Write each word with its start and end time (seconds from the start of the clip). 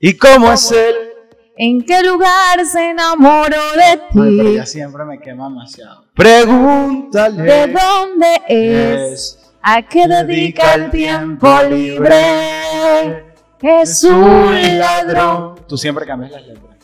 ¿Y 0.00 0.14
cómo 0.16 0.52
es 0.52 0.70
él? 0.70 0.94
¿En 1.56 1.82
qué 1.84 2.02
lugar 2.02 2.64
se 2.70 2.90
enamoró 2.90 3.56
de 3.76 3.82
Ay, 3.84 3.98
pero 4.12 4.24
ti? 4.30 4.40
ella 4.48 4.66
siempre 4.66 5.04
me 5.04 5.20
quema 5.20 5.48
demasiado. 5.48 6.04
Pregúntale. 6.14 7.42
¿De 7.42 7.66
dónde 7.72 8.42
es? 8.48 9.38
¿A 9.62 9.82
qué 9.82 10.06
dedica 10.08 10.74
el 10.74 10.90
tiempo 10.90 11.48
libre? 11.70 13.24
Es 13.62 14.02
un 14.04 14.78
ladrón. 14.78 15.54
Tú 15.68 15.76
siempre 15.78 16.04
cambias 16.04 16.32
las 16.32 16.46
letras. 16.46 16.74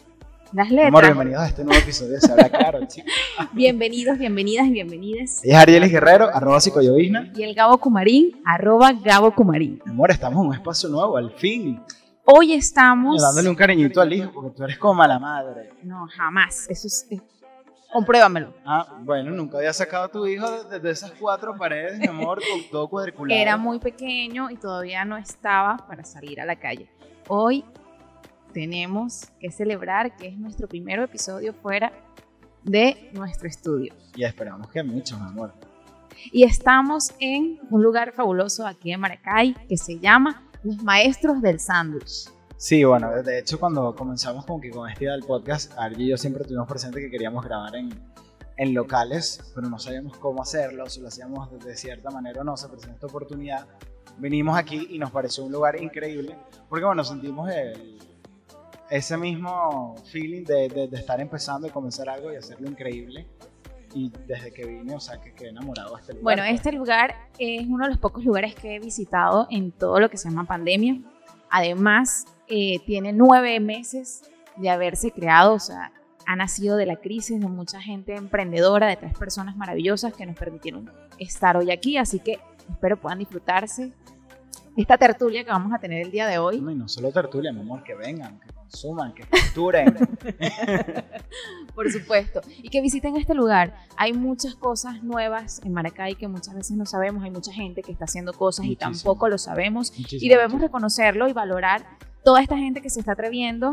Las 0.52 0.66
Amor, 0.68 0.76
letras. 0.76 1.02
bienvenidos 1.02 1.42
a 1.42 1.46
este 1.48 1.64
nuevo 1.64 1.80
episodio 1.80 2.12
de 2.12 2.20
Se 2.20 2.32
habla 2.32 2.48
claro, 2.48 2.80
chicos. 2.88 3.12
Bienvenidos, 3.52 4.18
bienvenidas 4.18 4.66
y 4.66 4.70
bienvenidas. 4.70 5.44
Ella 5.44 5.56
es 5.58 5.62
Arielis 5.62 5.92
Guerrero, 5.92 6.28
arroba 6.32 6.60
psicoyovisna. 6.60 7.32
Y 7.36 7.42
el 7.42 7.54
Gabo 7.54 7.78
Cumarín, 7.78 8.40
arroba 8.44 8.92
Gabo 8.92 9.32
Cumarín. 9.34 9.80
Amor, 9.86 10.10
estamos 10.10 10.40
en 10.42 10.48
un 10.48 10.54
espacio 10.54 10.88
nuevo, 10.88 11.16
al 11.16 11.30
fin. 11.32 11.80
Hoy 12.24 12.52
estamos. 12.52 13.20
Dándole 13.20 13.48
un 13.48 13.54
cariñito 13.56 14.00
al 14.00 14.12
hijo, 14.12 14.30
porque 14.32 14.50
tú 14.56 14.64
eres 14.64 14.78
como 14.78 14.94
mala 14.94 15.18
madre. 15.18 15.70
No, 15.82 16.06
jamás. 16.14 16.66
Eso 16.68 16.86
es. 16.86 17.06
eh, 17.10 17.20
Compruébamelo. 17.92 18.54
Ah, 18.64 18.86
bueno, 19.00 19.32
nunca 19.32 19.58
había 19.58 19.72
sacado 19.72 20.04
a 20.04 20.08
tu 20.08 20.24
hijo 20.26 20.48
desde 20.48 20.78
de 20.78 20.90
esas 20.92 21.10
cuatro 21.18 21.56
paredes, 21.56 21.98
mi 21.98 22.06
amor, 22.06 22.38
con 22.40 22.62
todo 22.70 22.88
cuadriculado. 22.88 23.40
Era 23.40 23.56
muy 23.56 23.80
pequeño 23.80 24.48
y 24.50 24.56
todavía 24.56 25.04
no 25.04 25.16
estaba 25.16 25.76
para 25.88 26.04
salir 26.04 26.40
a 26.40 26.44
la 26.44 26.54
calle. 26.56 26.88
Hoy 27.26 27.64
tenemos 28.52 29.26
que 29.40 29.50
celebrar 29.50 30.14
que 30.16 30.28
es 30.28 30.38
nuestro 30.38 30.68
primer 30.68 31.00
episodio 31.00 31.52
fuera 31.52 31.92
de 32.62 33.10
nuestro 33.12 33.48
estudio. 33.48 33.92
Y 34.14 34.22
esperamos 34.22 34.68
que 34.70 34.82
muchos, 34.84 35.18
mi 35.20 35.26
amor. 35.26 35.52
Y 36.32 36.44
estamos 36.44 37.12
en 37.18 37.58
un 37.70 37.82
lugar 37.82 38.12
fabuloso 38.12 38.66
aquí 38.66 38.92
en 38.92 39.00
Maracay 39.00 39.54
que 39.68 39.76
se 39.76 39.98
llama 39.98 40.44
Los 40.62 40.82
Maestros 40.82 41.40
del 41.40 41.58
Sándwich. 41.60 42.28
Sí, 42.56 42.84
bueno, 42.84 43.10
de 43.22 43.38
hecho 43.38 43.58
cuando 43.58 43.94
comenzamos 43.94 44.44
como 44.44 44.60
que 44.60 44.70
con 44.70 44.88
este 44.88 45.04
idea 45.04 45.14
del 45.14 45.24
podcast, 45.24 45.72
Argy 45.78 46.04
y 46.04 46.08
yo 46.10 46.16
siempre 46.18 46.44
tuvimos 46.44 46.68
presente 46.68 47.00
que 47.00 47.10
queríamos 47.10 47.42
grabar 47.44 47.74
en, 47.76 47.88
en 48.58 48.74
locales, 48.74 49.40
pero 49.54 49.68
no 49.70 49.78
sabíamos 49.78 50.18
cómo 50.18 50.42
hacerlo, 50.42 50.86
si 50.90 51.00
lo 51.00 51.08
hacíamos 51.08 51.50
de 51.64 51.74
cierta 51.76 52.10
manera 52.10 52.42
o 52.42 52.44
no, 52.44 52.56
se 52.58 52.68
presentó 52.68 52.94
esta 52.96 53.06
oportunidad. 53.06 53.66
Venimos 54.18 54.58
aquí 54.58 54.88
y 54.90 54.98
nos 54.98 55.10
pareció 55.10 55.44
un 55.44 55.52
lugar 55.52 55.80
increíble, 55.82 56.36
porque 56.68 56.84
bueno, 56.84 57.02
sentimos 57.02 57.50
el- 57.50 57.98
ese 58.90 59.16
mismo 59.16 59.94
feeling 60.12 60.44
de, 60.44 60.68
de- 60.68 60.88
de 60.88 60.96
estar 60.98 61.18
empezando 61.20 61.66
y 61.66 61.70
comenzar 61.70 62.10
algo 62.10 62.30
y 62.32 62.36
hacerlo 62.36 62.68
increíble. 62.68 63.26
Y 63.94 64.12
desde 64.26 64.52
que 64.52 64.66
vine, 64.66 64.94
o 64.94 65.00
sea, 65.00 65.20
que 65.20 65.32
quedé 65.32 65.50
enamorado 65.50 65.94
de 65.94 66.00
este 66.00 66.12
lugar. 66.12 66.22
Bueno, 66.22 66.44
este 66.44 66.72
lugar 66.72 67.16
es 67.38 67.66
uno 67.66 67.84
de 67.84 67.90
los 67.90 67.98
pocos 67.98 68.24
lugares 68.24 68.54
que 68.54 68.76
he 68.76 68.78
visitado 68.78 69.46
en 69.50 69.72
todo 69.72 69.98
lo 69.98 70.08
que 70.08 70.16
se 70.16 70.28
llama 70.28 70.44
pandemia. 70.44 71.00
Además, 71.50 72.26
eh, 72.46 72.78
tiene 72.86 73.12
nueve 73.12 73.58
meses 73.58 74.22
de 74.56 74.70
haberse 74.70 75.10
creado, 75.10 75.54
o 75.54 75.58
sea, 75.58 75.92
ha 76.26 76.36
nacido 76.36 76.76
de 76.76 76.86
la 76.86 76.96
crisis 76.96 77.40
de 77.40 77.48
mucha 77.48 77.80
gente 77.80 78.14
emprendedora, 78.14 78.86
de 78.86 78.96
tres 78.96 79.18
personas 79.18 79.56
maravillosas 79.56 80.12
que 80.14 80.26
nos 80.26 80.36
permitieron 80.36 80.90
estar 81.18 81.56
hoy 81.56 81.72
aquí. 81.72 81.96
Así 81.96 82.20
que 82.20 82.38
espero 82.68 83.00
puedan 83.00 83.18
disfrutarse 83.18 83.92
esta 84.76 84.96
tertulia 84.98 85.44
que 85.44 85.50
vamos 85.50 85.72
a 85.72 85.78
tener 85.78 86.00
el 86.02 86.10
día 86.10 86.26
de 86.26 86.38
hoy. 86.38 86.60
No, 86.60 86.70
y 86.70 86.74
no 86.74 86.88
solo 86.88 87.10
tertulia, 87.12 87.52
mi 87.52 87.60
amor, 87.60 87.82
que 87.84 87.94
vengan, 87.94 88.38
que 88.40 88.52
consuman, 88.52 89.12
que 89.14 89.24
facturen. 89.26 89.94
Por 91.74 91.90
supuesto. 91.90 92.40
Y 92.62 92.68
que 92.68 92.80
visiten 92.80 93.16
este 93.16 93.34
lugar. 93.34 93.74
Hay 93.96 94.12
muchas 94.12 94.54
cosas 94.54 95.02
nuevas 95.02 95.60
en 95.64 95.72
Maracay 95.72 96.14
que 96.14 96.28
muchas 96.28 96.54
veces 96.54 96.76
no 96.76 96.86
sabemos. 96.86 97.22
Hay 97.24 97.30
mucha 97.30 97.52
gente 97.52 97.82
que 97.82 97.92
está 97.92 98.04
haciendo 98.04 98.32
cosas 98.32 98.64
y 98.66 98.70
Muchísimo. 98.70 98.92
tampoco 98.92 99.28
lo 99.28 99.38
sabemos. 99.38 99.90
Muchísimas 99.96 100.22
Y 100.22 100.28
debemos 100.28 100.60
reconocerlo 100.60 101.28
y 101.28 101.32
valorar 101.32 101.84
toda 102.24 102.42
esta 102.42 102.56
gente 102.56 102.80
que 102.80 102.90
se 102.90 103.00
está 103.00 103.12
atreviendo. 103.12 103.72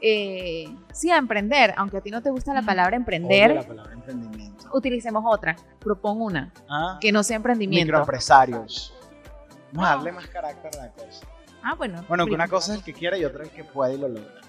eh, 0.00 0.68
sí, 0.92 1.10
a 1.10 1.16
emprender. 1.16 1.74
Aunque 1.76 1.96
a 1.98 2.00
ti 2.00 2.10
no 2.10 2.22
te 2.22 2.30
gusta 2.30 2.52
la 2.54 2.62
palabra 2.62 2.96
emprender, 2.96 3.54
la 3.54 3.62
palabra 3.66 3.92
emprendimiento. 3.94 4.66
utilicemos 4.74 5.24
otra. 5.26 5.56
Propongo 5.80 6.24
una. 6.24 6.52
Ah, 6.68 6.98
Que 7.00 7.10
no 7.12 7.22
sea 7.22 7.36
emprendimiento. 7.36 7.86
microempresarios. 7.86 8.93
Vamos 9.74 9.90
a 9.90 9.94
darle 9.96 10.12
más 10.12 10.26
carácter 10.28 10.70
a 10.80 10.84
la 10.86 10.92
cosa. 10.92 11.26
Ah, 11.62 11.74
bueno. 11.74 12.04
Bueno, 12.08 12.26
que 12.26 12.32
una 12.32 12.48
cosa 12.48 12.72
es 12.72 12.78
el 12.78 12.84
que 12.84 12.92
quiere 12.92 13.18
y 13.18 13.24
otra 13.24 13.44
es 13.44 13.50
el 13.50 13.54
que 13.56 13.64
puede 13.64 13.94
y 13.94 13.98
lo 13.98 14.08
logra. 14.08 14.40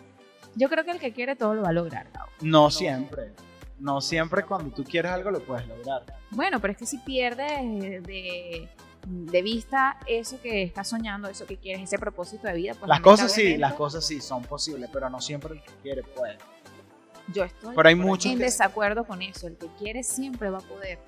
Yo 0.55 0.69
creo 0.69 0.83
que 0.85 0.91
el 0.91 0.99
que 0.99 1.11
quiere 1.13 1.35
todo 1.35 1.53
lo 1.53 1.63
va 1.63 1.69
a 1.69 1.73
lograr. 1.73 2.07
Gabo. 2.13 2.29
No 2.41 2.69
siempre. 2.69 3.31
No 3.79 3.99
siempre 4.01 4.43
cuando 4.43 4.73
tú 4.73 4.83
quieres 4.83 5.11
algo 5.11 5.31
lo 5.31 5.41
puedes 5.41 5.67
lograr. 5.67 6.03
Bueno, 6.31 6.59
pero 6.61 6.71
es 6.71 6.77
que 6.77 6.85
si 6.85 6.97
pierdes 6.99 7.61
de, 8.03 8.69
de 9.05 9.41
vista 9.41 9.97
eso 10.07 10.39
que 10.41 10.63
estás 10.63 10.87
soñando, 10.89 11.27
eso 11.27 11.45
que 11.45 11.57
quieres, 11.57 11.83
ese 11.83 11.97
propósito 11.99 12.47
de 12.47 12.53
vida, 12.53 12.73
pues 12.73 12.87
Las 12.87 13.01
cosas 13.01 13.31
sí, 13.33 13.57
las 13.57 13.73
cosas 13.73 14.05
sí 14.05 14.21
son 14.21 14.43
posibles, 14.43 14.89
pero 14.93 15.09
no 15.09 15.19
siempre 15.19 15.53
el 15.55 15.61
que 15.63 15.71
quiere 15.81 16.03
puede. 16.03 16.37
Yo 17.33 17.43
estoy 17.43 17.75
Pero 17.75 17.89
hay 17.89 17.95
muchos 17.95 18.31
en 18.31 18.37
que- 18.37 18.45
desacuerdo 18.45 19.03
con 19.05 19.21
eso. 19.21 19.47
El 19.47 19.57
que 19.57 19.67
quiere 19.79 20.03
siempre 20.03 20.49
va 20.49 20.59
a 20.59 20.61
poder. 20.61 20.99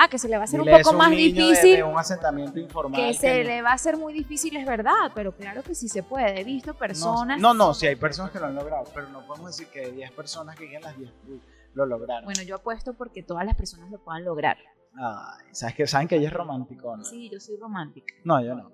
Ah, 0.00 0.06
que 0.08 0.16
se 0.16 0.28
le 0.28 0.36
va 0.36 0.42
a 0.42 0.44
hacer 0.44 0.60
Dile 0.60 0.76
un 0.76 0.78
poco 0.82 0.90
un 0.92 0.98
más 0.98 1.10
niño 1.10 1.22
de- 1.22 1.48
difícil. 1.50 1.76
De, 1.76 1.82
un 1.82 1.98
asentamiento 1.98 2.60
informal. 2.60 3.00
que 3.00 3.14
se 3.14 3.42
no- 3.42 3.48
le 3.48 3.62
va 3.62 3.70
a 3.70 3.74
hacer 3.74 3.96
muy 3.96 4.12
difícil, 4.12 4.56
es 4.56 4.64
verdad, 4.64 5.10
pero 5.12 5.32
claro 5.32 5.64
que 5.64 5.74
sí 5.74 5.88
se 5.88 6.04
puede. 6.04 6.40
He 6.40 6.44
visto 6.44 6.72
personas. 6.74 7.40
No, 7.40 7.52
no, 7.52 7.74
sí 7.74 7.88
hay 7.88 7.96
personas 7.96 8.30
que 8.30 8.38
lo 8.38 8.46
han 8.46 8.54
logrado, 8.54 8.84
pero 8.94 9.08
no 9.08 9.26
podemos 9.26 9.56
decir 9.56 9.66
que 9.72 9.80
de 9.80 9.90
10 9.92 10.12
personas 10.12 10.54
que 10.54 10.66
digan 10.66 10.82
las 10.82 10.96
10 10.96 11.10
uy, 11.26 11.42
lo 11.74 11.84
lograron. 11.84 12.26
Bueno, 12.26 12.42
yo 12.42 12.54
apuesto 12.54 12.94
porque 12.94 13.24
todas 13.24 13.44
las 13.44 13.56
personas 13.56 13.90
lo 13.90 13.98
puedan 13.98 14.24
lograr. 14.24 14.56
Ay, 14.94 15.46
¿sabes 15.50 15.74
que 15.74 15.86
Saben 15.88 16.06
que 16.06 16.14
ella 16.14 16.28
es 16.28 16.32
romántico, 16.34 16.96
¿no? 16.96 17.04
Sí, 17.04 17.28
yo 17.28 17.40
soy 17.40 17.56
romántica. 17.56 18.14
No, 18.22 18.40
yo 18.40 18.54
no. 18.54 18.70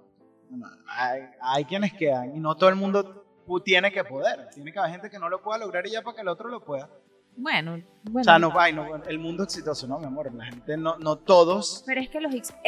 No, 0.50 0.66
Hay, 0.88 1.22
hay 1.40 1.64
quienes 1.64 1.94
quedan 1.94 2.36
y 2.36 2.38
no 2.38 2.54
todo 2.54 2.68
el 2.68 2.76
mundo 2.76 3.24
tiene 3.64 3.90
que 3.92 4.04
poder. 4.04 4.48
Tiene 4.54 4.72
que 4.72 4.78
haber 4.78 4.92
gente 4.92 5.08
que 5.08 5.18
no 5.18 5.30
lo 5.30 5.42
pueda 5.42 5.58
lograr 5.58 5.86
y 5.86 5.92
ya 5.92 6.02
para 6.02 6.16
que 6.16 6.20
el 6.20 6.28
otro 6.28 6.48
lo 6.50 6.62
pueda. 6.62 6.90
Bueno, 7.36 7.82
bueno. 8.04 8.20
o 8.20 8.24
sea, 8.24 8.38
no, 8.72 8.96
el 9.06 9.18
mundo 9.18 9.42
exitoso, 9.42 9.88
no, 9.88 9.98
mi 9.98 10.06
amor. 10.06 10.32
La 10.34 10.44
gente, 10.44 10.76
no, 10.76 10.98
no 10.98 11.16
todos. 11.16 11.82
Pero 11.84 12.00
es 12.00 12.08
que 12.08 12.20
los 12.20 12.32
éxitos, 12.32 12.60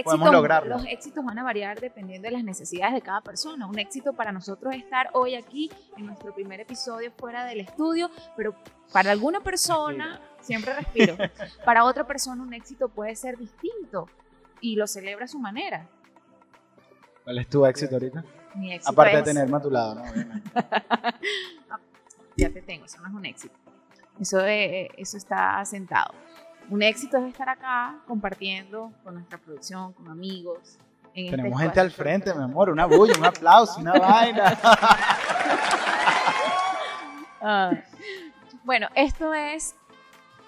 los 0.66 0.84
éxitos 0.87 1.25
van 1.25 1.38
a 1.38 1.44
variar 1.44 1.81
dependiendo 1.81 2.27
de 2.27 2.32
las 2.32 2.43
necesidades 2.43 2.94
de 2.94 3.00
cada 3.00 3.21
persona. 3.21 3.66
Un 3.66 3.78
éxito 3.78 4.12
para 4.12 4.32
nosotros 4.32 4.75
es 4.75 4.82
estar 4.82 5.10
hoy 5.12 5.37
aquí 5.37 5.71
en 5.97 6.06
nuestro 6.06 6.34
primer 6.34 6.60
episodio 6.60 7.12
fuera 7.16 7.44
del 7.44 7.60
estudio, 7.60 8.10
pero 8.37 8.56
para 8.93 9.12
alguna 9.12 9.41
persona, 9.41 10.21
siempre 10.41 10.75
respiro, 10.75 11.16
para 11.65 11.84
otra 11.84 12.06
persona 12.06 12.43
un 12.43 12.53
éxito 12.53 12.88
puede 12.88 13.15
ser 13.15 13.38
distinto 13.38 14.09
y 14.60 14.75
lo 14.75 14.87
celebra 14.87 15.27
a 15.27 15.28
su 15.28 15.38
manera. 15.38 15.88
¿Cuál 17.22 17.38
es 17.38 17.48
tu 17.48 17.65
éxito 17.66 17.97
ahorita? 17.97 18.25
Mi 18.54 18.72
éxito 18.72 18.91
Aparte 18.91 19.16
de 19.16 19.22
tenerme 19.22 19.56
a 19.56 19.60
tu 19.60 19.71
lado, 19.71 19.97
¿no? 19.97 20.03
Obviamente. 20.03 20.50
ya 22.37 22.50
te 22.50 22.62
tengo, 22.62 22.84
eso 22.84 23.00
no 23.00 23.09
es 23.09 23.15
un 23.15 23.27
éxito. 23.27 23.54
Eso, 24.21 24.41
eh, 24.47 24.88
eso 24.97 25.16
está 25.16 25.65
sentado. 25.65 26.12
Un 26.71 26.82
éxito 26.82 27.16
es 27.19 27.25
estar 27.28 27.49
acá 27.49 27.97
compartiendo 28.06 28.93
con 29.04 29.15
nuestra 29.15 29.38
producción, 29.38 29.93
con 29.93 30.09
amigos. 30.09 30.78
en 31.15 31.27
este 31.27 31.37
Tenemos 31.37 31.60
gente 31.60 31.81
al 31.81 31.91
frente, 31.91 32.34
mi 32.34 32.43
amor. 32.43 32.71
Una 32.71 32.87
bulla, 32.87 33.15
un 33.19 33.25
aplauso, 33.25 33.81
una 33.81 33.93
vaina. 33.93 34.59
Ah. 37.49 37.71
Bueno, 38.65 38.88
esto 38.97 39.32
es, 39.32 39.77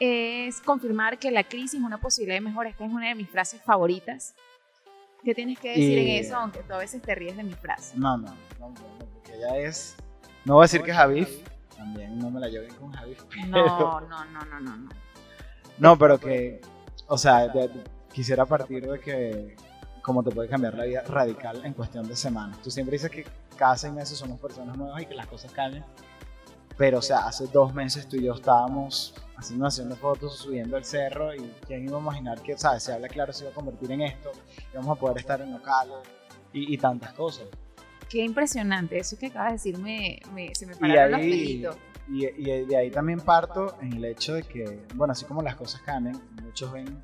es 0.01 0.61
confirmar 0.63 1.19
que 1.19 1.31
la 1.31 1.45
crisis 1.45 1.75
es 1.75 1.81
una 1.81 1.99
posibilidad 1.99 2.37
de 2.37 2.41
mejora. 2.41 2.71
Esta 2.71 2.85
es 2.85 2.91
una 2.93 3.09
de 3.09 3.15
mis 3.15 3.29
frases 3.31 3.63
favoritas. 3.63 4.35
¿Qué 5.23 5.35
tienes 5.35 5.59
que 5.61 5.69
decir 5.69 5.99
Y- 5.99 6.11
en 6.19 6.25
eso? 6.25 6.37
Aunque 6.37 6.61
tú 6.61 6.73
a 6.73 6.79
veces 6.79 7.01
te 7.03 7.15
ríes 7.15 7.37
de 7.37 7.45
mi 7.45 7.53
frase. 7.53 7.97
No, 7.97 8.17
no, 8.17 8.35
no, 8.59 8.69
no, 8.71 8.75
porque 9.15 9.35
ella 9.37 9.57
es. 9.59 9.95
No 10.45 10.55
voy 10.55 10.63
a 10.63 10.65
decir 10.65 10.83
que 10.83 10.91
es 10.91 10.97
Javif. 10.97 11.29
También 11.79 12.19
no 12.19 12.31
me 12.31 12.41
la 12.41 12.49
lleven 12.49 12.75
con 12.75 12.93
Javif. 12.93 13.25
No, 13.47 14.01
no, 14.03 14.25
no, 14.27 14.45
no, 14.45 14.61
no. 14.61 14.77
no. 14.77 14.89
No, 15.79 15.97
pero 15.97 16.19
que, 16.19 16.61
o 17.07 17.17
sea, 17.17 17.49
de- 17.49 17.71
quisiera 18.13 18.45
partir 18.45 18.87
de 18.87 19.01
que 19.01 19.57
cómo 20.03 20.23
te 20.23 20.31
puede 20.31 20.49
cambiar 20.49 20.75
la 20.75 20.85
vida 20.85 21.03
radical 21.03 21.65
en 21.65 21.73
cuestión 21.73 22.07
de 22.09 22.17
semanas. 22.17 22.59
Tú 22.63 22.71
siempre 22.71 22.93
dices 22.97 23.11
que 23.11 23.25
cada 23.57 23.77
seis 23.77 23.93
meses 23.95 24.19
somos 24.19 24.39
personas 24.41 24.77
nuevas 24.77 25.01
y 25.03 25.07
que 25.07 25.15
las 25.15 25.27
cosas 25.27 25.53
cambian. 25.53 25.85
Pero, 26.77 26.99
o 26.99 27.03
sea, 27.03 27.27
hace 27.27 27.47
dos 27.49 27.75
meses 27.75 28.09
tú 28.09 28.17
y 28.17 28.25
yo 28.25 28.35
estábamos 28.35 29.15
haciendo 29.37 29.67
haciendo 29.67 29.97
fotos, 29.97 30.37
subiendo 30.39 30.77
el 30.77 30.85
cerro 30.85 31.35
y 31.35 31.53
quién 31.67 31.85
iba 31.85 31.99
a 31.99 32.01
imaginar 32.01 32.41
que, 32.41 32.57
¿sabes? 32.59 32.83
Se 32.85 32.93
habla 32.93 33.09
claro, 33.09 33.33
se 33.33 33.45
iba 33.45 33.51
a 33.53 33.55
convertir 33.55 33.91
en 33.93 34.03
esto, 34.03 34.31
íbamos 34.73 34.97
a 34.97 35.01
poder 35.01 35.19
estar 35.19 35.41
en 35.41 35.53
locales 35.53 35.97
y, 36.53 36.73
y 36.75 36.79
tantas 36.79 37.13
cosas. 37.15 37.47
Qué 38.09 38.25
impresionante. 38.25 38.99
Eso 38.99 39.19
que 39.19 39.27
acabas 39.27 39.49
de 39.49 39.53
decir 39.55 39.79
me, 39.79 40.21
me- 40.35 40.55
se 40.55 40.67
me 40.67 40.75
pararon 40.77 41.13
los 41.13 41.21
ahí, 41.21 41.31
pelitos. 41.31 41.77
y, 42.09 42.27
y 42.27 42.65
de 42.67 42.77
ahí 42.77 42.91
también 42.91 43.21
parto 43.21 43.77
en 43.83 43.93
el 43.95 44.05
hecho 44.07 44.35
de 44.35 44.43
que, 44.43 44.85
bueno, 44.95 45.13
así 45.13 45.25
como 45.27 45.43
las 45.43 45.57
cosas 45.57 45.83
cambian, 45.83 46.21
muchos 46.43 46.73
ven 46.73 47.03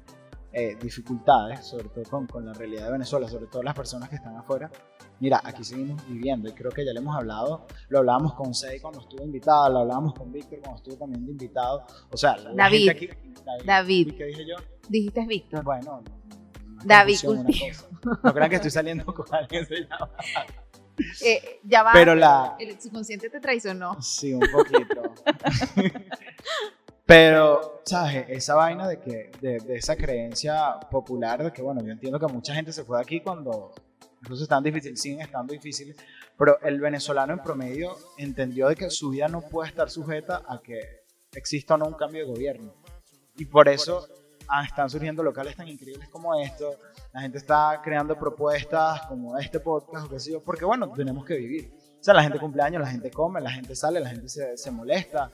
eh, 0.52 0.76
dificultades, 0.80 1.66
sobre 1.66 1.88
todo 1.88 2.04
con, 2.04 2.26
con 2.26 2.46
la 2.46 2.52
realidad 2.54 2.86
de 2.86 2.92
Venezuela, 2.92 3.28
sobre 3.28 3.46
todo 3.46 3.62
las 3.62 3.74
personas 3.74 4.08
que 4.08 4.16
están 4.16 4.36
afuera. 4.36 4.70
Mira, 5.20 5.40
aquí 5.44 5.62
seguimos 5.64 6.06
viviendo 6.08 6.48
y 6.48 6.52
creo 6.52 6.70
que 6.70 6.84
ya 6.84 6.92
le 6.92 6.98
hemos 7.00 7.16
hablado, 7.16 7.66
lo 7.88 7.98
hablábamos 8.00 8.34
con 8.34 8.52
Sei 8.54 8.80
cuando 8.80 9.00
estuvo 9.00 9.22
invitada, 9.24 9.68
lo 9.68 9.80
hablábamos 9.80 10.14
con 10.14 10.32
Víctor 10.32 10.60
cuando 10.60 10.76
estuvo 10.78 10.96
también 10.96 11.24
de 11.26 11.32
invitado. 11.32 11.84
O 12.10 12.16
sea, 12.16 12.36
la 12.36 12.52
David. 12.54 12.88
aquí. 12.88 13.08
David. 13.64 14.08
¿Y 14.08 14.16
qué 14.16 14.24
dije 14.26 14.46
yo? 14.46 14.56
Dijiste 14.88 15.26
Víctor. 15.26 15.62
Bueno, 15.64 16.02
David. 16.84 17.16
No 18.22 18.32
crean 18.34 18.50
que 18.50 18.56
estoy 18.56 18.70
saliendo 18.70 19.04
con 19.06 19.26
alguien 19.34 19.66
se 19.66 19.80
llama. 19.82 20.10
Eh, 21.24 21.60
ya 21.64 21.82
va. 21.82 21.92
Pero 21.92 22.14
la... 22.14 22.56
El 22.58 22.80
subconsciente 22.80 23.30
te 23.30 23.40
traicionó. 23.40 24.00
Sí, 24.00 24.32
un 24.32 24.40
poquito. 24.52 25.14
Pero, 27.06 27.82
¿sabes? 27.84 28.26
Esa 28.28 28.54
vaina 28.54 28.88
de 28.88 29.00
que, 29.00 29.30
de, 29.40 29.58
de, 29.58 29.76
esa 29.76 29.94
creencia 29.94 30.80
popular 30.90 31.44
de 31.44 31.52
que, 31.52 31.60
bueno, 31.60 31.82
yo 31.84 31.92
entiendo 31.92 32.18
que 32.18 32.26
mucha 32.26 32.54
gente 32.54 32.72
se 32.72 32.84
fue 32.84 32.96
de 32.98 33.02
aquí 33.02 33.20
cuando 33.20 33.72
incluso 34.22 34.44
están 34.44 34.62
difíciles, 34.62 35.00
siguen 35.02 35.20
estando 35.20 35.52
difíciles, 35.52 35.96
pero 36.38 36.58
el 36.62 36.80
venezolano 36.80 37.34
en 37.34 37.40
promedio 37.40 37.96
entendió 38.16 38.68
de 38.68 38.76
que 38.76 38.88
su 38.88 39.10
vida 39.10 39.28
no 39.28 39.42
puede 39.42 39.68
estar 39.68 39.90
sujeta 39.90 40.42
a 40.48 40.60
que 40.62 40.80
exista 41.34 41.74
o 41.74 41.78
no 41.78 41.86
un 41.86 41.94
cambio 41.94 42.24
de 42.24 42.32
gobierno. 42.32 42.74
Y 43.36 43.44
por 43.44 43.68
eso 43.68 44.08
ah, 44.48 44.64
están 44.64 44.88
surgiendo 44.90 45.22
locales 45.22 45.56
tan 45.56 45.68
increíbles 45.68 46.08
como 46.08 46.34
esto, 46.34 46.76
la 47.12 47.20
gente 47.20 47.38
está 47.38 47.80
creando 47.82 48.18
propuestas 48.18 49.02
como 49.02 49.38
este 49.38 49.60
podcast 49.60 50.06
o 50.06 50.08
qué 50.08 50.20
sé 50.20 50.32
yo, 50.32 50.42
porque 50.42 50.64
bueno, 50.64 50.90
tenemos 50.92 51.24
que 51.24 51.36
vivir. 51.36 51.72
O 52.00 52.04
sea, 52.04 52.14
la 52.14 52.22
gente 52.22 52.38
cumple 52.38 52.62
años, 52.62 52.82
la 52.82 52.88
gente 52.88 53.10
come, 53.10 53.40
la 53.40 53.50
gente 53.50 53.74
sale, 53.74 53.98
la 53.98 54.10
gente 54.10 54.28
se, 54.28 54.56
se 54.56 54.70
molesta 54.70 55.30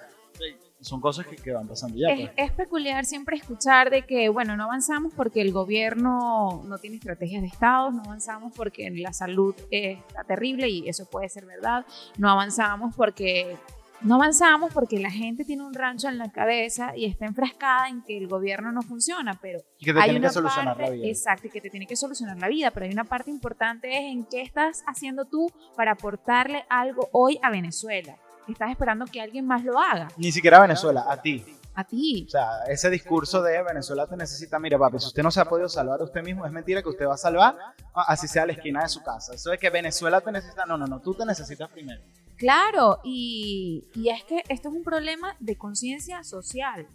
son 0.81 1.01
cosas 1.01 1.27
que, 1.27 1.37
que 1.37 1.53
van 1.53 1.69
pasando 1.69 1.97
ya. 1.97 2.09
Es, 2.09 2.31
pues. 2.31 2.33
es, 2.37 2.53
peculiar 2.53 3.05
siempre 3.05 3.37
escuchar 3.37 3.91
de 3.91 4.03
que, 4.03 4.29
bueno, 4.29 4.57
no 4.57 4.65
avanzamos 4.65 5.13
porque 5.15 5.43
el 5.43 5.53
gobierno 5.53 6.63
no 6.65 6.79
tiene 6.79 6.97
estrategias 6.97 7.43
de 7.43 7.49
Estado, 7.49 7.91
no 7.91 8.03
avanzamos 8.03 8.53
porque 8.57 8.91
la 8.91 9.13
salud 9.13 9.55
está 9.71 10.25
terrible 10.25 10.69
y 10.69 10.89
eso 10.89 11.05
puede 11.07 11.29
ser 11.29 11.47
verdad, 11.47 11.85
no 12.19 12.31
avanzamos 12.31 12.95
porque... 12.97 13.57
No 14.03 14.15
avanzamos 14.15 14.73
porque 14.73 14.99
la 14.99 15.11
gente 15.11 15.45
tiene 15.45 15.63
un 15.63 15.75
rancho 15.75 16.09
en 16.09 16.19
la 16.19 16.31
cabeza 16.33 16.97
y 16.97 17.05
está 17.05 17.27
enfrascada 17.27 17.89
en 17.89 18.03
que 18.03 18.17
el 18.17 18.29
gobierno 18.29 18.73
no 18.73 18.83
funciona, 18.83 19.39
pero 19.41 19.61
y 19.79 19.85
que 19.85 19.93
te 19.93 20.01
tiene 20.03 20.21
que 20.21 20.31
solucionar 20.31 20.79
la 20.79 20.91
vida. 20.91 21.07
Exacto, 21.07 21.47
y 21.47 21.51
que 21.51 21.61
te 21.61 21.71
tiene 21.71 21.87
que 21.87 21.97
solucionar 21.97 22.39
la 22.39 22.49
vida, 22.49 22.71
pero 22.71 22.87
hay 22.87 22.93
una 22.93 23.05
parte 23.05 23.31
importante 23.31 23.89
es 23.91 24.13
en 24.13 24.25
qué 24.25 24.41
estás 24.41 24.83
haciendo 24.87 25.27
tú 25.27 25.53
para 25.77 25.93
aportarle 25.93 26.65
algo 26.69 27.09
hoy 27.13 27.39
a 27.43 27.51
Venezuela 27.51 28.17
estás 28.53 28.71
esperando 28.71 29.07
que 29.07 29.21
alguien 29.21 29.47
más 29.47 29.65
lo 29.65 29.79
haga. 29.79 30.09
Ni 30.17 30.33
siquiera 30.33 30.61
Venezuela, 30.61 31.07
a 31.09 31.21
ti. 31.21 31.45
A 31.75 31.85
ti. 31.85 32.25
O 32.27 32.31
sea, 32.31 32.65
ese 32.69 32.91
discurso 32.91 33.43
de 33.43 33.63
Venezuela 33.63 34.07
te 34.07 34.17
necesita, 34.17 34.59
mire 34.59 34.77
papi, 34.79 34.99
si 34.99 35.07
usted 35.07 35.23
no 35.23 35.31
se 35.31 35.41
ha 35.41 35.45
podido 35.45 35.69
salvar 35.69 36.01
a 36.01 36.05
usted 36.05 36.23
mismo, 36.23 36.45
es 36.45 36.53
mentira 36.53 36.83
que 36.83 36.89
usted 36.89 37.07
va 37.07 37.15
a 37.15 37.19
salvar, 37.19 37.57
ah, 37.95 38.05
así 38.09 38.27
sea 38.27 38.45
la 38.45 38.53
esquina 38.53 38.83
de 38.83 38.89
su 38.89 39.03
casa. 39.03 39.35
Eso 39.35 39.51
de 39.51 39.59
que 39.59 39.71
Venezuela 39.71 40.21
te 40.21 40.33
necesita, 40.33 40.67
no, 40.67 40.77
no, 40.77 40.87
no, 40.87 41.01
tú 41.01 41.15
te 41.15 41.25
necesitas 41.25 41.71
primero. 41.71 42.03
Claro, 42.41 43.01
y, 43.05 43.85
y 43.95 44.09
es 44.09 44.25
que 44.25 44.43
esto 44.49 44.71
es 44.71 44.75
un 44.75 44.83
problema 44.83 45.37
de 45.41 45.59
conciencia 45.59 46.25
social. 46.25 46.89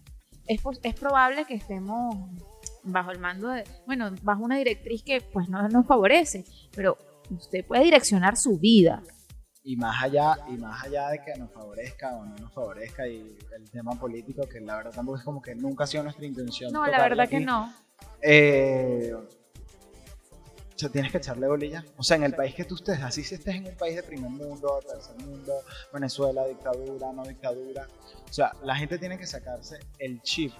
Es, 0.47 0.59
es 0.81 0.95
probable 0.95 1.45
que 1.45 1.53
estemos 1.53 2.15
bajo 2.81 3.11
el 3.11 3.19
mando 3.19 3.49
de, 3.49 3.63
bueno, 3.85 4.09
bajo 4.23 4.43
una 4.43 4.57
directriz 4.57 5.03
que 5.03 5.21
pues 5.21 5.47
no 5.47 5.69
nos 5.69 5.85
favorece, 5.85 6.45
pero 6.75 6.97
usted 7.29 7.63
puede 7.63 7.83
direccionar 7.83 8.37
su 8.37 8.57
vida 8.57 9.03
y 9.63 9.75
más 9.75 10.03
allá 10.03 10.35
y 10.47 10.57
más 10.57 10.83
allá 10.83 11.09
de 11.09 11.21
que 11.23 11.39
nos 11.39 11.51
favorezca 11.51 12.15
o 12.15 12.25
no 12.25 12.35
nos 12.37 12.51
favorezca 12.51 13.07
y 13.07 13.37
el 13.55 13.69
tema 13.71 13.93
político 13.99 14.47
que 14.47 14.61
la 14.61 14.77
verdad 14.77 14.91
tampoco 14.93 15.17
es 15.17 15.23
como 15.23 15.41
que 15.41 15.55
nunca 15.55 15.85
ha 15.85 15.87
sido 15.87 16.03
nuestra 16.03 16.23
intención 16.23 16.71
no 16.71 16.85
la 16.85 17.01
verdad 17.01 17.27
que 17.27 17.39
no 17.39 17.73
eh, 18.21 19.11
o 20.75 20.77
sea, 20.77 20.89
tienes 20.89 21.09
que 21.09 21.19
echarle 21.19 21.47
bolilla. 21.47 21.85
O 21.97 22.03
sea, 22.03 22.17
en 22.17 22.23
el 22.23 22.35
país 22.35 22.53
que 22.53 22.65
tú 22.65 22.75
estés, 22.75 23.01
así 23.01 23.23
si 23.23 23.35
estés 23.35 23.55
en 23.55 23.67
un 23.67 23.75
país 23.75 23.95
de 23.95 24.03
primer 24.03 24.29
mundo, 24.29 24.79
tercer 24.85 25.15
mundo, 25.25 25.53
Venezuela, 25.93 26.45
dictadura, 26.45 27.13
no 27.13 27.23
dictadura. 27.23 27.87
O 28.29 28.33
sea, 28.33 28.51
la 28.61 28.75
gente 28.75 28.97
tiene 28.97 29.17
que 29.17 29.25
sacarse 29.25 29.79
el 29.99 30.21
chip 30.21 30.51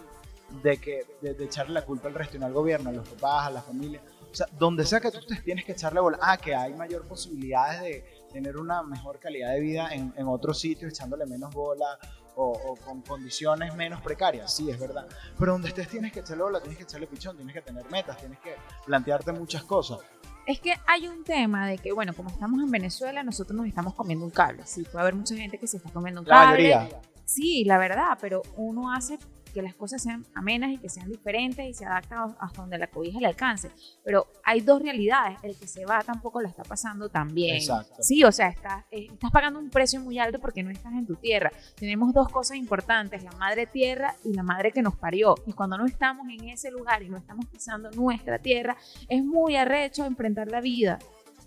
de 0.64 0.78
que 0.78 1.06
de, 1.22 1.44
echarle 1.44 1.74
la 1.74 1.84
culpa 1.84 2.08
al 2.08 2.14
resto 2.14 2.38
y 2.38 2.40
no 2.40 2.46
al 2.46 2.54
gobierno, 2.54 2.92
a 2.92 2.94
los 2.94 3.10
papás, 3.10 3.48
a 3.48 3.50
la 3.50 3.62
familia. 3.62 4.02
O 4.32 4.36
sea, 4.36 4.48
donde 4.58 4.86
sea 4.86 5.02
que 5.02 5.12
tú 5.12 5.20
estés, 5.20 5.44
tienes 5.44 5.66
que 5.66 5.74
echarle 5.74 6.00
bola. 6.00 6.18
Ah, 6.22 6.38
que 6.38 6.56
hay 6.56 6.74
mayor 6.74 7.06
posibilidades 7.08 7.82
de, 7.82 8.26
tener 8.32 8.58
una 8.58 8.84
mejor 8.84 9.20
calidad 9.20 9.54
de 9.54 9.62
vida 9.62 9.94
en, 9.94 10.14
en 10.18 10.28
otros 10.28 10.60
sitios, 10.60 10.92
echándole 10.92 11.26
menos 11.26 11.54
bola 11.54 11.98
o, 12.36 12.76
con 12.84 13.02
condiciones 13.02 13.76
menos 13.76 14.02
precarias, 14.02 14.54
sí, 14.54 14.70
es 14.70 14.80
verdad. 14.80 15.08
Pero 15.38 15.54
donde 15.54 15.70
estés 15.70 15.88
tienes 15.88 16.12
que 16.12 16.20
echarle 16.20 16.44
bola, 16.44 16.60
tienes 16.60 16.78
que 16.78 16.84
echarle 16.84 17.08
pichón, 17.08 17.36
tienes 17.36 17.54
que 17.54 17.62
tener 17.62 17.90
metas, 17.90 18.18
tienes 18.18 18.40
que 18.40 18.56
plantearte 18.86 19.32
muchas 19.32 19.64
cosas. 19.64 20.00
Es 20.46 20.60
que 20.60 20.74
hay 20.86 21.08
un 21.08 21.24
tema 21.24 21.68
de 21.68 21.78
que, 21.78 21.92
bueno, 21.92 22.14
como 22.14 22.30
estamos 22.30 22.62
en 22.62 22.70
Venezuela, 22.70 23.24
nosotros 23.24 23.58
nos 23.58 23.68
estamos 23.68 23.96
comiendo 23.96 24.26
un 24.26 24.32
cable. 24.32 24.64
Sí, 24.66 24.84
puede 24.84 25.02
haber 25.02 25.16
mucha 25.16 25.36
gente 25.36 25.58
que 25.58 25.66
se 25.66 25.78
está 25.78 25.90
comiendo 25.90 26.22
un 26.22 26.28
cable. 26.28 26.70
La 26.70 26.80
mayoría. 26.80 27.02
Sí, 27.26 27.64
la 27.66 27.80
verdad, 27.80 28.18
pero 28.22 28.44
uno 28.56 28.94
hace 28.94 29.18
que 29.56 29.62
las 29.62 29.74
cosas 29.74 30.04
sean 30.04 30.26
amenas 30.36 30.72
y 30.72 30.78
que 30.78 30.90
sean 30.90 31.10
diferentes 31.10 31.66
y 31.66 31.74
se 31.74 31.86
adaptan 31.86 32.36
hasta 32.42 32.62
donde 32.62 32.78
la 32.78 32.88
cobija 32.88 33.22
le 33.22 33.28
alcance. 33.28 33.72
Pero 34.04 34.28
hay 34.44 34.60
dos 34.60 34.82
realidades. 34.82 35.40
El 35.44 35.56
que 35.56 35.66
se 35.66 35.86
va 35.86 36.04
tampoco 36.04 36.42
la 36.42 36.50
está 36.50 36.64
pasando 36.64 37.08
tan 37.08 37.34
bien. 37.34 37.56
Exacto. 37.56 38.04
Sí, 38.04 38.22
o 38.26 38.34
sea, 38.34 38.50
estás, 38.50 38.84
eh, 38.92 39.08
estás 39.14 39.32
pagando 39.32 39.58
un 39.58 39.70
precio 39.70 40.02
muy 40.02 40.20
alto 40.20 40.40
porque 40.40 40.62
no 40.62 40.72
estás 40.72 40.92
en 40.92 41.06
tu 41.06 41.16
tierra. 41.16 41.54
Tenemos 41.76 42.14
dos 42.14 42.28
cosas 42.28 42.58
importantes, 42.58 43.24
la 43.24 43.32
madre 43.32 43.66
tierra 43.66 44.14
y 44.26 44.34
la 44.34 44.44
madre 44.44 44.74
que 44.74 44.82
nos 44.82 44.98
parió. 44.98 45.36
Y 45.48 45.54
cuando 45.54 45.78
no 45.78 45.86
estamos 45.86 46.28
en 46.28 46.50
ese 46.50 46.70
lugar 46.70 47.02
y 47.02 47.08
no 47.08 47.16
estamos 47.16 47.46
pisando 47.46 47.90
nuestra 47.92 48.40
tierra, 48.40 48.76
es 49.08 49.24
muy 49.24 49.56
arrecho 49.56 50.04
enfrentar 50.04 50.50
la 50.50 50.60
vida 50.60 51.00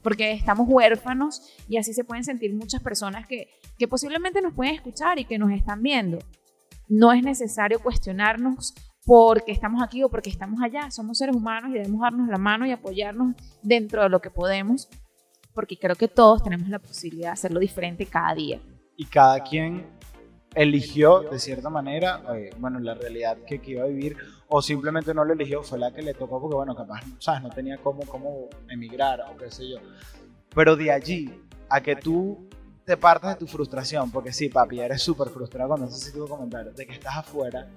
porque 0.03 0.33
estamos 0.33 0.67
huérfanos 0.67 1.43
y 1.69 1.77
así 1.77 1.93
se 1.93 2.05
pueden 2.05 2.25
sentir 2.25 2.55
muchas 2.55 2.81
personas 2.81 3.27
que, 3.27 3.51
que 3.79 3.89
posiblemente 3.89 4.41
nos 4.41 4.55
pueden 4.55 4.75
escuchar 4.75 5.19
y 5.19 5.27
que 5.27 5.39
nos 5.39 5.51
están 5.51 5.83
viendo 5.83 6.21
no 6.89 7.13
es 7.13 7.23
necesario 7.23 7.81
cuestionarnos 7.81 8.75
porque 9.05 9.53
estamos 9.53 9.83
aquí 9.83 10.03
o 10.03 10.11
porque 10.11 10.31
estamos 10.31 10.61
allá. 10.63 10.91
Somos 10.91 11.19
seres 11.19 11.35
humanos 11.35 11.71
y 11.71 11.75
debemos 11.75 12.01
darnos 12.01 12.29
la 12.29 12.39
mano 12.39 12.67
y 12.67 12.73
apoyarnos 12.73 13.35
dentro 13.63 14.03
de 14.03 14.09
lo 14.09 14.21
que 14.21 14.31
podemos, 14.31 14.89
porque 15.55 15.79
creo 15.79 15.97
que 15.97 16.09
todos 16.09 16.43
tenemos 16.43 16.69
la 16.69 16.79
posibilidad 16.79 17.29
de 17.29 17.33
hacerlo 17.33 17.61
diferente 17.61 18.07
cada 18.07 18.35
día. 18.35 18.61
Y 18.97 19.07
cada 19.07 19.43
quien 19.43 19.87
eligió 20.55 21.21
de 21.21 21.39
cierta 21.39 21.71
manera, 21.71 22.23
eh, 22.35 22.51
bueno, 22.59 22.81
la 22.81 22.95
realidad 22.95 23.39
que, 23.47 23.61
iba 23.65 23.85
a 23.85 23.87
vivir, 23.87 24.17
o 24.49 24.61
simplemente 24.61 25.15
no 25.15 25.25
lo 25.25 25.33
eligió, 25.33 25.63
fue 25.63 25.79
la 25.79 25.93
que 25.93 26.03
le 26.03 26.15
tocó 26.15 26.41
porque, 26.41 26.57
bueno, 26.57 26.75
capaz, 26.75 27.03
¿sabes? 27.19 27.43
No 27.43 27.51
tenía 27.51 27.79
cómo, 27.79 28.01
cómo 28.07 28.49
emigrar 28.69 29.21
o 29.33 29.37
qué 29.37 29.51
sé 29.51 29.69
yo. 29.69 29.79
Pero 30.55 30.77
de 30.77 30.91
allí 30.91 31.31
a 31.69 31.81
que 31.81 31.97
tú 31.97 32.48
te 32.89 32.97
partas 32.97 33.35
de 33.35 33.37
tu 33.37 33.47
frustración, 33.47 34.11
porque 34.11 34.33
sí, 34.33 34.49
papi, 34.49 34.81
eres 34.81 35.03
súper 35.03 35.29
frustrado 35.29 35.69
cuando 35.69 35.85
haces 35.85 36.01
ese 36.01 36.13
tipo 36.13 36.25
de 36.25 36.31
comentarios, 36.31 36.75
de 36.75 36.87
que 36.87 36.95
estás 36.95 37.19
afuera, 37.19 37.69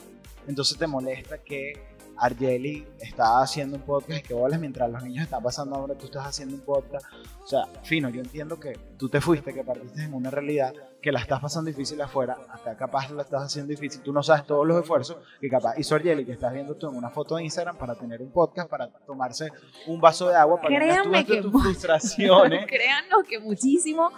entonces 0.48 0.78
te 0.78 0.88
molesta 0.88 1.38
que 1.40 1.74
Argeli 2.16 2.88
está 2.98 3.42
haciendo 3.42 3.76
un 3.76 3.82
podcast 3.82 4.20
y 4.20 4.22
que 4.22 4.34
bolas 4.34 4.60
mientras 4.60 4.90
los 4.90 5.04
niños 5.04 5.24
están 5.24 5.44
pasando 5.44 5.76
ahora, 5.76 5.96
tú 5.96 6.06
estás 6.06 6.28
haciendo 6.28 6.56
un 6.56 6.62
podcast. 6.62 7.06
O 7.44 7.48
sea, 7.48 7.66
fino, 7.84 8.10
yo 8.10 8.22
entiendo 8.22 8.60
que 8.60 8.78
tú 8.98 9.10
te 9.10 9.20
fuiste, 9.20 9.54
que 9.54 9.64
partiste 9.64 10.04
en 10.04 10.14
una 10.14 10.30
realidad 10.30 10.72
que 11.02 11.12
la 11.12 11.20
estás 11.20 11.42
pasando 11.42 11.70
difícil 11.70 12.00
afuera, 12.00 12.38
acá 12.52 12.78
capaz 12.78 13.10
la 13.10 13.24
estás 13.24 13.42
haciendo 13.44 13.72
difícil, 13.72 14.02
tú 14.04 14.14
no 14.14 14.22
sabes 14.22 14.46
todos 14.46 14.68
los 14.68 14.80
esfuerzos 14.80 15.18
que 15.40 15.50
capaz 15.50 15.80
hizo 15.80 15.96
Argeli, 15.96 16.24
que 16.24 16.34
estás 16.34 16.54
viendo 16.54 16.76
tú 16.76 16.90
en 16.90 16.96
una 16.96 17.10
foto 17.10 17.38
de 17.38 17.44
Instagram 17.44 17.76
para 17.76 17.96
tener 17.96 18.22
un 18.22 18.32
podcast, 18.32 18.70
para 18.70 18.88
tomarse 18.88 19.50
un 19.88 20.00
vaso 20.00 20.30
de 20.30 20.36
agua, 20.36 20.62
para 20.62 20.76
Créanme 20.76 21.26
que 21.26 21.42
tus 21.42 21.52
frustraciones. 21.64 22.66
Créanos 22.68 23.24
que 23.28 23.40
muchísimo 23.40 24.12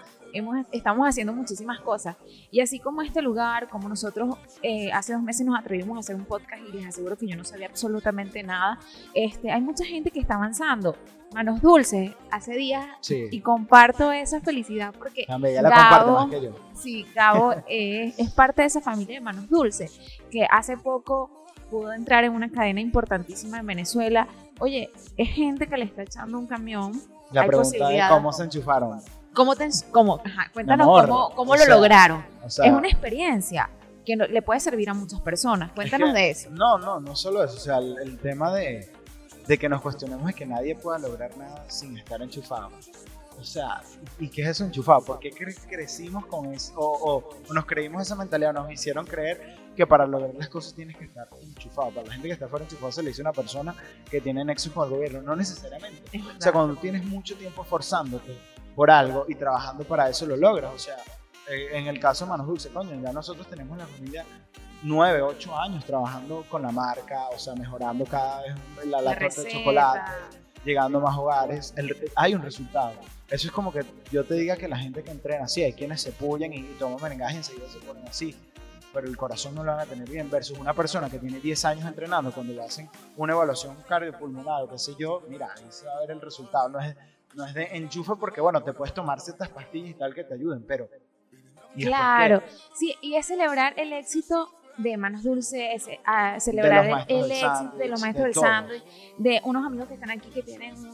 estamos 0.71 1.07
haciendo 1.07 1.33
muchísimas 1.33 1.79
cosas. 1.79 2.15
Y 2.51 2.61
así 2.61 2.79
como 2.79 3.01
este 3.01 3.21
lugar, 3.21 3.69
como 3.69 3.87
nosotros 3.87 4.37
eh, 4.61 4.91
hace 4.91 5.13
dos 5.13 5.21
meses 5.21 5.45
nos 5.45 5.57
atrevimos 5.57 5.97
a 5.97 5.99
hacer 5.99 6.15
un 6.15 6.25
podcast 6.25 6.61
y 6.67 6.71
les 6.77 6.87
aseguro 6.87 7.17
que 7.17 7.27
yo 7.27 7.35
no 7.35 7.43
sabía 7.43 7.67
absolutamente 7.67 8.43
nada, 8.43 8.79
este, 9.13 9.51
hay 9.51 9.61
mucha 9.61 9.85
gente 9.85 10.11
que 10.11 10.19
está 10.19 10.35
avanzando. 10.35 10.95
Manos 11.33 11.61
Dulces, 11.61 12.11
hace 12.29 12.53
días, 12.53 12.85
y 13.09 13.41
comparto 13.41 14.11
esa 14.11 14.39
felicidad 14.39 14.93
porque 14.95 15.25
Gabo, 15.27 16.29
Sí, 16.75 17.07
Gabo 17.15 17.55
es, 17.67 18.19
es 18.19 18.31
parte 18.31 18.61
de 18.61 18.67
esa 18.67 18.81
familia 18.81 19.15
de 19.15 19.21
Manos 19.21 19.49
Dulces, 19.49 19.99
que 20.29 20.45
hace 20.49 20.77
poco 20.77 21.43
pudo 21.71 21.91
entrar 21.91 22.23
en 22.23 22.33
una 22.33 22.51
cadena 22.51 22.81
importantísima 22.81 23.59
en 23.59 23.65
Venezuela. 23.65 24.27
Oye, 24.59 24.91
es 25.17 25.29
gente 25.29 25.65
que 25.65 25.75
le 25.75 25.85
está 25.85 26.03
echando 26.03 26.37
un 26.37 26.45
camión. 26.45 26.91
La 27.31 27.47
pregunta 27.47 27.91
es 27.91 28.09
cómo 28.09 28.31
se 28.31 28.43
enchufaron. 28.43 29.01
¿Cómo 29.33 29.55
te, 29.55 29.69
cómo, 29.91 30.21
cuéntanos 30.53 30.87
cómo, 30.87 31.31
cómo 31.35 31.55
lo 31.55 31.65
lograron. 31.65 32.23
es 32.45 32.59
una 32.59 32.87
experiencia 32.87 33.69
que 34.05 34.15
le 34.15 34.41
puede 34.41 34.59
servir 34.59 34.89
a 34.89 34.93
muchas 34.93 35.19
personas. 35.21 35.71
Cuéntanos 35.71 36.13
de 36.13 36.29
eso. 36.29 36.49
No, 36.51 36.77
no, 36.77 36.99
no 36.99 37.15
solo 37.15 37.43
eso. 37.43 37.55
O 37.55 37.59
sea, 37.59 37.77
el, 37.77 38.17
tema 38.19 38.53
de, 38.53 38.91
de, 39.47 39.57
que 39.57 39.69
nos 39.69 39.81
cuestionemos 39.81 40.29
es 40.29 40.35
que 40.35 40.45
nadie 40.45 40.75
pueda 40.75 40.99
lograr 40.99 41.35
nada 41.37 41.65
sin 41.69 41.97
estar 41.97 42.21
enchufado. 42.21 42.69
O 43.39 43.43
sea, 43.43 43.81
¿y 44.19 44.27
qué 44.27 44.43
es 44.43 44.49
eso 44.49 44.65
enchufado? 44.65 45.03
¿Por 45.03 45.19
qué 45.19 45.31
crecimos 45.31 46.25
con 46.27 46.53
eso? 46.53 46.73
O, 46.75 47.29
nos 47.51 47.65
creímos 47.65 48.01
esa 48.03 48.15
mentalidad, 48.15 48.53
nos 48.53 48.71
hicieron 48.71 49.05
creer 49.05 49.57
que 49.75 49.87
para 49.87 50.05
lograr 50.05 50.35
las 50.35 50.49
cosas 50.49 50.75
tienes 50.75 50.95
que 50.97 51.05
estar 51.05 51.27
enchufado. 51.41 51.89
Para 51.89 52.07
la 52.07 52.13
gente 52.13 52.27
que 52.27 52.33
está 52.33 52.47
fuera 52.47 52.65
enchufado 52.65 52.91
se 52.91 53.01
le 53.01 53.09
dice 53.09 53.21
una 53.21 53.33
persona 53.33 53.73
que 54.09 54.21
tiene 54.21 54.45
nexo 54.45 54.71
con 54.71 54.87
el 54.87 54.95
gobierno. 54.95 55.21
No 55.23 55.35
necesariamente. 55.35 56.03
O 56.37 56.41
sea, 56.41 56.51
cuando 56.51 56.75
tienes 56.75 57.03
mucho 57.05 57.35
tiempo 57.35 57.63
esforzándote 57.63 58.37
por 58.75 58.91
algo 58.91 59.25
y 59.27 59.35
trabajando 59.35 59.83
para 59.83 60.09
eso 60.09 60.25
lo 60.25 60.35
logras. 60.35 60.73
O 60.73 60.79
sea, 60.79 60.97
eh, 61.49 61.69
en 61.73 61.87
el 61.87 61.99
caso 61.99 62.25
de 62.25 62.31
Manos 62.31 62.47
Dulce, 62.47 62.69
coño, 62.69 62.99
ya 63.01 63.11
nosotros 63.11 63.47
tenemos 63.47 63.77
la 63.77 63.85
familia 63.85 64.25
nueve, 64.83 65.21
ocho 65.21 65.57
años 65.57 65.83
trabajando 65.85 66.45
con 66.49 66.61
la 66.61 66.71
marca, 66.71 67.29
o 67.29 67.39
sea, 67.39 67.55
mejorando 67.55 68.05
cada 68.05 68.41
vez 68.41 68.55
la, 68.85 69.01
la, 69.01 69.15
de 69.15 69.29
chocolate, 69.29 70.11
llegando 70.65 70.99
a 70.99 71.01
más 71.01 71.17
hogares. 71.17 71.73
hay 72.15 72.35
un 72.35 72.41
resultado. 72.41 72.93
Eso 73.29 73.47
es 73.47 73.53
como 73.53 73.71
que 73.71 73.83
yo 74.11 74.23
te 74.25 74.35
diga 74.35 74.57
que 74.57 74.67
la 74.67 74.77
gente 74.77 75.01
que 75.01 75.11
entrena, 75.11 75.47
sí, 75.47 75.63
hay 75.63 75.73
quienes 75.73 76.01
se 76.01 76.11
pullan 76.11 76.53
y, 76.53 76.63
toman 76.77 77.01
merengaje 77.01 77.35
y 77.35 77.37
enseguida 77.37 77.67
se 77.67 77.79
ponen 77.79 78.07
así, 78.07 78.35
pero 78.93 79.07
el 79.07 79.17
corazón 79.17 79.55
no 79.55 79.63
lo 79.63 79.71
van 79.71 79.81
a 79.81 79.85
tener 79.85 80.07
bien, 80.07 80.29
versus 80.29 80.59
una 80.59 80.73
persona 80.73 81.09
que 81.09 81.17
tiene 81.17 81.39
10 81.39 81.65
años 81.65 81.85
entrenando, 81.85 82.31
cuando 82.31 82.53
le 82.53 82.63
hacen 82.63 82.89
una 83.17 83.33
evaluación 83.33 83.75
cardiopulmonar 83.87 84.63
o 84.63 84.69
qué 84.69 84.77
sé 84.77 84.93
yo, 84.99 85.23
mira, 85.29 85.49
ahí 85.57 85.65
se 85.69 85.85
va 85.87 85.93
a 85.93 85.99
ver 86.01 86.11
el 86.11 86.21
resultado, 86.21 86.69
no 86.69 86.79
es, 86.79 86.95
no 87.35 87.45
es 87.45 87.53
de 87.53 87.63
enchufe 87.75 88.13
porque, 88.19 88.41
bueno, 88.41 88.63
te 88.63 88.73
puedes 88.73 88.93
tomar 88.93 89.19
ciertas 89.19 89.49
pastillas 89.49 89.89
y 89.89 89.93
tal 89.93 90.13
que 90.13 90.23
te 90.23 90.33
ayuden, 90.33 90.63
pero... 90.67 90.87
Claro, 91.75 92.43
sí, 92.75 92.95
y 93.01 93.15
es 93.15 93.25
celebrar 93.25 93.73
el 93.77 93.93
éxito 93.93 94.51
de 94.77 94.97
Manos 94.97 95.23
Dulces, 95.23 95.87
a 96.05 96.39
celebrar 96.39 97.05
el, 97.07 97.31
éxito 97.31 97.77
de 97.77 97.87
los 97.87 98.01
maestros 98.01 98.25
del 98.25 98.33
sándwich, 98.35 98.83
de 99.17 99.41
unos 99.43 99.65
amigos 99.65 99.87
que 99.87 99.95
están 99.95 100.11
aquí 100.11 100.29
que 100.29 100.43
tienen 100.43 100.75
un, 100.75 100.93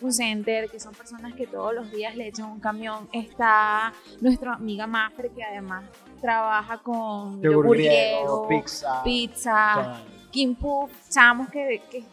un 0.00 0.12
center, 0.12 0.70
que 0.70 0.80
son 0.80 0.94
personas 0.94 1.34
que 1.34 1.46
todos 1.46 1.74
los 1.74 1.90
días 1.90 2.16
le 2.16 2.28
echan 2.28 2.46
un 2.46 2.60
camión. 2.60 3.08
Está 3.12 3.92
nuestra 4.20 4.54
amiga 4.54 4.86
Mafre, 4.86 5.30
que 5.30 5.42
además 5.42 5.84
trabaja 6.20 6.78
con 6.78 7.40
yogur 7.42 7.70
griego, 7.76 8.48
pizza, 8.48 9.02
pizza 9.02 10.02
Kim 10.30 10.54
Puff, 10.54 10.90
sabemos 11.08 11.48
que, 11.48 11.82
que, 11.90 11.98
es 11.98 12.06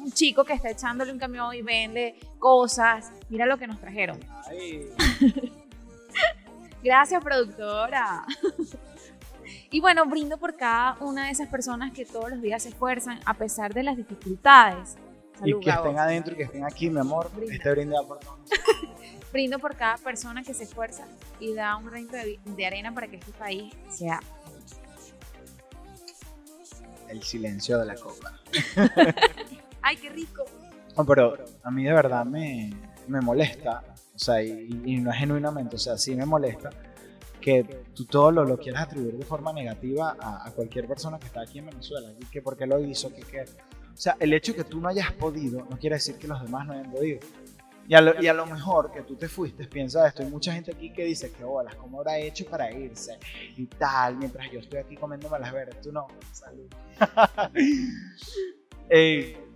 un 0.00 0.12
chico 0.12 0.44
que 0.44 0.52
está 0.52 0.70
echándole 0.70 1.12
un 1.12 1.18
camión 1.18 1.54
y 1.54 1.62
vende 1.62 2.18
cosas. 2.38 3.10
Mira 3.28 3.46
lo 3.46 3.58
que 3.58 3.66
nos 3.66 3.80
trajeron. 3.80 4.18
Gracias, 6.82 7.22
productora. 7.22 8.24
Y 9.70 9.80
bueno, 9.80 10.06
brindo 10.06 10.38
por 10.38 10.56
cada 10.56 10.96
una 11.00 11.26
de 11.26 11.32
esas 11.32 11.48
personas 11.48 11.92
que 11.92 12.06
todos 12.06 12.30
los 12.30 12.40
días 12.40 12.62
se 12.62 12.70
esfuerzan 12.70 13.20
a 13.26 13.34
pesar 13.34 13.74
de 13.74 13.82
las 13.82 13.96
dificultades. 13.96 14.96
y 15.44 15.58
que 15.60 15.70
estén 15.70 15.98
adentro 15.98 16.32
y 16.32 16.36
que 16.36 16.42
estén 16.44 16.64
aquí, 16.64 16.88
mi 16.88 17.00
amor. 17.00 17.30
Este 17.50 17.70
brindo 17.70 18.06
por 18.06 18.18
todos. 18.18 18.38
brindo 19.32 19.58
por 19.58 19.76
cada 19.76 19.98
persona 19.98 20.42
que 20.42 20.54
se 20.54 20.64
esfuerza 20.64 21.06
y 21.38 21.54
da 21.54 21.76
un 21.76 21.86
granito 21.86 22.16
de, 22.16 22.66
arena 22.66 22.94
para 22.94 23.08
que 23.08 23.16
este 23.16 23.32
país 23.32 23.74
sea. 23.90 24.20
El 27.08 27.22
silencio 27.22 27.78
de 27.78 27.86
la 27.86 27.94
copa. 27.94 28.40
¡Ay, 29.82 29.96
qué 29.96 30.10
rico! 30.10 30.44
pero 31.06 31.36
a 31.62 31.70
mí 31.70 31.84
de 31.84 31.92
verdad 31.92 32.24
me, 32.24 32.72
me 33.06 33.20
molesta, 33.20 33.84
o 34.14 34.18
sea, 34.18 34.42
y, 34.42 34.82
y, 34.84 34.96
no 34.96 35.12
es 35.12 35.16
genuinamente, 35.16 35.76
o 35.76 35.78
sea, 35.78 35.96
sí 35.96 36.14
me 36.16 36.26
molesta 36.26 36.70
que 37.40 37.62
tú 37.94 38.04
todo 38.04 38.32
lo, 38.32 38.44
lo 38.44 38.58
quieras 38.58 38.82
atribuir 38.82 39.14
de 39.14 39.24
forma 39.24 39.52
negativa 39.52 40.16
a, 40.18 40.50
cualquier 40.50 40.88
persona 40.88 41.18
que 41.18 41.26
está 41.26 41.42
aquí 41.42 41.58
en 41.60 41.66
Venezuela, 41.66 42.12
y 42.18 42.24
que 42.26 42.42
por 42.42 42.56
qué 42.56 42.66
lo 42.66 42.80
hizo, 42.80 43.14
que, 43.14 43.22
que, 43.22 43.42
o 43.42 43.96
sea, 43.96 44.16
el 44.18 44.32
hecho 44.32 44.52
de 44.52 44.58
que 44.58 44.64
tú 44.64 44.80
no 44.80 44.88
hayas 44.88 45.12
podido 45.12 45.64
no 45.70 45.78
quiere 45.78 45.96
decir 45.96 46.16
que 46.16 46.26
los 46.26 46.42
demás 46.42 46.66
no 46.66 46.72
hayan 46.72 46.90
podido. 46.90 47.20
Y 47.88 47.94
a, 47.94 48.02
lo, 48.02 48.20
y 48.22 48.26
a 48.26 48.34
lo 48.34 48.44
mejor 48.44 48.92
que 48.92 49.00
tú 49.00 49.16
te 49.16 49.28
fuiste, 49.28 49.66
piensa 49.66 50.06
esto, 50.06 50.22
hay 50.22 50.28
mucha 50.28 50.52
gente 50.52 50.72
aquí 50.72 50.92
que 50.92 51.04
dice 51.04 51.32
que 51.32 51.42
bolas, 51.42 51.74
¿cómo 51.76 52.00
habrá 52.00 52.18
hecho 52.18 52.44
para 52.44 52.70
irse? 52.70 53.18
Y 53.56 53.64
tal, 53.64 54.16
mientras 54.16 54.50
yo 54.50 54.60
estoy 54.60 54.80
aquí 54.80 54.94
comiéndome 54.94 55.38
las 55.38 55.50
verdes, 55.50 55.80
tú 55.80 55.90
no, 55.90 56.06
salud. 56.32 56.68
eh, 58.90 59.47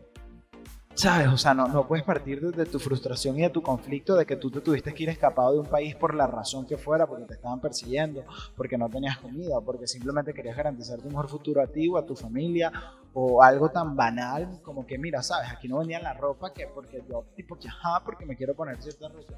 ¿Sabes? 0.95 1.29
O 1.29 1.39
sea, 1.39 1.55
no, 1.55 1.69
no 1.69 1.87
puedes 1.87 2.05
partir 2.05 2.41
de, 2.41 2.67
tu 2.67 2.79
frustración 2.79 3.39
y 3.39 3.43
de 3.43 3.51
tu 3.51 3.63
conflicto 3.63 4.15
de 4.15 4.27
que 4.27 4.37
tú 4.37 4.51
te 4.51 4.61
tuviste 4.61 4.93
que 4.93 5.05
ir 5.05 5.09
escapado 5.09 5.53
de 5.53 5.61
un 5.61 5.67
país 5.67 5.95
por 5.97 6.15
la 6.15 6.27
razón 6.27 6.67
que 6.67 6.77
fuera, 6.77 7.07
porque 7.07 7.25
te 7.25 7.35
estaban 7.35 7.61
persiguiendo, 7.61 8.25
porque 8.57 8.77
no 8.77 8.89
tenías 8.91 9.19
comida, 9.19 9.61
porque 9.61 9.87
simplemente 9.87 10.35
querías 10.35 10.57
garantizar 10.57 11.01
tu 11.01 11.09
mejor 11.09 11.29
futuro 11.29 11.63
a 11.63 11.67
ti 11.67 11.89
o 11.89 11.97
a 11.97 12.05
tu 12.05 12.15
familia, 12.15 12.71
o 13.15 13.43
algo 13.43 13.71
tan 13.71 13.97
banal 13.97 14.61
como 14.63 14.87
que, 14.87 14.99
mira, 14.99 15.23
¿sabes? 15.23 15.51
Aquí 15.51 15.67
no 15.67 15.79
vendían 15.79 16.03
la 16.03 16.13
ropa 16.13 16.53
que 16.53 16.67
porque 16.67 17.03
yo, 17.09 17.25
tipo, 17.37 17.59
que 17.59 17.69
ajá, 17.69 18.03
porque 18.05 18.27
me 18.27 18.37
quiero 18.37 18.55
poner 18.55 18.81
cierta 18.83 19.09
ropa. 19.09 19.35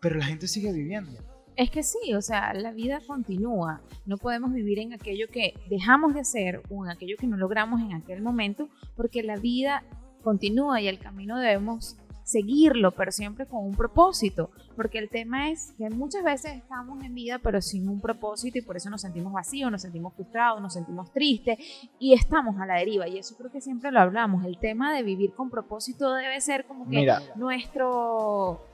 Pero 0.00 0.16
la 0.16 0.24
gente 0.24 0.48
sigue 0.48 0.72
viviendo. 0.72 1.12
Es 1.56 1.70
que 1.70 1.82
sí, 1.82 2.14
o 2.14 2.20
sea, 2.20 2.52
la 2.52 2.72
vida 2.72 3.00
continúa. 3.06 3.80
No 4.06 4.16
podemos 4.16 4.52
vivir 4.52 4.80
en 4.80 4.92
aquello 4.92 5.28
que 5.28 5.54
dejamos 5.70 6.14
de 6.14 6.20
hacer 6.20 6.62
o 6.68 6.84
en 6.84 6.90
aquello 6.90 7.16
que 7.18 7.28
no 7.28 7.36
logramos 7.36 7.80
en 7.80 7.92
aquel 7.92 8.22
momento, 8.22 8.68
porque 8.96 9.22
la 9.22 9.36
vida 9.36 9.84
continúa 10.24 10.80
y 10.80 10.88
el 10.88 10.98
camino 10.98 11.38
debemos 11.38 11.96
seguirlo, 12.24 12.90
pero 12.92 13.12
siempre 13.12 13.46
con 13.46 13.62
un 13.64 13.76
propósito, 13.76 14.50
porque 14.74 14.98
el 14.98 15.10
tema 15.10 15.50
es 15.50 15.72
que 15.76 15.90
muchas 15.90 16.24
veces 16.24 16.56
estamos 16.56 17.04
en 17.04 17.14
vida 17.14 17.38
pero 17.38 17.60
sin 17.60 17.86
un 17.86 18.00
propósito 18.00 18.58
y 18.58 18.62
por 18.62 18.78
eso 18.78 18.88
nos 18.88 19.02
sentimos 19.02 19.32
vacíos, 19.32 19.70
nos 19.70 19.82
sentimos 19.82 20.14
frustrados, 20.14 20.60
nos 20.60 20.72
sentimos 20.72 21.12
tristes 21.12 21.58
y 21.98 22.14
estamos 22.14 22.58
a 22.58 22.64
la 22.64 22.76
deriva 22.76 23.06
y 23.06 23.18
eso 23.18 23.36
creo 23.36 23.52
que 23.52 23.60
siempre 23.60 23.92
lo 23.92 24.00
hablamos, 24.00 24.44
el 24.46 24.58
tema 24.58 24.94
de 24.94 25.02
vivir 25.02 25.34
con 25.34 25.50
propósito 25.50 26.14
debe 26.14 26.40
ser 26.40 26.64
como 26.64 26.88
que 26.88 27.06
nuestro 27.36 28.64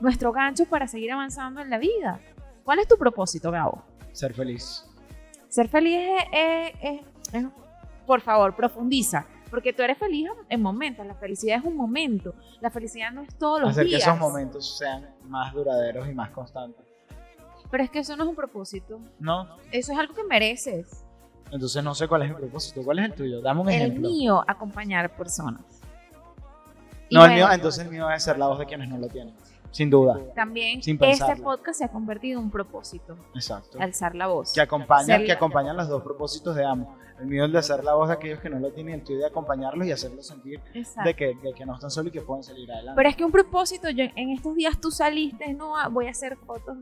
nuestro 0.00 0.32
gancho 0.32 0.64
para 0.64 0.86
seguir 0.86 1.12
avanzando 1.12 1.60
en 1.60 1.70
la 1.70 1.78
vida. 1.78 2.20
¿Cuál 2.64 2.78
es 2.78 2.88
tu 2.88 2.96
propósito, 2.96 3.50
Gabo? 3.50 3.82
Ser 4.12 4.32
feliz. 4.32 4.86
Ser 5.48 5.68
feliz 5.68 5.98
es 6.32 7.44
por 8.06 8.22
favor, 8.22 8.56
profundiza. 8.56 9.26
Porque 9.50 9.72
tú 9.72 9.82
eres 9.82 9.98
feliz 9.98 10.28
en 10.48 10.62
momentos, 10.62 11.06
la 11.06 11.14
felicidad 11.14 11.58
es 11.58 11.64
un 11.64 11.76
momento, 11.76 12.34
la 12.60 12.70
felicidad 12.70 13.10
no 13.12 13.22
es 13.22 13.34
todos 13.36 13.60
los 13.60 13.70
días. 13.70 13.78
Hacer 13.78 13.88
que 13.88 13.96
esos 13.96 14.18
momentos 14.18 14.78
sean 14.78 15.08
más 15.24 15.52
duraderos 15.52 16.08
y 16.08 16.12
más 16.12 16.30
constantes. 16.30 16.84
Pero 17.70 17.84
es 17.84 17.90
que 17.90 18.00
eso 18.00 18.16
no 18.16 18.24
es 18.24 18.28
un 18.30 18.36
propósito. 18.36 19.00
No. 19.18 19.48
Eso 19.70 19.92
es 19.92 19.98
algo 19.98 20.14
que 20.14 20.24
mereces. 20.24 21.04
Entonces 21.50 21.82
no 21.82 21.94
sé 21.94 22.08
cuál 22.08 22.22
es 22.22 22.28
mi 22.28 22.34
propósito. 22.34 22.82
¿Cuál 22.82 22.98
es 22.98 23.06
el 23.06 23.14
tuyo? 23.14 23.40
Dame 23.40 23.60
un 23.60 23.68
ejemplo. 23.70 24.08
El 24.08 24.14
mío, 24.14 24.44
acompañar 24.46 25.14
personas. 25.16 25.62
no, 27.10 27.24
el 27.24 27.32
mío, 27.32 27.50
entonces 27.50 27.84
el 27.84 27.90
mío 27.90 28.10
es 28.10 28.22
ser 28.22 28.38
la 28.38 28.48
voz 28.48 28.58
de 28.58 28.66
quienes 28.66 28.88
no 28.88 28.98
lo 28.98 29.08
tienen. 29.08 29.34
Sin 29.70 29.90
duda. 29.90 30.18
También 30.34 30.80
este 30.80 31.36
podcast 31.42 31.78
se 31.78 31.84
ha 31.84 31.88
convertido 31.88 32.38
en 32.38 32.46
un 32.46 32.50
propósito. 32.50 33.16
Exacto. 33.34 33.78
Alzar 33.80 34.14
la 34.14 34.26
voz. 34.26 34.52
Que 34.52 34.62
acompaña, 34.62 35.18
que 35.18 35.32
acompañan 35.32 35.76
los 35.76 35.88
dos 35.88 36.02
propósitos 36.02 36.56
de 36.56 36.64
ambos 36.64 36.88
el 37.20 37.26
mío 37.26 37.44
es 37.44 37.52
de 37.52 37.58
hacer 37.58 37.82
la 37.82 37.94
voz 37.94 38.08
de 38.08 38.14
aquellos 38.14 38.40
que 38.40 38.48
no 38.48 38.58
lo 38.58 38.72
tienen, 38.72 38.94
el 38.94 39.04
tuyo 39.04 39.18
de 39.18 39.26
acompañarlos 39.26 39.86
y 39.86 39.92
hacerlos 39.92 40.26
sentir 40.26 40.60
de 40.72 41.14
que, 41.14 41.36
que, 41.56 41.66
no 41.66 41.74
están 41.74 41.90
solos 41.90 42.10
y 42.10 42.18
que 42.18 42.22
pueden 42.22 42.42
salir 42.42 42.70
adelante. 42.70 42.96
Pero 42.96 43.08
es 43.08 43.16
que 43.16 43.24
un 43.24 43.32
propósito, 43.32 43.90
yo, 43.90 44.04
en 44.14 44.30
estos 44.30 44.54
días 44.54 44.80
tú 44.80 44.90
saliste, 44.90 45.52
no, 45.54 45.74
voy 45.90 46.06
a 46.06 46.10
hacer 46.10 46.36
fotos, 46.36 46.76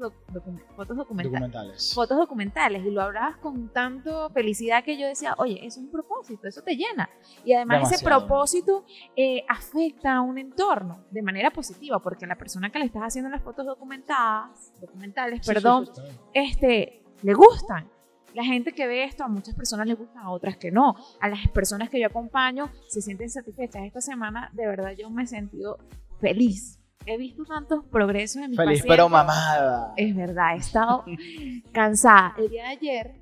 fotos 0.76 0.96
documentales. 0.96 1.94
Fotos 1.94 2.18
documentales. 2.18 2.84
Y 2.84 2.90
lo 2.90 3.02
hablabas 3.02 3.36
con 3.38 3.68
tanto 3.70 4.30
felicidad 4.30 4.84
que 4.84 4.98
yo 4.98 5.06
decía, 5.06 5.34
oye, 5.38 5.58
eso 5.64 5.80
es 5.80 5.86
un 5.86 5.90
propósito, 5.90 6.46
eso 6.46 6.62
te 6.62 6.76
llena. 6.76 7.08
Y 7.44 7.54
además 7.54 7.90
ese 7.90 8.04
propósito 8.04 8.84
eh, 9.16 9.44
afecta 9.48 10.16
a 10.16 10.20
un 10.20 10.38
entorno 10.38 11.04
de 11.10 11.22
manera 11.22 11.50
positiva, 11.50 11.98
porque 12.00 12.26
la 12.26 12.36
persona 12.36 12.70
que 12.70 12.78
le 12.78 12.86
estás 12.86 13.02
haciendo 13.02 13.30
las 13.30 13.42
fotos 13.42 13.66
documentadas, 13.66 14.72
documentales, 14.80 15.46
perdón, 15.46 15.88
este, 16.32 17.02
le 17.22 17.34
gustan 17.34 17.95
la 18.36 18.44
gente 18.44 18.72
que 18.72 18.86
ve 18.86 19.02
esto, 19.02 19.24
a 19.24 19.28
muchas 19.28 19.54
personas 19.54 19.86
les 19.86 19.96
gusta, 19.96 20.20
a 20.20 20.28
otras 20.28 20.58
que 20.58 20.70
no. 20.70 20.94
A 21.22 21.28
las 21.28 21.48
personas 21.48 21.88
que 21.88 21.98
yo 21.98 22.06
acompaño 22.06 22.70
se 22.86 23.00
sienten 23.00 23.30
satisfechas. 23.30 23.82
Esta 23.84 24.02
semana, 24.02 24.50
de 24.52 24.66
verdad, 24.66 24.90
yo 24.90 25.08
me 25.08 25.22
he 25.22 25.26
sentido 25.26 25.78
feliz. 26.20 26.78
He 27.06 27.16
visto 27.16 27.44
tantos 27.46 27.86
progresos 27.86 28.42
en 28.42 28.50
mi 28.50 28.56
Feliz 28.56 28.84
pero 28.86 29.08
mamada. 29.08 29.94
Es 29.96 30.14
verdad, 30.14 30.54
he 30.54 30.58
estado 30.58 31.04
cansada. 31.72 32.34
El 32.36 32.50
día 32.50 32.64
de 32.64 32.68
ayer, 32.68 33.14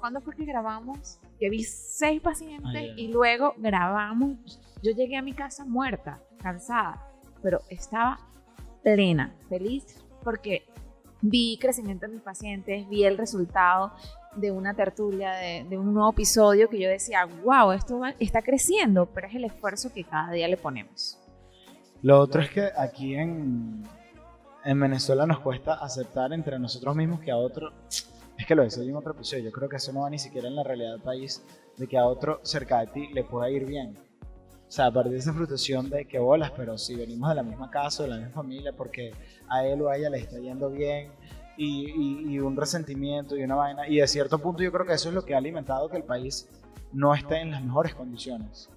¿cuándo 0.00 0.20
fue 0.20 0.34
que 0.34 0.44
grabamos? 0.44 1.20
Que 1.38 1.48
vi 1.48 1.62
seis 1.62 2.20
pacientes 2.20 2.90
y 2.96 3.06
luego 3.06 3.54
grabamos. 3.58 4.60
Yo 4.82 4.90
llegué 4.90 5.16
a 5.16 5.22
mi 5.22 5.32
casa 5.32 5.64
muerta, 5.64 6.20
cansada, 6.42 7.06
pero 7.40 7.60
estaba 7.68 8.18
plena, 8.82 9.32
feliz, 9.48 9.84
porque 10.24 10.66
vi 11.20 11.56
crecimiento 11.60 12.06
en 12.06 12.12
mis 12.14 12.22
pacientes, 12.22 12.88
vi 12.88 13.04
el 13.04 13.16
resultado 13.16 13.92
de 14.36 14.50
una 14.50 14.74
tertulia, 14.74 15.32
de, 15.32 15.78
un 15.78 15.92
nuevo 15.94 16.10
episodio 16.10 16.68
que 16.68 16.78
yo 16.78 16.88
decía, 16.88 17.26
wow, 17.44 17.72
esto 17.72 18.00
está 18.18 18.42
creciendo, 18.42 19.06
pero 19.06 19.26
es 19.26 19.34
el 19.34 19.44
esfuerzo 19.44 19.92
que 19.92 20.04
cada 20.04 20.32
día 20.32 20.48
le 20.48 20.56
ponemos. 20.56 21.18
Lo 22.02 22.20
otro 22.20 22.42
es 22.42 22.50
que 22.50 22.70
aquí 22.76 23.14
en, 23.14 23.82
en 24.64 24.80
Venezuela 24.80 25.26
nos 25.26 25.40
cuesta 25.40 25.74
aceptar 25.74 26.32
entre 26.32 26.58
nosotros 26.58 26.94
mismos 26.94 27.20
que 27.20 27.30
a 27.30 27.36
otro, 27.36 27.72
es 28.38 28.46
que 28.46 28.54
lo 28.54 28.62
decía 28.62 28.84
en 28.84 28.96
otro 28.96 29.12
episodio, 29.12 29.44
yo 29.44 29.52
creo 29.52 29.68
que 29.68 29.76
eso 29.76 29.92
no 29.92 30.02
va 30.02 30.10
ni 30.10 30.18
siquiera 30.18 30.48
en 30.48 30.56
la 30.56 30.62
realidad 30.62 30.92
del 30.92 31.02
país, 31.02 31.42
de 31.76 31.86
que 31.86 31.98
a 31.98 32.06
otro 32.06 32.40
cerca 32.42 32.80
de 32.80 32.86
ti 32.88 33.08
le 33.12 33.24
pueda 33.24 33.50
ir 33.50 33.64
bien. 33.64 33.96
O 34.68 34.70
sea, 34.70 34.86
a 34.86 34.92
partir 34.92 35.12
de 35.12 35.18
esa 35.18 35.32
frustración 35.32 35.88
de 35.88 36.06
que 36.06 36.18
bolas, 36.18 36.50
pero 36.56 36.76
si 36.76 36.96
venimos 36.96 37.28
de 37.28 37.36
la 37.36 37.42
misma 37.44 37.70
casa, 37.70 38.02
de 38.02 38.08
la 38.08 38.16
misma 38.16 38.32
familia, 38.32 38.72
porque 38.72 39.12
a 39.48 39.64
él 39.64 39.80
o 39.82 39.88
a 39.88 39.96
ella 39.96 40.10
le 40.10 40.18
está 40.18 40.38
yendo 40.38 40.70
bien, 40.70 41.12
y, 41.56 42.38
un 42.38 42.56
resentimiento 42.56 43.36
y 43.36 43.42
una 43.42 43.54
vaina. 43.54 43.88
Y 43.88 43.96
de 43.96 44.06
cierto 44.06 44.38
punto 44.38 44.62
yo 44.62 44.72
creo 44.72 44.86
que 44.86 44.92
eso 44.92 45.08
es 45.08 45.14
lo 45.14 45.24
que 45.24 45.34
ha 45.34 45.38
alimentado 45.38 45.88
que 45.88 45.96
el 45.96 46.04
país 46.04 46.48
no 46.92 47.14
esté 47.14 47.40
en 47.40 47.50
las 47.50 47.62
mejores 47.62 47.94
condiciones. 47.94 48.70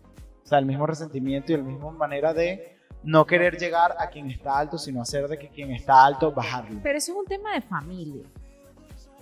O 0.43 0.48
sea, 0.48 0.59
el 0.59 0.65
mismo 0.65 0.88
resentimiento 0.88 1.51
y 1.51 1.57
la 1.57 1.63
misma 1.63 1.91
manera 1.91 2.33
de 2.33 2.77
no 3.03 3.25
querer 3.25 3.57
llegar 3.57 3.95
a 3.98 4.09
quien 4.09 4.29
está 4.29 4.57
alto, 4.57 4.77
sino 4.77 5.01
hacer 5.01 5.27
de 5.27 5.38
que 5.38 5.50
quien 5.50 5.71
está 5.71 6.05
alto 6.05 6.31
bajarlo. 6.31 6.79
Pero 6.83 6.98
eso 6.98 7.12
es 7.12 7.17
un 7.17 7.25
tema 7.25 7.53
de 7.53 7.62
familia. 7.62 8.24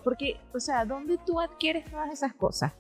Porque, 0.04 0.40
o 0.54 0.60
sea, 0.60 0.86
¿dónde 0.86 1.18
tú 1.26 1.40
adquieres 1.40 1.86
todas 1.92 2.12
esas 2.12 2.34
cosas? 2.34 2.72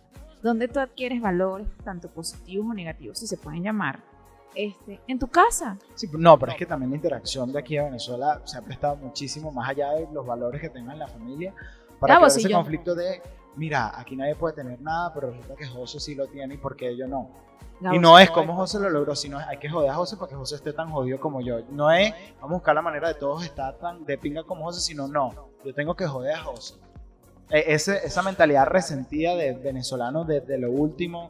¿Dónde 0.41 0.67
tú 0.67 0.79
adquieres 0.79 1.21
valores, 1.21 1.67
tanto 1.83 2.09
positivos 2.09 2.67
o 2.69 2.73
negativos, 2.73 3.19
si 3.19 3.27
se 3.27 3.37
pueden 3.37 3.63
llamar? 3.63 3.99
Este, 4.57 4.99
en 5.07 5.19
tu 5.19 5.27
casa. 5.27 5.77
Sí, 5.95 6.09
no, 6.17 6.37
pero 6.39 6.51
es 6.51 6.57
que 6.57 6.65
también 6.65 6.89
la 6.89 6.95
interacción 6.97 7.51
de 7.51 7.59
aquí 7.59 7.77
a 7.77 7.83
Venezuela 7.83 8.41
se 8.45 8.57
ha 8.57 8.61
prestado 8.61 8.95
muchísimo 8.97 9.51
más 9.51 9.69
allá 9.69 9.91
de 9.91 10.07
los 10.11 10.25
valores 10.25 10.59
que 10.61 10.69
tengan 10.69 10.97
la 10.99 11.07
familia 11.07 11.53
para 11.99 12.15
Claro, 12.15 12.19
crear 12.25 12.31
si 12.31 12.39
ese 12.45 12.53
conflicto 12.53 12.95
de, 12.95 13.21
mira, 13.55 13.91
aquí 13.99 14.15
nadie 14.15 14.35
puede 14.35 14.55
tener 14.55 14.81
nada, 14.81 15.13
pero 15.13 15.29
resulta 15.31 15.55
que 15.55 15.65
José 15.65 15.99
sí 15.99 16.15
lo 16.15 16.27
tiene 16.27 16.55
y 16.55 16.57
porque 16.57 16.95
yo 16.97 17.07
no. 17.07 17.29
Y 17.91 17.99
no 17.99 18.17
es 18.17 18.31
como 18.31 18.55
José 18.55 18.79
lo 18.79 18.89
logró, 18.89 19.15
sino 19.15 19.37
hay 19.37 19.57
que 19.59 19.69
joder 19.69 19.91
a 19.91 19.93
José 19.93 20.17
para 20.17 20.29
que 20.29 20.35
José 20.35 20.55
esté 20.55 20.73
tan 20.73 20.89
jodido 20.89 21.19
como 21.19 21.41
yo. 21.41 21.59
No 21.69 21.91
es, 21.91 22.11
vamos 22.41 22.51
a 22.51 22.53
buscar 22.55 22.73
la 22.75 22.81
manera 22.81 23.07
de 23.09 23.13
todos 23.13 23.43
estar 23.45 23.77
tan 23.77 24.03
de 24.03 24.17
pinga 24.17 24.43
como 24.43 24.63
José, 24.65 24.81
sino 24.81 25.07
no, 25.07 25.49
yo 25.63 25.73
tengo 25.75 25.95
que 25.95 26.07
joder 26.07 26.33
a 26.35 26.39
José. 26.43 26.73
Eh, 27.51 27.65
ese- 27.67 28.03
esa 28.05 28.23
mentalidad 28.23 28.65
resentida 28.65 29.35
de 29.35 29.53
venezolano 29.53 30.25
desde 30.25 30.57
lo 30.57 30.71
último 30.71 31.29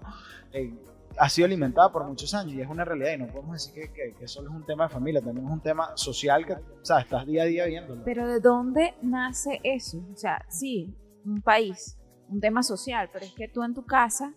eh, 0.54 0.74
ha 1.20 1.30
sido 1.30 1.46
alimentada 1.46 1.92
por 1.92 2.06
muchos 2.06 2.34
años 2.34 2.54
y 2.54 2.62
es 2.62 2.70
una 2.70 2.86
realidad 2.86 3.14
y 3.14 3.18
no 3.18 3.28
podemos 3.28 3.54
decir 3.54 3.74
que, 3.74 3.92
que- 3.94 4.14
que 4.18 4.28
solo 4.28 4.50
es 4.50 4.56
un 4.56 4.66
tema 4.66 4.84
de 4.88 4.90
familia, 4.94 5.22
también 5.22 5.48
es 5.48 5.52
un 5.54 5.62
tema 5.62 5.96
social 5.96 6.46
que, 6.46 6.54
o 6.54 6.86
sea, 6.86 7.00
estás 7.00 7.26
día 7.26 7.44
a 7.44 7.46
día 7.46 7.66
viéndolo. 7.66 8.04
Pero 8.04 8.28
¿de 8.28 8.40
dónde 8.40 8.94
nace 9.02 9.60
eso? 9.64 9.98
O 10.14 10.16
sea, 10.16 10.46
sí, 10.50 10.96
un 11.26 11.42
país, 11.42 11.98
un 12.30 12.40
tema 12.40 12.62
social, 12.64 13.10
pero 13.12 13.26
es 13.26 13.34
que 13.34 13.48
tú 13.48 13.64
en 13.64 13.74
tu 13.74 13.86
casa, 13.86 14.34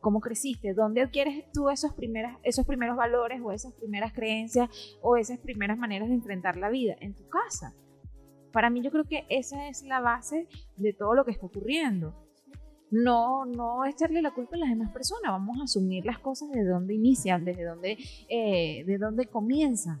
¿cómo 0.00 0.20
creciste? 0.20 0.74
¿Dónde 0.74 1.02
adquieres 1.02 1.44
tú 1.52 1.70
esos, 1.70 1.92
primeras, 1.94 2.36
esos 2.42 2.66
primeros 2.66 2.96
valores 2.96 3.40
o 3.42 3.52
esas 3.52 3.72
primeras 3.74 4.12
creencias 4.12 4.68
o 5.02 5.16
esas 5.16 5.38
primeras 5.38 5.78
maneras 5.78 6.08
de 6.08 6.14
enfrentar 6.14 6.56
la 6.56 6.68
vida? 6.68 6.94
En 7.00 7.14
tu 7.14 7.28
casa. 7.28 7.74
Para 8.52 8.70
mí 8.70 8.82
yo 8.82 8.90
creo 8.90 9.04
que 9.04 9.26
esa 9.30 9.68
es 9.68 9.82
la 9.82 10.00
base 10.00 10.46
de 10.76 10.92
todo 10.92 11.14
lo 11.14 11.24
que 11.24 11.30
está 11.32 11.46
ocurriendo. 11.46 12.14
No, 12.94 13.44
no 13.44 13.84
echarle 13.86 14.22
la 14.22 14.30
culpa 14.30 14.54
a 14.54 14.60
las 14.60 14.68
demás 14.68 14.92
personas, 14.92 15.32
vamos 15.32 15.58
a 15.58 15.64
asumir 15.64 16.06
las 16.06 16.20
cosas 16.20 16.48
desde 16.50 16.68
dónde 16.68 16.94
inician, 16.94 17.44
desde 17.44 17.64
dónde, 17.64 17.98
eh, 18.28 18.84
de 18.86 18.98
dónde 18.98 19.26
comienzan. 19.26 20.00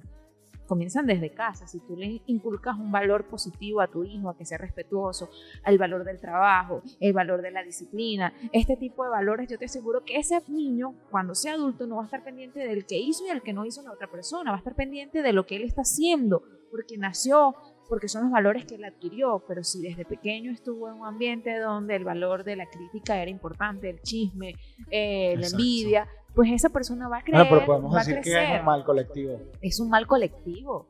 Comienzan 0.68 1.04
desde 1.04 1.30
casa. 1.30 1.66
Si 1.66 1.80
tú 1.80 1.96
le 1.96 2.22
inculcas 2.26 2.78
un 2.78 2.92
valor 2.92 3.26
positivo 3.26 3.80
a 3.80 3.88
tu 3.88 4.04
hijo, 4.04 4.30
a 4.30 4.36
que 4.36 4.44
sea 4.44 4.58
respetuoso, 4.58 5.28
al 5.64 5.76
valor 5.76 6.04
del 6.04 6.20
trabajo, 6.20 6.82
el 7.00 7.12
valor 7.12 7.42
de 7.42 7.50
la 7.50 7.64
disciplina, 7.64 8.32
este 8.52 8.76
tipo 8.76 9.02
de 9.02 9.10
valores, 9.10 9.48
yo 9.48 9.58
te 9.58 9.64
aseguro 9.64 10.04
que 10.04 10.16
ese 10.16 10.40
niño, 10.46 10.94
cuando 11.10 11.34
sea 11.34 11.54
adulto, 11.54 11.88
no 11.88 11.96
va 11.96 12.02
a 12.02 12.04
estar 12.04 12.22
pendiente 12.22 12.60
del 12.60 12.86
que 12.86 12.96
hizo 12.96 13.24
y 13.24 13.28
del 13.28 13.42
que 13.42 13.52
no 13.52 13.66
hizo 13.66 13.82
la 13.82 13.90
otra 13.90 14.08
persona, 14.08 14.52
va 14.52 14.56
a 14.56 14.60
estar 14.60 14.76
pendiente 14.76 15.20
de 15.20 15.32
lo 15.32 15.46
que 15.46 15.56
él 15.56 15.64
está 15.64 15.82
haciendo, 15.82 16.44
porque 16.70 16.96
nació, 16.96 17.56
porque 17.88 18.08
son 18.08 18.22
los 18.24 18.32
valores 18.32 18.64
que 18.64 18.76
él 18.76 18.84
adquirió, 18.84 19.44
pero 19.46 19.62
si 19.62 19.82
desde 19.82 20.04
pequeño 20.04 20.50
estuvo 20.52 20.88
en 20.88 20.94
un 20.94 21.06
ambiente 21.06 21.58
donde 21.58 21.96
el 21.96 22.04
valor 22.04 22.44
de 22.44 22.56
la 22.56 22.66
crítica 22.66 23.20
era 23.20 23.30
importante, 23.30 23.90
el 23.90 24.00
chisme, 24.00 24.54
eh, 24.90 25.34
la 25.38 25.46
envidia, 25.48 26.08
pues 26.34 26.50
esa 26.50 26.68
persona 26.70 27.08
va 27.08 27.18
a 27.18 27.22
creer, 27.22 27.42
Bueno, 27.42 27.50
pero 27.56 27.66
podemos 27.66 27.94
va 27.94 28.00
a 28.00 28.04
decir 28.04 28.20
que 28.22 28.42
es 28.42 28.60
un 28.60 28.64
mal 28.64 28.84
colectivo. 28.84 29.40
es 29.60 29.80
un 29.80 29.88
mal 29.90 30.06
colectivo. 30.06 30.88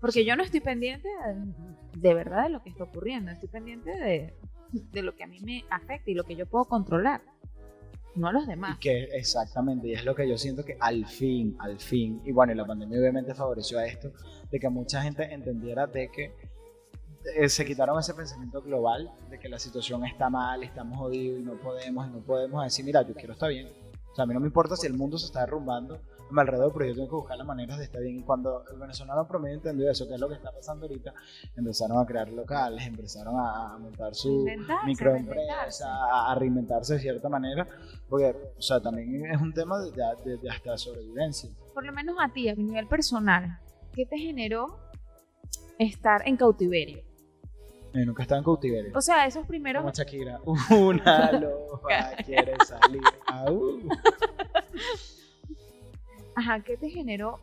Porque 0.00 0.24
yo 0.24 0.36
no 0.36 0.42
estoy 0.42 0.60
pendiente 0.60 1.08
de, 1.08 1.98
de 1.98 2.14
verdad 2.14 2.44
de 2.44 2.48
lo 2.50 2.62
que 2.62 2.70
está 2.70 2.84
ocurriendo, 2.84 3.30
estoy 3.30 3.48
pendiente 3.48 3.90
de, 3.90 4.34
de 4.72 5.02
lo 5.02 5.14
que 5.14 5.24
a 5.24 5.26
mí 5.26 5.40
me 5.40 5.64
afecta 5.70 6.10
y 6.10 6.14
lo 6.14 6.24
que 6.24 6.36
yo 6.36 6.46
puedo 6.46 6.64
controlar, 6.66 7.22
no 8.14 8.28
a 8.28 8.32
los 8.32 8.46
demás. 8.46 8.76
Y 8.76 8.80
que 8.80 9.04
exactamente, 9.12 9.88
y 9.88 9.92
es 9.92 10.04
lo 10.04 10.14
que 10.14 10.28
yo 10.28 10.38
siento 10.38 10.64
que 10.64 10.76
al 10.80 11.06
fin, 11.06 11.56
al 11.58 11.78
fin, 11.78 12.20
y 12.24 12.32
bueno, 12.32 12.52
y 12.52 12.56
la 12.56 12.64
pandemia 12.64 12.98
obviamente 12.98 13.34
favoreció 13.34 13.78
a 13.78 13.86
esto, 13.86 14.12
de 14.50 14.60
que 14.60 14.68
mucha 14.68 15.02
gente 15.02 15.24
entendiera 15.32 15.86
de 15.86 16.10
que 16.10 16.32
eh, 17.36 17.48
se 17.48 17.64
quitaron 17.64 17.98
ese 17.98 18.14
pensamiento 18.14 18.60
global 18.60 19.10
de 19.30 19.38
que 19.38 19.48
la 19.48 19.58
situación 19.58 20.04
está 20.04 20.28
mal, 20.28 20.62
estamos 20.62 20.98
jodidos 20.98 21.40
y 21.40 21.42
no 21.42 21.54
podemos, 21.54 22.06
y 22.06 22.10
no 22.10 22.20
podemos 22.20 22.62
decir, 22.62 22.84
mira, 22.84 23.02
yo 23.02 23.14
quiero 23.14 23.32
estar 23.32 23.48
bien. 23.48 23.68
O 24.12 24.14
sea, 24.14 24.24
a 24.24 24.26
mí 24.26 24.34
no 24.34 24.40
me 24.40 24.46
importa 24.46 24.76
si 24.76 24.86
el 24.86 24.94
mundo 24.94 25.18
se 25.18 25.26
está 25.26 25.40
derrumbando 25.40 26.00
a 26.28 26.32
mi 26.32 26.40
alrededor, 26.40 26.72
pero 26.72 26.86
yo 26.86 26.94
tengo 26.94 27.08
que 27.08 27.14
buscar 27.16 27.36
las 27.36 27.46
maneras 27.46 27.78
de 27.78 27.84
estar 27.84 28.00
bien. 28.00 28.18
Y 28.18 28.22
cuando 28.22 28.64
el 28.72 28.78
venezolano 28.78 29.26
promedio 29.26 29.56
entendió 29.56 29.90
eso, 29.90 30.06
que 30.08 30.14
es 30.14 30.20
lo 30.20 30.28
que 30.28 30.34
está 30.34 30.50
pasando 30.50 30.86
ahorita, 30.86 31.12
empezaron 31.56 31.98
a 31.98 32.06
crear 32.06 32.28
locales, 32.30 32.86
empezaron 32.86 33.34
a, 33.38 33.76
montar 33.78 34.14
su, 34.14 34.46
microempresa, 34.86 35.86
a, 35.88 36.32
a 36.32 36.34
reinventarse 36.34 36.94
de 36.94 37.00
cierta 37.00 37.28
manera, 37.28 37.66
porque, 38.08 38.34
o 38.58 38.62
sea, 38.62 38.80
también 38.80 39.26
es 39.26 39.40
un 39.40 39.52
tema 39.52 39.78
de, 39.80 39.90
de- 39.90 40.36
de 40.38 40.50
hasta 40.50 40.76
sobrevivencia. 40.76 41.50
Por 41.72 41.84
lo 41.84 41.92
menos 41.92 42.16
a 42.20 42.32
ti, 42.32 42.48
a 42.48 42.54
nivel 42.54 42.86
personal, 42.88 43.58
¿qué 43.92 44.06
te 44.06 44.16
generó 44.18 44.78
estar 45.78 46.26
en 46.26 46.36
cautiverio? 46.36 47.02
Yo 47.92 48.04
nunca 48.06 48.22
estaba 48.22 48.38
en 48.38 48.44
cautiverio. 48.44 48.92
O 48.96 49.00
sea, 49.00 49.24
esos 49.26 49.46
primeros... 49.46 49.82
Como 49.82 49.92
Shakira, 49.92 50.40
una 50.70 51.30
loba 51.40 51.80
quiere 52.24 52.56
salir. 52.66 53.02
Au. 53.26 53.78
Ajá, 56.36 56.60
¿qué 56.62 56.76
te 56.76 56.88
generó? 56.90 57.40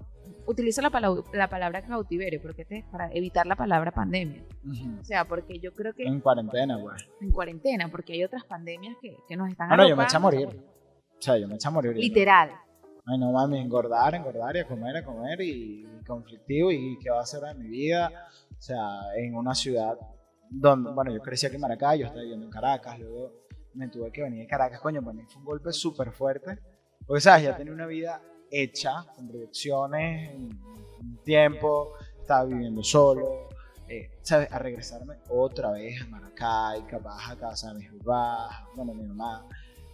Utiliza 0.48 0.82
la, 0.82 0.90
palau- 0.92 1.24
la 1.34 1.50
palabra 1.50 1.82
cautiverio 1.86 2.42
porque 2.42 2.66
te, 2.66 2.84
para 2.92 3.12
evitar 3.14 3.46
la 3.48 3.56
palabra 3.56 3.92
pandemia. 3.92 4.44
O 5.00 5.04
sea, 5.04 5.26
porque 5.26 5.60
yo 5.60 5.74
creo 5.74 5.94
que 5.94 6.04
En 6.04 6.20
cuarentena, 6.20 6.78
güey. 6.78 6.96
en 7.22 7.32
cuarentena, 7.32 7.90
porque 7.90 8.14
hay 8.14 8.24
otras 8.24 8.44
pandemias 8.46 8.96
que, 9.02 9.18
que 9.28 9.36
nos 9.38 9.50
están 9.50 9.72
Ah, 9.72 9.78
no, 9.78 9.88
yo 9.88 9.96
me 9.96 10.04
eché 10.04 10.18
a 10.18 10.20
morir. 10.20 10.48
O 10.48 11.22
sea, 11.22 11.38
yo 11.38 11.48
me 11.48 11.56
eché 11.56 11.68
a 11.68 11.72
morir. 11.72 11.96
Literal. 11.96 12.52
Ay, 13.06 13.18
no 13.18 13.32
mami, 13.32 13.60
engordar, 13.60 14.14
engordar 14.16 14.56
y 14.56 14.60
a 14.60 14.68
comer, 14.68 14.98
a 14.98 15.04
comer 15.04 15.42
y, 15.42 15.86
y 15.86 16.04
conflictivo 16.06 16.72
y 16.72 16.98
qué 17.00 17.10
va 17.10 17.20
a 17.20 17.24
hacer 17.24 17.42
de 17.42 17.54
mi 17.56 17.68
vida. 17.68 18.12
O 18.58 18.62
sea, 18.62 18.78
en 19.18 19.36
una 19.36 19.54
ciudad 19.56 19.98
donde, 20.50 20.92
bueno, 20.92 21.12
yo 21.14 21.20
crecí 21.22 21.46
aquí 21.46 21.56
en 21.56 21.62
Maracay, 21.62 22.00
yo 22.00 22.06
estaba 22.06 22.22
viviendo 22.22 22.46
en 22.46 22.52
Caracas, 22.52 23.00
luego 23.00 23.32
me 23.74 23.88
tuve 23.88 24.12
que 24.12 24.22
venir 24.22 24.42
de 24.42 24.48
Caracas, 24.48 24.80
coño, 24.82 25.02
para 25.02 25.14
mí 25.14 25.24
fue 25.28 25.40
un 25.40 25.46
golpe 25.46 25.72
súper 25.72 26.12
fuerte. 26.12 26.60
Porque, 27.08 27.22
¿sabes? 27.22 27.44
Ya 27.44 27.56
tenía 27.58 27.74
una 27.74 27.88
vida 27.88 28.22
hecha, 28.52 29.06
con 29.16 29.28
proyecciones, 29.28 30.32
en 30.32 31.18
tiempo, 31.24 31.94
estaba 32.20 32.46
viviendo 32.46 32.84
solo, 32.84 33.50
eh, 33.88 34.12
¿sabes? 34.22 34.52
A 34.52 34.60
regresarme 34.60 35.16
otra 35.30 35.72
vez 35.72 36.02
a 36.02 36.08
Maracay, 36.08 36.86
capaz 36.88 37.32
a 37.32 37.36
casa 37.38 37.74
de 37.74 37.80
mis 37.80 37.92
papás, 37.94 38.58
bueno, 38.76 38.94
mi 38.94 39.04
mamá. 39.04 39.48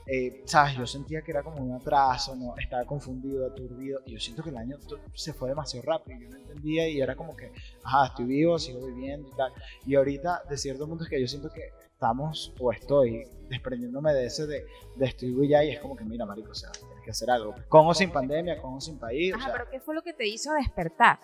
Eh, 0.09 0.43
¿Sabes? 0.45 0.77
Yo 0.77 0.87
sentía 0.87 1.21
que 1.21 1.31
era 1.31 1.43
como 1.43 1.61
un 1.61 1.73
atraso, 1.73 2.33
¿no? 2.33 2.55
estaba 2.57 2.85
confundido, 2.85 3.45
aturdido, 3.45 3.99
y 4.05 4.13
yo 4.13 4.19
siento 4.19 4.41
que 4.41 4.51
el 4.51 4.57
año 4.57 4.77
se 5.13 5.33
fue 5.33 5.49
demasiado 5.49 5.85
rápido, 5.85 6.17
yo 6.17 6.29
no 6.29 6.37
entendía 6.37 6.87
y 6.87 7.01
era 7.01 7.15
como 7.15 7.35
que, 7.35 7.51
ajá, 7.83 8.05
estoy 8.07 8.25
vivo, 8.25 8.57
sigo 8.57 8.85
viviendo 8.85 9.27
y 9.27 9.35
tal. 9.35 9.51
Y 9.85 9.95
ahorita, 9.95 10.43
de 10.49 10.57
cierto 10.57 10.87
punto, 10.87 11.03
es 11.03 11.09
que 11.09 11.19
yo 11.19 11.27
siento 11.27 11.49
que 11.49 11.71
estamos, 11.97 12.53
o 12.59 12.71
estoy, 12.71 13.23
desprendiéndome 13.49 14.13
de 14.13 14.27
ese 14.27 14.45
de, 14.45 14.63
de 14.97 15.05
estoy 15.05 15.49
ya, 15.49 15.63
y 15.63 15.71
es 15.71 15.79
como 15.79 15.95
que, 15.95 16.05
mira, 16.05 16.27
marico, 16.27 16.51
o 16.51 16.55
sea, 16.55 16.71
tienes 16.71 17.03
que 17.03 17.09
hacer 17.09 17.31
algo. 17.31 17.55
Con 17.67 17.87
o 17.87 17.93
sin 17.95 18.11
pandemia, 18.11 18.61
con 18.61 18.75
o 18.75 18.79
sin 18.79 18.99
país, 18.99 19.33
o 19.33 19.37
Ajá, 19.37 19.45
sea, 19.45 19.53
pero 19.53 19.69
¿qué 19.71 19.79
fue 19.79 19.95
lo 19.95 20.03
que 20.03 20.13
te 20.13 20.27
hizo 20.27 20.53
despertar? 20.53 21.19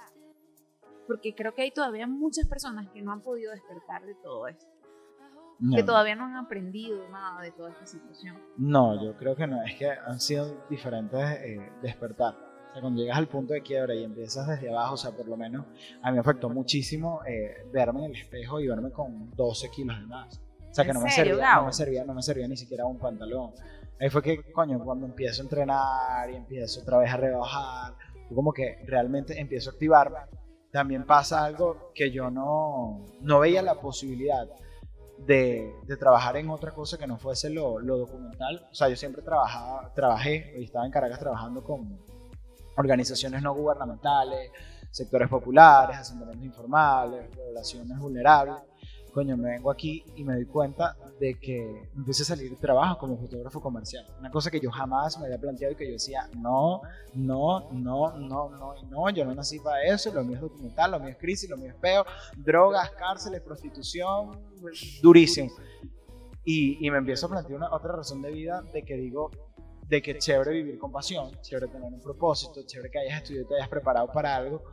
Porque 1.05 1.36
creo 1.36 1.53
que 1.53 1.62
hay 1.62 1.71
todavía 1.71 2.07
muchas 2.07 2.47
personas 2.47 2.89
que 2.89 3.03
no 3.03 3.12
han 3.12 3.21
podido 3.21 3.51
despertar 3.51 4.03
de 4.03 4.15
todo 4.15 4.47
esto, 4.47 4.65
no. 5.59 5.75
que 5.75 5.83
todavía 5.83 6.15
no 6.15 6.25
han 6.25 6.38
aprendido 6.38 7.07
nada 7.09 7.39
de 7.41 7.51
toda 7.51 7.69
esta 7.69 7.86
situación. 7.86 8.41
No, 8.57 8.99
yo 9.03 9.15
creo 9.15 9.36
que 9.36 9.45
no, 9.45 9.62
es 9.62 9.75
que 9.75 9.91
han 9.91 10.19
sido 10.19 10.65
diferentes 10.71 11.21
eh, 11.43 11.71
despertar. 11.83 12.33
O 12.33 12.73
sea, 12.73 12.81
cuando 12.81 12.99
llegas 12.99 13.19
al 13.19 13.27
punto 13.27 13.53
de 13.53 13.62
quiebra 13.62 13.93
y 13.93 14.03
empiezas 14.03 14.47
desde 14.47 14.71
abajo, 14.71 14.95
o 14.95 14.97
sea, 14.97 15.12
por 15.12 15.27
lo 15.27 15.38
menos 15.38 15.67
a 16.01 16.09
mí 16.09 16.15
me 16.15 16.21
afectó 16.21 16.49
muchísimo 16.49 17.21
eh, 17.27 17.69
verme 17.71 18.05
en 18.05 18.05
el 18.05 18.17
espejo 18.17 18.59
y 18.59 18.67
verme 18.67 18.89
con 18.89 19.29
12 19.36 19.69
kilos 19.69 19.99
de 19.99 20.07
más. 20.07 20.42
O 20.73 20.75
sea, 20.75 20.86
que 20.86 20.89
¿En 20.89 20.95
no 20.97 21.01
me, 21.01 21.12
serio, 21.12 21.36
servía, 21.36 21.55
no 21.55 21.65
me 21.65 21.73
servía, 21.73 22.03
no 22.03 22.13
me 22.15 22.23
servía 22.23 22.47
ni 22.47 22.57
siquiera 22.57 22.83
un 22.88 22.97
pantalón. 22.97 23.51
Ahí 24.01 24.09
fue 24.09 24.23
que, 24.23 24.51
coño, 24.51 24.83
cuando 24.83 25.05
empiezo 25.05 25.43
a 25.43 25.45
entrenar 25.45 26.29
y 26.31 26.36
empiezo 26.36 26.81
otra 26.81 26.97
vez 26.97 27.13
a 27.13 27.17
rebajar, 27.17 27.93
como 28.33 28.51
que 28.51 28.79
realmente 28.88 29.39
empiezo 29.39 29.69
a 29.69 29.73
activarme. 29.73 30.17
También 30.71 31.05
pasa 31.05 31.45
algo 31.45 31.91
que 31.93 32.09
yo 32.09 32.31
no, 32.31 33.05
no 33.21 33.39
veía 33.39 33.62
la 33.62 33.75
posibilidad 33.75 34.47
de, 35.19 35.75
de 35.86 35.97
trabajar 35.97 36.38
en 36.38 36.49
otra 36.49 36.71
cosa 36.71 36.97
que 36.97 37.05
no 37.05 37.19
fuese 37.19 37.51
lo, 37.51 37.77
lo 37.77 37.99
documental. 37.99 38.67
O 38.71 38.73
sea, 38.73 38.89
yo 38.89 38.95
siempre 38.95 39.21
trabajaba, 39.21 39.93
trabajé 39.93 40.55
y 40.57 40.63
estaba 40.63 40.88
en 40.88 40.91
Caracas 40.91 41.19
trabajando 41.19 41.63
con 41.63 41.99
organizaciones 42.77 43.43
no 43.43 43.53
gubernamentales, 43.53 44.49
sectores 44.89 45.29
populares, 45.29 45.97
asentamientos 45.97 46.43
informales, 46.43 47.27
poblaciones 47.36 47.95
vulnerables. 47.99 48.55
Coño, 49.13 49.38
me 49.38 49.52
vengo 49.52 49.69
aquí 49.69 50.04
y 50.15 50.23
me 50.23 50.34
doy 50.34 50.45
cuenta 50.45 50.97
de 51.19 51.36
que 51.36 51.88
me 51.93 51.99
empieza 51.99 52.23
a 52.23 52.36
salir 52.36 52.58
trabajo 52.58 52.97
como 52.97 53.15
fotógrafo 53.17 53.62
comercial. 53.62 54.04
Una 54.19 54.32
cosa 54.32 54.49
que 54.49 54.60
yo 54.60 54.71
jamás 54.71 55.19
me 55.19 55.26
había 55.26 55.38
planteado 55.38 55.73
y 55.73 55.76
que 55.76 55.86
yo 55.86 55.93
decía, 55.93 56.28
no, 56.36 56.82
no, 57.13 57.69
no, 57.71 58.17
no, 58.17 58.49
no, 58.49 58.76
no, 58.89 59.10
yo 59.12 59.23
no 59.23 59.36
nací 59.36 59.60
para 59.60 59.84
eso, 59.84 60.12
lo 60.12 60.23
mío 60.23 60.38
es 60.38 60.41
documental, 60.41 60.91
lo 60.91 60.99
mío 60.99 61.10
es 61.10 61.17
crisis, 61.17 61.47
lo 61.47 61.58
mío 61.58 61.69
es 61.69 61.76
peo, 61.76 62.04
drogas, 62.38 62.89
cárceles, 62.91 63.41
prostitución, 63.41 64.32
durísimo. 65.04 65.52
Y, 66.43 66.86
y 66.86 66.89
me 66.89 66.97
empiezo 66.97 67.28
a 67.28 67.30
plantear 67.30 67.58
una 67.58 67.71
otra 67.71 67.95
razón 67.95 68.19
de 68.23 68.32
vida 68.32 68.63
de 68.73 68.84
que 68.84 68.95
digo, 68.95 69.30
de 69.88 70.02
que 70.02 70.17
chévere 70.17 70.54
vivir 70.54 70.80
con 70.80 70.91
pasión, 70.91 71.30
chévere 71.41 71.67
tener 71.67 71.93
un 71.93 72.02
propósito, 72.02 72.62
chévere 72.65 72.89
que 72.89 72.97
hayas 72.97 73.21
estudiado 73.21 73.47
te 73.47 73.56
hayas 73.56 73.69
preparado 73.69 74.08
para 74.12 74.36
algo, 74.36 74.63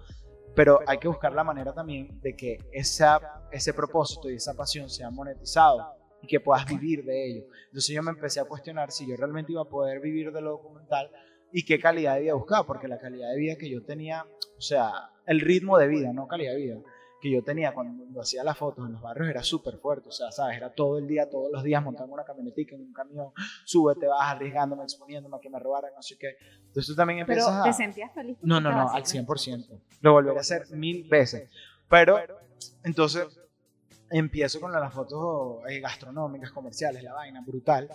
pero 0.55 0.81
hay 0.87 0.99
que 0.99 1.09
buscar 1.09 1.33
la 1.33 1.45
manera 1.45 1.73
también 1.73 2.21
de 2.21 2.35
que 2.35 2.59
esa, 2.73 3.21
ese 3.51 3.73
propósito 3.73 4.31
y 4.31 4.35
esa 4.35 4.55
pasión 4.55 4.89
sea 4.89 5.11
monetizado 5.11 5.95
y 6.23 6.27
que 6.27 6.41
puedas 6.41 6.67
vivir 6.67 7.05
de 7.05 7.27
ello. 7.27 7.45
Entonces 7.67 7.95
yo 7.95 8.03
me 8.03 8.11
empecé 8.11 8.41
a 8.41 8.45
cuestionar 8.45 8.91
si 8.91 9.07
yo 9.07 9.17
realmente 9.17 9.53
iba 9.53 9.63
a 9.63 9.69
poder 9.69 10.01
vivir 10.01 10.33
de 10.33 10.41
lo 10.41 10.51
documental 10.53 11.11
y 11.53 11.65
qué 11.65 11.79
calidad 11.79 12.15
de 12.15 12.23
vida 12.23 12.35
buscaba, 12.35 12.67
porque 12.67 12.89
la 12.89 12.99
calidad 12.99 13.31
de 13.31 13.39
vida 13.39 13.57
que 13.57 13.69
yo 13.69 13.83
tenía, 13.83 14.25
o 14.57 14.61
sea, 14.61 14.93
el 15.27 15.41
ritmo 15.41 15.79
de 15.79 15.89
vida, 15.89 16.13
no 16.13 16.29
calidad 16.29 16.53
de 16.53 16.59
vida, 16.59 16.77
que 17.21 17.31
yo 17.31 17.43
tenía 17.43 17.73
cuando 17.73 18.21
hacía 18.21 18.43
las 18.43 18.57
fotos 18.57 18.87
en 18.87 18.93
los 18.93 19.03
barrios 19.03 19.29
era 19.29 19.43
súper 19.43 19.79
fuerte, 19.79 20.09
o 20.09 20.13
sea, 20.13 20.31
sabes, 20.33 20.57
era 20.57 20.73
todo 20.73 20.99
el 20.99 21.07
día, 21.07 21.29
todos 21.29 21.51
los 21.53 21.63
días 21.63 21.83
montando 21.83 22.13
una 22.13 22.25
camionetica 22.25 22.75
en 22.75 22.83
un 22.83 22.93
camión, 22.93 23.33
sube, 23.65 23.95
te 23.95 24.07
vas 24.07 24.31
arriesgándome, 24.31 24.83
exponiéndome 24.83 25.37
a 25.37 25.41
que 25.41 25.51
me 25.51 25.59
robaran, 25.59 25.93
no 25.95 26.03
sé 26.03 26.17
qué. 26.19 26.37
Entonces 26.59 26.87
tú 26.87 26.95
también 26.95 27.21
empiezas 27.21 27.51
Pero, 27.51 27.65
¿te 27.65 27.73
sentías 27.73 28.13
feliz? 28.15 28.39
No, 28.43 28.61
no, 28.61 28.73
no, 28.73 28.91
al 28.91 29.05
100%. 29.05 29.81
Lo 30.01 30.13
volveré 30.13 30.39
a 30.39 30.41
hacer 30.41 30.71
mil 30.71 31.09
veces. 31.09 31.51
Pero, 31.89 32.19
entonces, 32.85 33.27
empiezo 34.11 34.61
con 34.61 34.73
las 34.73 34.93
fotos 34.93 35.63
eh, 35.69 35.81
gastronómicas, 35.81 36.51
comerciales, 36.51 37.03
la 37.03 37.13
vaina, 37.13 37.43
brutal, 37.47 37.89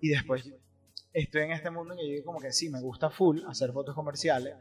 y 0.00 0.08
después 0.08 0.52
estoy 1.12 1.42
en 1.42 1.52
este 1.52 1.70
mundo 1.70 1.94
en 1.94 1.98
que 1.98 2.06
yo 2.06 2.12
digo 2.12 2.24
como 2.26 2.40
que 2.40 2.52
sí, 2.52 2.68
me 2.68 2.80
gusta 2.80 3.10
full 3.10 3.40
hacer 3.48 3.72
fotos 3.72 3.94
comerciales, 3.94 4.54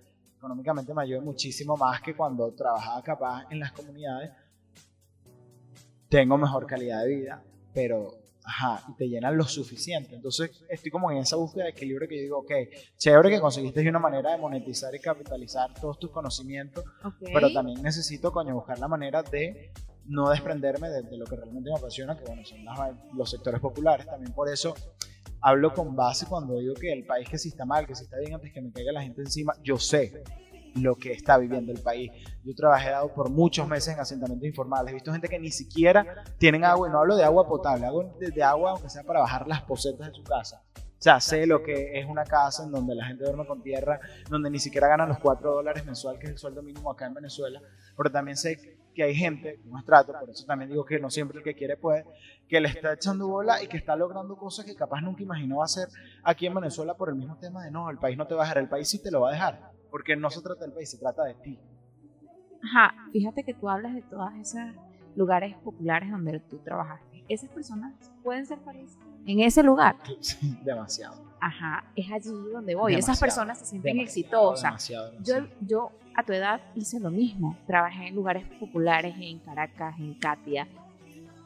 económicamente 0.45 0.93
me 0.93 1.01
ayuda 1.01 1.21
muchísimo 1.21 1.75
más 1.75 2.01
que 2.01 2.15
cuando 2.15 2.53
trabajaba 2.53 3.01
capaz 3.01 3.45
en 3.49 3.59
las 3.59 3.71
comunidades. 3.71 4.31
Tengo 6.07 6.37
mejor 6.37 6.67
calidad 6.67 7.03
de 7.03 7.15
vida, 7.15 7.43
pero 7.73 8.13
ajá, 8.43 8.83
y 8.87 8.95
te 8.95 9.09
llenan 9.09 9.35
lo 9.35 9.43
suficiente. 9.45 10.15
Entonces 10.15 10.63
estoy 10.69 10.91
como 10.91 11.11
en 11.11 11.17
esa 11.17 11.35
búsqueda 11.35 11.63
de 11.63 11.71
equilibrio 11.71 12.07
que 12.07 12.17
yo 12.17 12.21
digo, 12.21 12.37
ok, 12.39 12.51
chévere 12.95 13.31
que 13.31 13.41
conseguiste 13.41 13.89
una 13.89 13.97
manera 13.97 14.33
de 14.33 14.37
monetizar 14.37 14.93
y 14.93 14.99
capitalizar 14.99 15.73
todos 15.73 15.97
tus 15.97 16.11
conocimientos, 16.11 16.85
pero 17.33 17.51
también 17.51 17.81
necesito, 17.81 18.31
coño, 18.31 18.53
buscar 18.53 18.77
la 18.77 18.87
manera 18.87 19.23
de 19.23 19.71
no 20.05 20.29
desprenderme 20.29 20.89
de, 20.89 21.17
lo 21.17 21.25
que 21.25 21.37
realmente 21.37 21.71
me 21.71 21.75
apasiona, 21.75 22.15
que 22.15 22.23
bueno, 22.23 22.45
son 22.45 22.59
los 23.13 23.31
sectores 23.31 23.59
populares. 23.59 24.05
También 24.05 24.31
por 24.31 24.47
eso 24.47 24.75
hablo 25.45 25.71
con 25.75 25.95
base 25.95 26.25
cuando 26.25 26.57
digo 26.57 26.73
que 26.73 26.91
el 26.91 27.05
país 27.05 27.29
que 27.29 27.37
sí 27.37 27.49
está 27.49 27.65
mal, 27.65 27.85
que 27.85 27.93
sí 27.93 28.05
está 28.05 28.17
bien 28.17 28.33
antes 28.33 28.51
que 28.51 28.61
me 28.61 28.71
caiga 28.71 28.91
la 28.91 29.03
gente 29.03 29.21
encima, 29.21 29.53
yo 29.63 29.77
sé 29.77 30.23
lo 30.81 30.95
que 30.95 31.11
está 31.11 31.37
viviendo 31.37 31.71
el 31.71 31.79
país. 31.81 32.11
Yo 32.43 32.55
trabajé 32.55 32.89
por 33.13 33.29
muchos 33.29 33.67
meses 33.67 33.93
en 33.93 33.99
asentamientos 33.99 34.47
informales, 34.47 34.91
he 34.91 34.95
visto 34.95 35.11
gente 35.11 35.29
que 35.29 35.37
ni 35.37 35.51
siquiera 35.51 36.23
tienen 36.39 36.65
agua, 36.65 36.89
y 36.89 36.91
no 36.91 36.97
hablo 36.97 37.15
de 37.15 37.23
agua 37.23 37.47
potable, 37.47 37.85
hablo 37.85 38.11
de, 38.19 38.43
agua 38.43 38.71
aunque 38.71 38.89
sea 38.89 39.03
para 39.03 39.19
bajar 39.19 39.47
las 39.47 39.61
posetas 39.61 40.07
de 40.07 40.13
su 40.15 40.23
casa. 40.23 40.63
O 40.75 41.01
sea, 41.05 41.21
sé 41.21 41.45
lo 41.45 41.61
que 41.61 41.99
es 41.99 42.07
una 42.07 42.23
casa 42.23 42.63
en 42.63 42.71
donde 42.71 42.95
la 42.95 43.05
gente 43.05 43.23
duerme 43.23 43.45
con 43.45 43.61
tierra, 43.61 43.99
donde 44.27 44.49
ni 44.49 44.57
siquiera 44.57 44.87
ganan 44.87 45.09
los 45.09 45.19
4 45.19 45.53
dólares 45.53 45.85
mensual, 45.85 46.17
que 46.17 46.25
es 46.25 46.31
el 46.31 46.37
sueldo 46.39 46.63
mínimo 46.63 46.89
acá 46.89 47.05
en 47.05 47.13
Venezuela, 47.13 47.61
pero 47.95 48.11
también 48.11 48.35
sé 48.35 48.79
que 48.95 49.03
hay 49.03 49.13
gente, 49.13 49.59
es 49.63 49.85
trato, 49.85 50.13
por 50.19 50.29
eso 50.29 50.45
también 50.45 50.71
digo 50.71 50.85
que 50.85 50.99
no 50.99 51.09
siempre 51.09 51.37
el 51.37 51.43
que 51.43 51.53
quiere 51.53 51.77
puede, 51.77 52.05
que 52.47 52.59
le 52.59 52.69
está 52.69 52.93
echando 52.93 53.27
bola 53.27 53.61
y 53.61 53.67
que 53.67 53.77
está 53.77 53.95
logrando 53.95 54.35
cosas 54.37 54.65
que 54.65 54.75
capaz 54.75 55.01
nunca 55.01 55.21
imaginó 55.21 55.61
hacer 55.61 55.87
aquí 56.23 56.47
en 56.47 56.55
Venezuela 56.55 56.95
por 56.95 57.09
el 57.09 57.15
mismo 57.15 57.37
tema 57.37 57.63
de 57.63 57.71
no, 57.71 57.89
el 57.91 57.97
país 57.97 58.17
no 58.17 58.25
te 58.25 58.33
va 58.33 58.43
a 58.43 58.45
dejar, 58.45 58.57
el 58.57 58.69
país 58.69 58.89
sí 58.89 59.03
te 59.03 59.11
lo 59.11 59.21
va 59.21 59.29
a 59.29 59.33
dejar, 59.33 59.71
porque 59.91 60.15
no 60.15 60.29
se 60.31 60.41
trata 60.41 60.61
del 60.61 60.73
país, 60.73 60.89
se 60.89 60.97
trata 60.97 61.23
de 61.25 61.35
ti. 61.35 61.59
Ajá, 62.63 62.95
fíjate 63.11 63.43
que 63.43 63.53
tú 63.53 63.69
hablas 63.69 63.93
de 63.93 64.01
todos 64.03 64.33
esos 64.39 64.61
lugares 65.15 65.55
populares 65.57 66.09
donde 66.09 66.39
tú 66.39 66.57
trabajaste. 66.63 67.14
Esas 67.27 67.49
personas 67.49 67.93
pueden 68.23 68.45
ser 68.45 68.59
felices 68.59 68.97
en 69.25 69.39
ese 69.39 69.63
lugar. 69.63 69.95
Sí, 70.19 70.57
demasiado. 70.63 71.15
Ajá, 71.39 71.83
es 71.95 72.11
allí 72.11 72.31
donde 72.51 72.75
voy. 72.75 72.95
Esas 72.95 73.19
personas 73.19 73.59
se 73.59 73.65
sienten 73.65 73.99
exitosas. 73.99 74.87
Yo, 75.23 75.35
yo 75.61 75.91
a 76.15 76.23
tu 76.23 76.33
edad 76.33 76.61
hice 76.75 76.99
lo 76.99 77.11
mismo. 77.11 77.57
Trabajé 77.67 78.07
en 78.07 78.15
lugares 78.15 78.45
populares 78.59 79.15
en 79.19 79.39
Caracas, 79.39 79.95
en 79.99 80.13
Katia, 80.15 80.67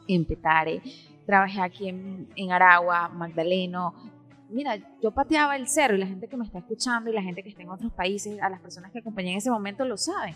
en 0.08 0.24
Petare. 0.24 0.82
Trabajé 1.26 1.60
aquí 1.60 1.88
en, 1.88 2.28
en 2.36 2.52
Aragua, 2.52 3.08
Magdaleno. 3.08 3.94
Mira, 4.48 4.76
yo 5.00 5.10
pateaba 5.12 5.56
el 5.56 5.68
cerro 5.68 5.94
y 5.94 5.98
la 5.98 6.06
gente 6.06 6.28
que 6.28 6.36
me 6.36 6.44
está 6.44 6.58
escuchando 6.58 7.10
y 7.10 7.12
la 7.12 7.22
gente 7.22 7.42
que 7.42 7.50
está 7.50 7.62
en 7.62 7.70
otros 7.70 7.92
países, 7.92 8.40
a 8.40 8.48
las 8.48 8.60
personas 8.60 8.90
que 8.90 8.98
acompañé 8.98 9.32
en 9.32 9.38
ese 9.38 9.50
momento 9.50 9.84
lo 9.84 9.96
saben 9.96 10.34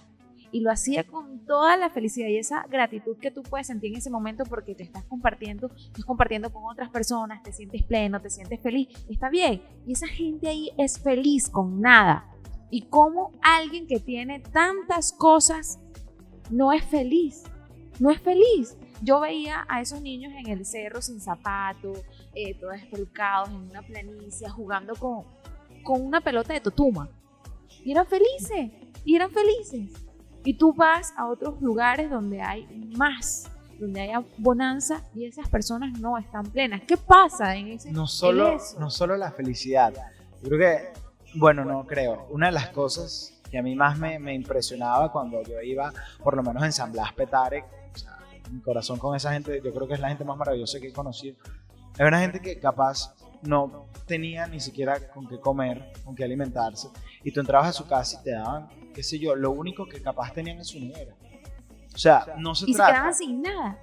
y 0.54 0.60
lo 0.60 0.70
hacía 0.70 1.02
con 1.02 1.44
toda 1.46 1.76
la 1.76 1.90
felicidad 1.90 2.28
y 2.28 2.38
esa 2.38 2.64
gratitud 2.68 3.18
que 3.18 3.32
tú 3.32 3.42
puedes 3.42 3.66
sentir 3.66 3.90
en 3.90 3.98
ese 3.98 4.08
momento 4.08 4.44
porque 4.44 4.76
te 4.76 4.84
estás 4.84 5.02
compartiendo, 5.02 5.68
estás 5.74 6.04
compartiendo 6.04 6.52
con 6.52 6.62
otras 6.70 6.90
personas, 6.90 7.42
te 7.42 7.52
sientes 7.52 7.82
pleno, 7.82 8.20
te 8.20 8.30
sientes 8.30 8.60
feliz, 8.60 8.86
está 9.10 9.30
bien. 9.30 9.60
Y 9.84 9.94
esa 9.94 10.06
gente 10.06 10.46
ahí 10.46 10.70
es 10.78 11.00
feliz 11.00 11.50
con 11.50 11.80
nada. 11.80 12.30
Y 12.70 12.82
cómo 12.82 13.32
alguien 13.42 13.88
que 13.88 13.98
tiene 13.98 14.38
tantas 14.38 15.12
cosas 15.12 15.80
no 16.52 16.72
es 16.72 16.84
feliz, 16.84 17.42
no 17.98 18.12
es 18.12 18.20
feliz. 18.20 18.76
Yo 19.02 19.18
veía 19.18 19.66
a 19.68 19.80
esos 19.80 20.02
niños 20.02 20.32
en 20.36 20.50
el 20.50 20.64
cerro 20.64 21.02
sin 21.02 21.20
zapatos, 21.20 21.98
eh, 22.32 22.54
todos 22.60 22.76
espelcados 22.76 23.48
en 23.48 23.56
una 23.56 23.82
planicie, 23.82 24.48
jugando 24.50 24.94
con, 24.94 25.24
con 25.82 26.00
una 26.00 26.20
pelota 26.20 26.52
de 26.52 26.60
totuma. 26.60 27.10
Y 27.84 27.90
eran 27.90 28.06
felices, 28.06 28.70
y 29.04 29.16
eran 29.16 29.32
felices. 29.32 30.03
Y 30.44 30.54
tú 30.54 30.74
vas 30.74 31.14
a 31.16 31.26
otros 31.26 31.61
lugares 31.62 32.11
donde 32.11 32.42
hay 32.42 32.66
más, 32.96 33.50
donde 33.78 34.02
hay 34.02 34.12
bonanza 34.37 35.02
y 35.14 35.24
esas 35.24 35.48
personas 35.48 35.98
no 35.98 36.18
están 36.18 36.44
plenas. 36.44 36.83
¿Qué 36.87 36.98
pasa 36.98 37.57
en 37.57 37.68
ese 37.68 37.90
no 37.90 38.07
solo, 38.07 38.59
No 38.78 38.90
solo 38.90 39.16
la 39.16 39.33
felicidad. 39.33 39.94
Yo 40.42 40.50
creo 40.50 40.59
que, 40.61 40.92
bueno, 41.37 41.64
no 41.64 41.87
creo. 41.87 42.26
Una 42.30 42.46
de 42.46 42.52
las 42.52 42.68
cosas 42.68 43.40
que 43.50 43.59
a 43.59 43.62
mí 43.62 43.74
más 43.74 43.98
me, 43.98 44.18
me 44.18 44.35
impresionaba 44.35 45.11
cuando 45.11 45.42
yo 45.42 45.61
iba, 45.62 45.92
por 46.22 46.37
lo 46.37 46.42
menos 46.42 46.62
en 46.62 46.72
San 46.72 46.92
Blas 46.92 47.12
Petare, 47.14 47.64
o 47.94 47.98
sea, 47.98 48.18
mi 48.50 48.61
corazón 48.61 48.98
con 48.98 49.16
esa 49.16 49.33
gente, 49.33 49.62
yo 49.64 49.72
creo 49.72 49.88
que 49.88 49.94
es 49.94 50.00
la 50.00 50.09
gente 50.09 50.24
más 50.24 50.37
maravillosa 50.37 50.78
que 50.78 50.88
he 50.88 50.92
conocido. 50.92 51.37
Es 51.96 52.07
una 52.07 52.20
gente 52.20 52.40
que 52.40 52.59
capaz 52.59 53.14
no 53.42 53.87
tenía 54.07 54.46
ni 54.46 54.61
siquiera 54.61 55.09
con 55.09 55.26
qué 55.26 55.38
comer, 55.38 55.92
con 56.04 56.14
qué 56.14 56.24
alimentarse, 56.24 56.88
y 57.22 57.33
tú 57.33 57.40
entrabas 57.40 57.68
a 57.68 57.72
su 57.72 57.87
casa 57.87 58.18
y 58.20 58.24
te 58.24 58.33
daban 58.33 58.68
qué 58.94 59.02
sé 59.02 59.18
yo, 59.18 59.35
lo 59.35 59.50
único 59.50 59.87
que 59.87 60.00
capaz 60.00 60.33
tenían 60.33 60.59
en 60.59 60.64
su 60.64 60.80
nevera. 60.80 61.14
O 61.94 61.98
sea, 61.98 62.35
no 62.38 62.54
se 62.54 62.70
y 62.70 62.74
trata. 62.74 62.90
Y 62.90 62.92
se 62.92 62.94
quedaban 62.94 63.14
sin 63.14 63.42
nada. 63.42 63.78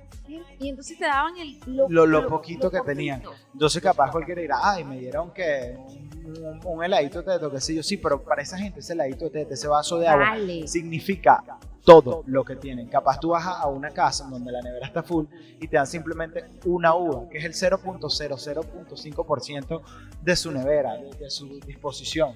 Y 0.59 0.69
entonces 0.69 0.97
te 0.97 1.05
daban 1.05 1.37
el, 1.37 1.59
lo, 1.65 2.05
lo, 2.05 2.27
poquito 2.27 2.71
que 2.71 2.79
tenían. 2.81 3.21
Entonces, 3.51 3.81
capaz 3.81 4.11
cualquiera 4.11 4.41
dirá, 4.41 4.59
ay, 4.61 4.85
me 4.85 4.97
dieron 4.97 5.33
que 5.33 5.77
un, 6.23 6.61
un, 6.63 6.83
heladito 6.83 7.21
de 7.21 7.33
teto, 7.33 7.51
qué 7.51 7.59
sé 7.59 7.75
yo. 7.75 7.83
Sí, 7.83 7.97
pero 7.97 8.23
para 8.23 8.41
esa 8.41 8.57
gente, 8.57 8.79
ese 8.79 8.93
heladito 8.93 9.25
de 9.25 9.31
teto, 9.31 9.53
ese 9.53 9.67
vaso 9.67 9.99
de 9.99 10.07
agua, 10.07 10.37
significa 10.65 11.43
todo 11.83 12.23
lo 12.27 12.45
que 12.45 12.55
tienen. 12.55 12.87
Capaz 12.87 13.19
tú 13.19 13.29
vas 13.29 13.45
a 13.45 13.67
una 13.67 13.89
casa 13.89 14.23
en 14.25 14.31
donde 14.31 14.51
la 14.51 14.61
nevera 14.61 14.87
está 14.87 15.03
full 15.03 15.25
y 15.59 15.67
te 15.67 15.77
dan 15.77 15.87
simplemente 15.87 16.45
una 16.65 16.95
uva, 16.95 17.27
que 17.29 17.37
es 17.39 17.45
el 17.45 17.53
0.00.5% 17.53 19.81
de 20.21 20.35
su 20.35 20.51
nevera, 20.51 20.95
de 20.95 21.29
su 21.29 21.59
disposición. 21.59 22.35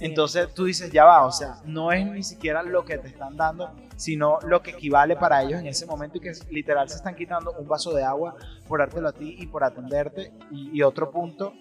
Entonces 0.00 0.52
tú 0.54 0.64
dices, 0.64 0.90
ya 0.92 1.04
va, 1.04 1.24
o 1.24 1.32
sea, 1.32 1.56
no 1.64 1.92
es 1.92 2.06
ni 2.06 2.22
siquiera 2.22 2.62
lo 2.62 2.84
que 2.84 2.98
te 2.98 3.08
están 3.08 3.36
dando, 3.36 3.70
sino 3.96 4.38
lo 4.42 4.62
que 4.62 4.72
equivale 4.72 5.16
para 5.16 5.42
ellos 5.42 5.60
en 5.60 5.66
ese 5.66 5.86
momento 5.86 6.18
y 6.18 6.20
que 6.20 6.32
literal 6.50 6.88
se 6.88 6.96
están 6.96 7.14
quitando 7.14 7.52
un 7.52 7.66
vaso 7.66 7.92
de 7.92 8.02
agua 8.02 8.36
por 8.66 8.80
dártelo 8.80 9.08
a 9.08 9.12
ti 9.12 9.36
y 9.38 9.46
por 9.46 9.64
atenderte. 9.64 10.32
Y, 10.50 10.82
otro 10.82 11.10
punto, 11.10 11.54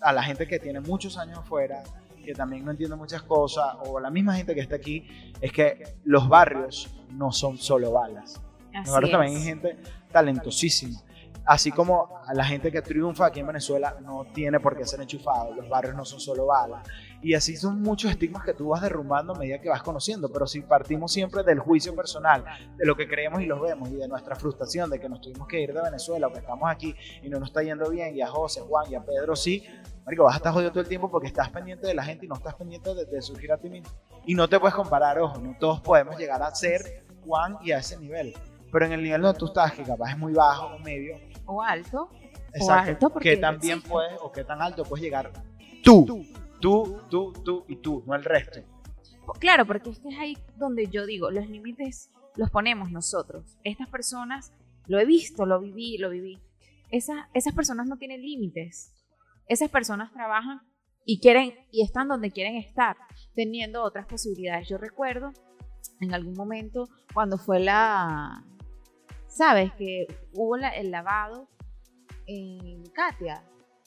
a 0.00 0.12
la 0.12 0.22
gente 0.22 0.46
que 0.46 0.58
tiene 0.58 0.80
muchos 0.80 1.18
años 1.18 1.38
afuera, 1.38 1.82
que 2.24 2.32
también 2.32 2.64
no 2.64 2.70
entiende 2.70 2.96
muchas 2.96 3.22
cosas, 3.22 3.76
o 3.86 4.00
la 4.00 4.10
misma 4.10 4.34
gente 4.34 4.54
que 4.54 4.60
está 4.60 4.76
aquí, 4.76 5.06
es 5.40 5.52
que 5.52 5.82
los 6.04 6.28
barrios 6.28 6.94
no 7.10 7.32
son 7.32 7.58
solo 7.58 7.92
balas. 7.92 8.40
los 8.72 8.90
barrios 8.90 9.10
también 9.10 9.36
hay 9.36 9.42
gente 9.42 9.78
talentosísima. 10.10 11.00
Así 11.46 11.70
como 11.70 12.08
la 12.32 12.44
gente 12.44 12.72
que 12.72 12.80
triunfa 12.80 13.26
aquí 13.26 13.40
en 13.40 13.46
Venezuela 13.46 13.96
no 14.00 14.24
tiene 14.32 14.60
por 14.60 14.76
qué 14.76 14.86
ser 14.86 15.02
enchufado, 15.02 15.54
los 15.54 15.68
barrios 15.68 15.94
no 15.94 16.04
son 16.04 16.18
solo 16.18 16.46
balas. 16.46 16.88
Y 17.24 17.32
así 17.32 17.56
son 17.56 17.80
muchos 17.80 18.10
estigmas 18.10 18.44
que 18.44 18.52
tú 18.52 18.68
vas 18.68 18.82
derrumbando 18.82 19.34
a 19.34 19.38
medida 19.38 19.58
que 19.58 19.70
vas 19.70 19.82
conociendo. 19.82 20.30
Pero 20.30 20.46
si 20.46 20.60
partimos 20.60 21.10
siempre 21.10 21.42
del 21.42 21.58
juicio 21.58 21.96
personal, 21.96 22.44
de 22.76 22.84
lo 22.84 22.94
que 22.94 23.08
creemos 23.08 23.40
y 23.40 23.46
los 23.46 23.62
vemos, 23.62 23.88
y 23.90 23.94
de 23.94 24.06
nuestra 24.06 24.36
frustración 24.36 24.90
de 24.90 25.00
que 25.00 25.08
nos 25.08 25.22
tuvimos 25.22 25.48
que 25.48 25.58
ir 25.58 25.72
de 25.72 25.80
Venezuela 25.80 26.26
o 26.26 26.32
que 26.32 26.40
estamos 26.40 26.70
aquí 26.70 26.94
y 27.22 27.30
no 27.30 27.40
nos 27.40 27.48
está 27.48 27.62
yendo 27.62 27.88
bien, 27.88 28.14
y 28.14 28.20
a 28.20 28.26
José, 28.26 28.60
Juan 28.60 28.92
y 28.92 28.94
a 28.94 29.02
Pedro 29.02 29.34
sí, 29.34 29.64
Marico, 30.04 30.24
vas 30.24 30.34
a 30.34 30.36
estar 30.36 30.52
jodido 30.52 30.70
todo 30.70 30.82
el 30.82 30.88
tiempo 30.88 31.10
porque 31.10 31.28
estás 31.28 31.48
pendiente 31.48 31.86
de 31.86 31.94
la 31.94 32.04
gente 32.04 32.26
y 32.26 32.28
no 32.28 32.34
estás 32.34 32.56
pendiente 32.56 32.94
de, 32.94 33.06
de 33.06 33.22
surgir 33.22 33.50
a 33.52 33.56
ti 33.56 33.70
mismo. 33.70 33.88
Y 34.26 34.34
no 34.34 34.46
te 34.46 34.60
puedes 34.60 34.74
comparar, 34.74 35.18
ojo, 35.18 35.38
no 35.38 35.56
todos 35.58 35.80
podemos 35.80 36.18
llegar 36.18 36.42
a 36.42 36.54
ser 36.54 37.06
Juan 37.24 37.56
y 37.62 37.72
a 37.72 37.78
ese 37.78 37.96
nivel. 37.96 38.34
Pero 38.70 38.84
en 38.84 38.92
el 38.92 39.02
nivel 39.02 39.22
donde 39.22 39.38
tú 39.38 39.46
estás, 39.46 39.72
que 39.72 39.82
capaz 39.82 40.10
es 40.10 40.18
muy 40.18 40.34
bajo 40.34 40.74
o 40.74 40.78
medio, 40.80 41.16
o 41.46 41.62
alto. 41.62 42.10
Exacto. 42.52 42.66
O 42.66 42.92
alto 42.92 43.10
porque 43.10 43.30
¿Qué 43.30 43.36
tan 43.38 43.58
bien 43.58 43.80
puedes 43.80 44.12
o 44.20 44.30
qué 44.30 44.44
tan 44.44 44.60
alto 44.60 44.84
puedes 44.84 45.02
llegar 45.02 45.32
tú? 45.82 46.04
Tú, 46.04 46.26
tú, 46.64 47.32
tú 47.44 47.64
y 47.68 47.76
tú, 47.76 48.02
no 48.06 48.14
el 48.14 48.24
resto. 48.24 48.60
Claro, 49.38 49.66
porque 49.66 49.90
es 49.90 49.98
que 49.98 50.08
es 50.08 50.18
ahí 50.18 50.38
donde 50.56 50.86
yo 50.86 51.04
digo, 51.04 51.30
los 51.30 51.46
límites 51.46 52.10
los 52.36 52.50
ponemos 52.50 52.90
nosotros. 52.90 53.58
Estas 53.64 53.88
personas, 53.90 54.52
lo 54.86 54.98
he 54.98 55.04
visto, 55.04 55.44
lo 55.44 55.60
viví, 55.60 55.98
lo 55.98 56.08
viví. 56.08 56.40
esas 56.90 57.54
personas 57.54 57.86
no 57.86 57.98
tienen 57.98 58.22
límites. 58.22 58.94
Esas 59.46 59.68
personas 59.68 60.10
trabajan 60.12 60.62
y 61.04 61.20
quieren 61.20 61.52
y 61.70 61.82
están 61.82 62.08
donde 62.08 62.30
quieren 62.30 62.56
estar, 62.56 62.96
teniendo 63.34 63.82
otras 63.82 64.06
posibilidades. 64.06 64.66
Yo 64.66 64.78
recuerdo 64.78 65.32
en 66.00 66.14
algún 66.14 66.34
momento 66.34 66.88
cuando 67.12 67.36
fue 67.36 67.60
la, 67.60 68.42
sabes 69.28 69.70
que 69.74 70.06
hubo 70.32 70.56
el 70.56 70.90
lavado 70.90 71.50
en 72.26 72.84
Katia. 72.94 73.44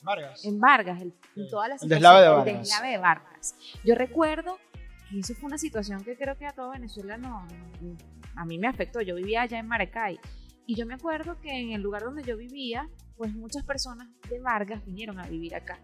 Vargas. 0.08 0.44
en 0.44 0.58
Vargas, 0.58 1.02
el, 1.02 1.14
en 1.36 1.48
toda 1.48 1.68
la 1.68 1.76
El 1.80 1.88
deslave 1.88 2.20
de 2.20 2.26
situación, 2.26 2.36
Vargas. 2.36 2.54
El 2.54 2.58
deslave 2.58 2.88
de 2.88 2.98
Vargas. 2.98 3.54
Yo 3.84 3.94
recuerdo 3.94 4.58
que 5.10 5.18
eso 5.18 5.34
fue 5.34 5.48
una 5.48 5.58
situación 5.58 6.02
que 6.02 6.16
creo 6.16 6.36
que 6.36 6.46
a 6.46 6.52
todo 6.52 6.70
Venezuela 6.70 7.18
no, 7.18 7.46
a 8.36 8.44
mí 8.44 8.58
me 8.58 8.68
afectó. 8.68 9.00
Yo 9.00 9.14
vivía 9.16 9.42
allá 9.42 9.58
en 9.58 9.68
Maracay 9.68 10.18
y 10.66 10.74
yo 10.74 10.86
me 10.86 10.94
acuerdo 10.94 11.38
que 11.40 11.50
en 11.50 11.72
el 11.72 11.82
lugar 11.82 12.02
donde 12.02 12.22
yo 12.22 12.36
vivía, 12.36 12.88
pues 13.16 13.34
muchas 13.34 13.64
personas 13.64 14.08
de 14.30 14.40
Vargas 14.40 14.84
vinieron 14.84 15.18
a 15.18 15.26
vivir 15.26 15.54
acá. 15.54 15.78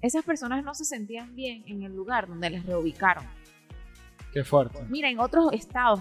Esas 0.00 0.24
personas 0.24 0.62
no 0.64 0.74
se 0.74 0.84
sentían 0.84 1.34
bien 1.34 1.64
en 1.66 1.82
el 1.82 1.94
lugar 1.94 2.28
donde 2.28 2.50
las 2.50 2.66
reubicaron. 2.66 3.24
Qué 4.34 4.42
fuerte. 4.44 4.84
Mira, 4.90 5.08
en 5.08 5.20
otros 5.20 5.52
estados, 5.52 6.00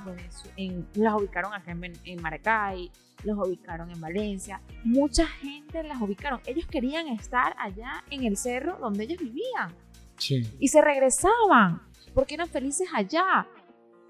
en, 0.58 0.88
las 0.96 1.14
ubicaron 1.14 1.54
acá 1.54 1.72
en, 1.72 1.94
en 2.04 2.22
Maracay, 2.22 2.90
los 3.24 3.38
ubicaron 3.38 3.92
en 3.92 4.02
Valencia. 4.02 4.60
Mucha 4.84 5.28
gente 5.28 5.84
las 5.84 6.02
ubicaron. 6.02 6.42
Ellos 6.48 6.66
querían 6.66 7.08
estar 7.10 7.56
allá 7.60 8.04
en 8.10 8.24
el 8.24 8.36
cerro 8.36 8.78
donde 8.80 9.04
ellos 9.04 9.20
vivían 9.20 9.72
Sí. 10.18 10.48
y 10.60 10.68
se 10.68 10.82
regresaban 10.82 11.82
porque 12.16 12.34
eran 12.34 12.48
felices 12.50 12.88
allá. 12.94 13.48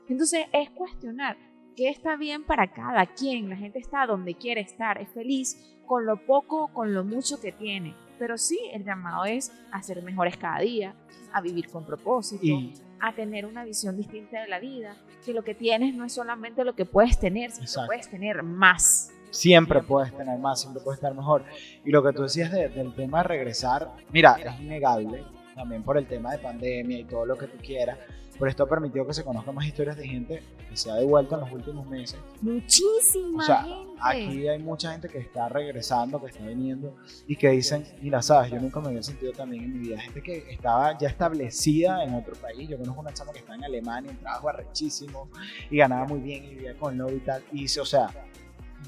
Entonces 0.08 0.46
es 0.54 0.70
cuestionar 0.70 1.38
qué 1.76 1.90
está 1.90 2.16
bien 2.16 2.44
para 2.46 2.72
cada 2.72 3.06
quien. 3.06 3.50
La 3.50 3.58
gente 3.58 3.80
está 3.80 4.06
donde 4.06 4.36
quiere 4.36 4.62
estar, 4.62 5.00
es 5.02 5.10
feliz 5.10 5.58
con 5.86 6.06
lo 6.06 6.18
poco 6.26 6.64
o 6.64 6.68
con 6.70 6.94
lo 6.94 7.04
mucho 7.04 7.42
que 7.42 7.52
tiene. 7.52 7.94
Pero 8.20 8.38
sí, 8.38 8.58
el 8.72 8.86
llamado 8.86 9.26
es 9.26 9.52
a 9.72 9.84
ser 9.84 10.02
mejores 10.02 10.38
cada 10.38 10.60
día, 10.60 10.96
a 11.34 11.42
vivir 11.42 11.70
con 11.70 11.86
propósito, 11.86 12.46
Y 12.46 12.74
a 13.06 13.14
tener 13.14 13.46
una 13.46 13.64
visión 13.66 13.98
distinta 13.98 14.42
de 14.42 14.48
la 14.48 14.60
vida, 14.60 14.96
que 15.26 15.34
lo 15.34 15.44
que 15.44 15.54
tienes 15.56 15.94
no 15.94 16.06
es 16.06 16.14
solamente 16.14 16.64
lo 16.64 16.74
que 16.74 16.86
puedes 16.86 17.20
tener, 17.20 17.52
sino 17.52 17.60
que 17.62 17.66
Exacto. 17.66 17.88
puedes 17.88 18.10
tener 18.10 18.44
más. 18.44 19.12
siempre 19.30 19.82
puedes 19.82 20.16
tener 20.16 20.38
más, 20.38 20.62
siempre 20.62 20.82
puedes 20.84 21.00
estar 21.00 21.14
mejor. 21.16 21.44
Y 21.84 21.90
lo 21.90 22.04
que 22.04 22.14
tú 22.14 22.22
decías 22.22 22.52
de- 22.52 22.70
del 22.70 22.94
tema 22.94 23.18
de 23.20 23.24
regresar, 23.30 23.90
mira, 24.12 24.38
es 24.44 24.60
innegable, 24.62 25.24
también 25.56 25.82
por 25.84 25.98
el 25.98 26.06
tema 26.08 26.32
de 26.34 26.38
pandemia 26.38 27.00
y 27.00 27.04
todo 27.06 27.26
lo 27.26 27.36
que 27.36 27.48
tú 27.48 27.58
quieras, 27.58 27.98
pero 28.44 28.52
esto 28.52 28.64
ha 28.64 28.68
permitido 28.68 29.08
que 29.08 29.14
se 29.14 29.24
conozcan 29.24 29.56
más 29.56 29.66
historias 29.66 29.96
de 29.96 30.06
gente 30.06 30.44
que 30.70 30.76
se 30.76 30.92
ha 30.92 30.96
devuelto 30.96 31.36
en 31.36 31.42
los 31.42 31.52
últimos 31.54 31.88
meses. 31.88 32.20
Muchísima 32.42 33.42
O 33.42 33.46
sea, 33.46 33.64
gente. 33.64 33.94
Aquí 34.02 34.48
hay 34.50 34.60
mucha 34.60 34.92
gente 34.92 35.08
que 35.08 35.20
está 35.20 35.48
regresando, 35.48 36.20
que 36.20 36.28
está 36.28 36.46
viniendo 36.46 36.94
y 37.26 37.38
que 37.38 37.52
dicen, 37.52 37.88
mira, 38.02 38.22
sabes, 38.22 38.52
yo 38.52 38.60
nunca 38.60 38.82
me 38.82 38.90
había 38.90 39.02
sentido 39.02 39.32
tan 39.32 39.50
bien 39.50 39.64
en 39.64 39.72
mi 39.72 39.80
vida. 39.88 39.98
Gente 39.98 40.22
que 40.22 40.52
estaba 40.52 40.98
ya 40.98 41.08
establecida 41.08 42.04
en 42.04 42.16
otro 42.16 42.36
país. 42.36 42.68
Yo 42.68 42.78
conozco 42.78 43.00
una 43.00 43.14
chama 43.14 43.32
que 43.32 43.40
está 43.40 43.56
en 43.56 43.64
Alemania, 43.64 44.12
un 44.12 44.18
trabajo 44.18 44.50
arrechísimo 44.50 45.30
y 45.72 45.78
ganaba 45.78 46.06
muy 46.06 46.20
bien 46.20 46.44
y 46.44 46.50
vivía 46.50 46.76
con 46.76 46.98
novio 46.98 47.16
y 47.16 47.22
tal. 47.22 47.42
Y 47.54 47.62
dice, 47.62 47.80
o 47.80 47.86
sea, 47.86 48.10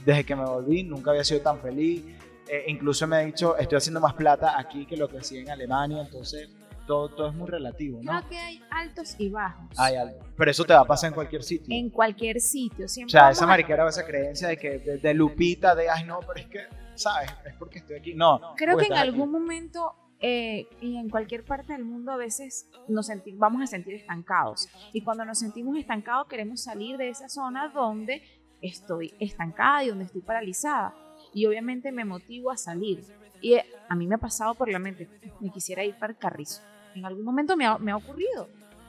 desde 0.03 0.25
que 0.25 0.35
me 0.35 0.43
volví 0.43 0.83
nunca 0.83 1.11
había 1.11 1.23
sido 1.23 1.39
tan 1.39 1.61
feliz. 1.61 2.03
Eh, 2.49 2.65
incluso 2.67 3.07
me 3.07 3.15
ha 3.15 3.19
dicho, 3.19 3.55
estoy 3.55 3.77
haciendo 3.77 4.01
más 4.01 4.15
plata 4.15 4.59
aquí 4.59 4.85
que 4.85 4.97
lo 4.97 5.07
que 5.07 5.19
hacía 5.19 5.39
en 5.39 5.49
Alemania. 5.49 6.01
Entonces, 6.01 6.49
todo, 6.85 7.09
todo 7.09 7.29
es 7.29 7.35
muy 7.35 7.47
relativo, 7.49 7.99
¿no? 8.01 8.11
Creo 8.19 8.29
que 8.29 8.37
hay 8.37 8.61
altos 8.71 9.15
y 9.19 9.29
bajos. 9.29 9.67
Hay 9.77 9.95
algo. 9.95 10.19
Pero 10.37 10.51
eso 10.51 10.63
te 10.65 10.73
va 10.73 10.81
a 10.81 10.85
pasar 10.85 11.09
en 11.09 11.13
cualquier 11.15 11.43
sitio. 11.43 11.67
En 11.75 11.89
cualquier 11.89 12.39
sitio. 12.39 12.85
O 12.85 12.87
Siempre 12.87 13.11
sea, 13.11 13.21
vamos 13.23 13.37
esa 13.37 13.47
mariquera 13.47 13.85
o 13.85 13.89
esa 13.89 14.05
creencia 14.05 14.47
de 14.47 14.57
que 14.57 14.79
de, 14.79 14.97
de 14.97 15.13
Lupita, 15.13 15.75
de 15.75 15.89
ay 15.89 16.03
no, 16.03 16.19
pero 16.21 16.33
es 16.39 16.45
que, 16.47 16.59
¿sabes? 16.95 17.29
Es 17.45 17.53
porque 17.55 17.79
estoy 17.79 17.97
aquí. 17.97 18.13
No. 18.13 18.39
Creo 18.55 18.77
que 18.77 18.85
en 18.85 18.93
algún 18.93 19.29
aquí. 19.29 19.31
momento 19.31 19.93
eh, 20.19 20.67
y 20.81 20.95
en 20.97 21.09
cualquier 21.09 21.43
parte 21.43 21.73
del 21.73 21.83
mundo 21.83 22.11
a 22.11 22.17
veces 22.17 22.69
nos 22.87 23.07
senti- 23.09 23.35
vamos 23.35 23.61
a 23.61 23.67
sentir 23.67 23.95
estancados. 23.95 24.69
Y 24.93 25.01
cuando 25.01 25.25
nos 25.25 25.39
sentimos 25.39 25.77
estancados 25.77 26.27
queremos 26.27 26.61
salir 26.63 26.97
de 26.97 27.09
esa 27.09 27.27
zona 27.29 27.67
donde 27.69 28.21
estoy 28.61 29.13
estancada 29.19 29.83
y 29.83 29.89
donde 29.89 30.05
estoy 30.05 30.21
paralizada. 30.21 30.95
Y 31.33 31.45
obviamente 31.45 31.91
me 31.91 32.05
motivo 32.05 32.49
a 32.51 32.57
salir. 32.57 33.03
Y 33.41 33.55
eh, 33.55 33.65
a 33.89 33.95
mí 33.95 34.07
me 34.07 34.15
ha 34.15 34.17
pasado 34.17 34.55
por 34.55 34.69
la 34.71 34.79
mente, 34.79 35.07
me 35.41 35.51
quisiera 35.51 35.83
ir 35.83 35.95
para 35.99 36.13
el 36.13 36.17
carrizo. 36.17 36.61
En 36.95 37.05
algún 37.05 37.23
momento 37.23 37.55
me 37.55 37.65
ha, 37.65 37.77
me 37.77 37.91
ha 37.91 37.97
ocurrido, 37.97 38.47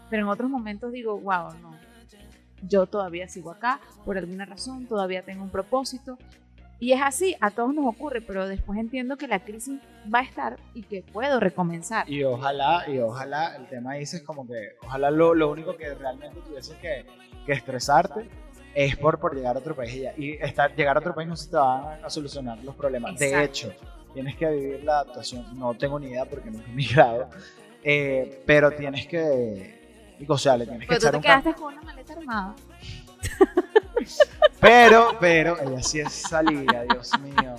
pero 0.08 0.22
en 0.22 0.28
otros 0.28 0.48
momentos 0.48 0.92
digo, 0.92 1.18
wow, 1.18 1.52
no. 1.60 1.76
Yo 2.62 2.86
todavía 2.86 3.28
sigo 3.28 3.50
acá 3.50 3.80
por 4.04 4.16
alguna 4.16 4.46
razón, 4.46 4.86
todavía 4.86 5.22
tengo 5.22 5.42
un 5.42 5.50
propósito 5.50 6.16
y 6.78 6.92
es 6.92 7.00
así, 7.02 7.34
a 7.40 7.50
todos 7.50 7.74
nos 7.74 7.86
ocurre, 7.86 8.20
pero 8.20 8.46
después 8.46 8.78
entiendo 8.78 9.16
que 9.16 9.26
la 9.26 9.40
crisis 9.40 9.80
va 10.12 10.18
a 10.18 10.22
estar 10.22 10.58
y 10.74 10.82
que 10.82 11.02
puedo 11.02 11.40
recomenzar. 11.40 12.08
Y 12.08 12.22
ojalá, 12.22 12.84
y 12.86 12.98
ojalá, 12.98 13.56
el 13.56 13.66
tema 13.66 13.94
dice 13.94 14.18
es 14.18 14.22
como 14.22 14.46
que, 14.46 14.76
ojalá 14.82 15.10
lo, 15.10 15.34
lo 15.34 15.50
único 15.50 15.76
que 15.76 15.94
realmente 15.94 16.38
tuvieses 16.40 16.76
que, 16.76 17.06
que 17.46 17.52
estresarte 17.52 18.28
es 18.74 18.94
por, 18.96 19.18
por 19.18 19.34
llegar 19.34 19.56
a 19.56 19.60
otro 19.60 19.74
país 19.74 19.94
y 19.94 20.00
ya. 20.00 20.12
Y 20.18 20.32
estar, 20.32 20.74
llegar 20.76 20.96
a 20.96 21.00
otro 21.00 21.14
país 21.14 21.28
no 21.28 21.36
se 21.36 21.48
te 21.48 21.56
va 21.56 21.94
a 21.94 22.10
solucionar 22.10 22.62
los 22.62 22.74
problemas. 22.74 23.18
De 23.18 23.28
Exacto. 23.28 23.46
hecho, 23.46 23.72
tienes 24.12 24.36
que 24.36 24.46
vivir 24.50 24.84
la 24.84 25.00
adaptación. 25.00 25.58
No 25.58 25.72
tengo 25.74 25.98
ni 25.98 26.08
idea 26.08 26.26
porque 26.26 26.50
nunca 26.50 26.70
he 26.70 26.74
migrado. 26.74 27.30
Eh, 27.88 28.42
pero 28.44 28.72
tienes 28.72 29.06
que, 29.06 30.16
o 30.26 30.36
sea, 30.36 30.56
le 30.56 30.66
tienes 30.66 30.88
que 30.88 30.90
Pero 30.96 30.98
tú 30.98 31.06
echar 31.06 31.10
te 31.12 31.16
un 31.18 31.22
quedaste 31.22 31.54
con 31.54 31.72
una 31.72 31.82
maleta 31.82 32.14
armada. 32.14 32.56
Pero, 34.60 35.16
pero, 35.20 35.56
ella 35.60 35.80
sí 35.82 36.00
es 36.00 36.12
salida, 36.12 36.82
Dios 36.90 37.12
mío. 37.20 37.54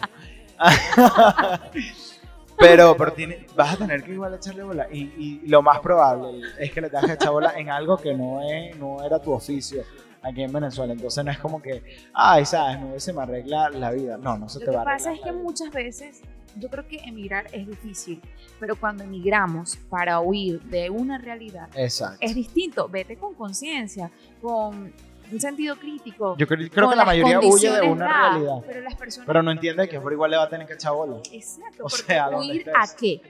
pero, 2.58 2.98
pero 2.98 3.14
tiene, 3.14 3.46
vas 3.56 3.76
a 3.76 3.78
tener 3.78 4.04
que 4.04 4.12
igual 4.12 4.34
echarle 4.34 4.64
bola. 4.64 4.88
Y, 4.92 5.40
y 5.44 5.48
lo 5.48 5.62
más 5.62 5.80
probable 5.80 6.42
es 6.60 6.74
que 6.74 6.82
le 6.82 6.90
tengas 6.90 7.06
que 7.06 7.14
echar 7.14 7.32
bola 7.32 7.54
en 7.56 7.70
algo 7.70 7.96
que 7.98 8.14
no, 8.14 8.42
es, 8.42 8.76
no 8.78 9.02
era 9.06 9.22
tu 9.22 9.32
oficio 9.32 9.84
aquí 10.22 10.44
en 10.44 10.52
Venezuela. 10.52 10.92
Entonces 10.92 11.24
no 11.24 11.32
es 11.32 11.40
como 11.40 11.62
que, 11.62 11.82
ay, 12.14 12.44
sabes, 12.46 12.82
no 12.82 13.00
se 13.00 13.14
me 13.14 13.22
arregla 13.22 13.70
la 13.70 13.92
vida. 13.92 14.18
No, 14.18 14.38
no 14.38 14.50
se 14.50 14.60
Lo 14.60 14.66
te 14.66 14.72
que 14.72 14.76
va 14.76 14.82
a 14.82 14.84
pasa 14.84 15.12
arreglar. 15.12 15.16
es 15.16 15.20
que 15.22 15.26
la 15.28 15.32
vida. 15.32 15.44
muchas 15.44 15.72
veces 15.72 16.22
yo 16.60 16.70
creo 16.70 16.88
que 16.88 16.98
emigrar 16.98 17.48
es 17.54 17.68
difícil, 17.68 18.22
pero 18.60 18.76
cuando 18.76 19.04
emigramos 19.04 19.78
para 19.90 20.20
huir 20.20 20.62
de 20.64 20.90
una 20.90 21.18
realidad 21.18 21.70
Exacto. 21.76 22.18
es 22.22 22.36
distinto. 22.36 22.88
Vete 22.90 23.16
con 23.18 23.34
conciencia, 23.34 24.12
con 24.42 24.94
un 25.32 25.40
sentido 25.42 25.76
crítico. 25.78 26.36
Yo 26.38 26.48
creo, 26.48 26.70
creo 26.70 26.90
que 26.90 26.96
la 26.96 27.06
mayoría 27.06 27.40
huye 27.40 27.70
de 27.72 27.82
una 27.82 28.06
dadas, 28.06 28.32
realidad. 28.34 28.56
Pero 28.66 28.82
las 28.82 28.96
personas 28.96 29.28
Pero 29.28 29.44
no 29.44 29.52
entiende 29.52 29.88
que 29.90 30.00
por 30.00 30.14
igual 30.14 30.32
le 30.32 30.38
va 30.38 30.44
a 30.44 30.50
tener 30.50 30.66
que 30.68 30.74
echar 30.74 30.94
bola. 30.94 31.18
Exacto, 31.32 31.84
O 31.86 31.90
porque 31.90 32.04
sea, 32.06 32.30
¿dónde 32.30 32.48
huir 32.54 32.60
estés? 32.68 32.74
a 32.76 32.96
qué? 32.96 33.22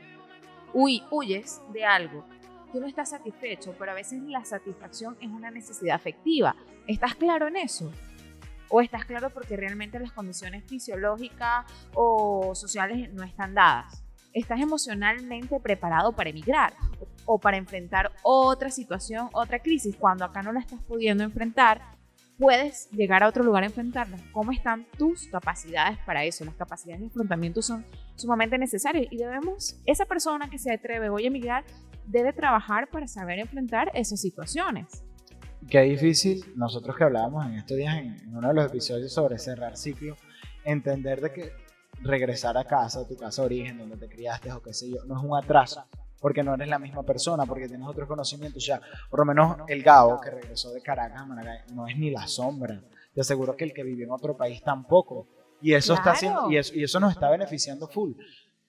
Huy- 0.73 1.03
huyes 1.09 1.61
de 1.73 1.83
algo. 1.85 2.23
Tú 2.71 2.79
no 2.81 2.87
estás 2.87 3.09
satisfecho, 3.09 3.73
pero 3.79 3.91
a 3.91 3.95
veces 3.95 4.21
la 4.23 4.43
satisfacción 4.45 5.15
es 5.21 5.29
una 5.29 5.49
necesidad 5.49 5.95
afectiva. 5.95 6.55
¿Estás 6.85 7.15
claro 7.15 7.47
en 7.47 7.55
eso? 7.55 7.91
¿O 8.69 8.81
estás 8.81 9.05
claro 9.05 9.29
porque 9.29 9.55
realmente 9.55 9.99
las 9.99 10.11
condiciones 10.11 10.63
fisiológicas 10.65 11.65
o 11.93 12.53
sociales 12.53 13.11
no 13.13 13.23
están 13.23 13.53
dadas? 13.53 14.03
¿Estás 14.33 14.59
emocionalmente 14.59 15.59
preparado 15.59 16.11
para 16.11 16.29
emigrar 16.29 16.73
o 17.25 17.39
para 17.39 17.57
enfrentar 17.57 18.11
otra 18.23 18.69
situación, 18.69 19.29
otra 19.33 19.59
crisis? 19.59 19.95
Cuando 19.95 20.25
acá 20.25 20.43
no 20.43 20.51
la 20.51 20.59
estás 20.59 20.81
pudiendo 20.83 21.23
enfrentar, 21.23 21.81
puedes 22.37 22.89
llegar 22.91 23.23
a 23.23 23.27
otro 23.27 23.43
lugar 23.43 23.63
a 23.63 23.67
enfrentarla. 23.67 24.17
¿Cómo 24.31 24.51
están 24.51 24.85
tus 24.97 25.27
capacidades 25.27 25.97
para 26.05 26.23
eso? 26.23 26.45
Las 26.45 26.55
capacidades 26.55 26.99
de 26.99 27.07
enfrentamiento 27.07 27.61
son 27.61 27.85
sumamente 28.15 28.57
necesarias 28.57 29.07
y 29.09 29.17
debemos, 29.17 29.79
esa 29.85 30.05
persona 30.05 30.49
que 30.49 30.59
se 30.59 30.73
atreve 30.73 31.09
hoy 31.09 31.23
a 31.23 31.27
emigrar 31.27 31.63
debe 32.05 32.33
trabajar 32.33 32.89
para 32.89 33.07
saber 33.07 33.39
enfrentar 33.39 33.91
esas 33.93 34.21
situaciones. 34.21 35.03
Qué 35.69 35.81
difícil, 35.81 36.53
nosotros 36.55 36.95
que 36.95 37.03
hablábamos 37.03 37.45
en 37.45 37.55
estos 37.55 37.75
días 37.75 37.95
en, 37.97 38.15
en 38.21 38.35
uno 38.37 38.47
de 38.47 38.53
los 38.53 38.65
episodios 38.67 39.11
sobre 39.11 39.37
cerrar 39.37 39.75
ciclo, 39.75 40.15
entender 40.63 41.19
de 41.19 41.33
que 41.33 41.51
regresar 42.01 42.57
a 42.57 42.63
casa, 42.63 43.01
a 43.01 43.07
tu 43.07 43.17
casa 43.17 43.41
de 43.41 43.45
origen, 43.47 43.77
donde 43.77 43.97
te 43.97 44.07
criaste 44.07 44.51
o 44.53 44.61
qué 44.61 44.73
sé 44.73 44.89
yo, 44.89 45.03
no 45.05 45.17
es 45.17 45.23
un 45.25 45.35
atraso, 45.35 45.83
porque 46.21 46.41
no 46.41 46.53
eres 46.53 46.69
la 46.69 46.79
misma 46.79 47.03
persona, 47.03 47.45
porque 47.45 47.67
tienes 47.67 47.85
otros 47.87 48.07
conocimientos. 48.07 48.65
Ya, 48.65 48.79
por 49.09 49.19
lo 49.19 49.25
menos 49.25 49.57
el 49.67 49.83
Gao, 49.83 50.21
que 50.21 50.31
regresó 50.31 50.71
de 50.71 50.81
Caracas 50.81 51.21
a 51.21 51.25
Maracay, 51.25 51.59
no 51.73 51.85
es 51.87 51.97
ni 51.97 52.11
la 52.11 52.27
sombra. 52.27 52.81
Te 53.13 53.21
aseguro 53.21 53.55
que 53.57 53.65
el 53.65 53.73
que 53.73 53.83
vivió 53.83 54.05
en 54.05 54.11
otro 54.11 54.37
país 54.37 54.61
tampoco. 54.63 55.27
Y 55.61 55.73
eso, 55.73 55.93
está 55.93 56.03
Claro. 56.03 56.15
haciendo, 56.15 56.51
y, 56.51 56.57
eso, 56.57 56.73
y 56.75 56.83
eso 56.83 56.99
nos 56.99 57.11
está 57.11 57.29
beneficiando 57.29 57.87
full. 57.87 58.13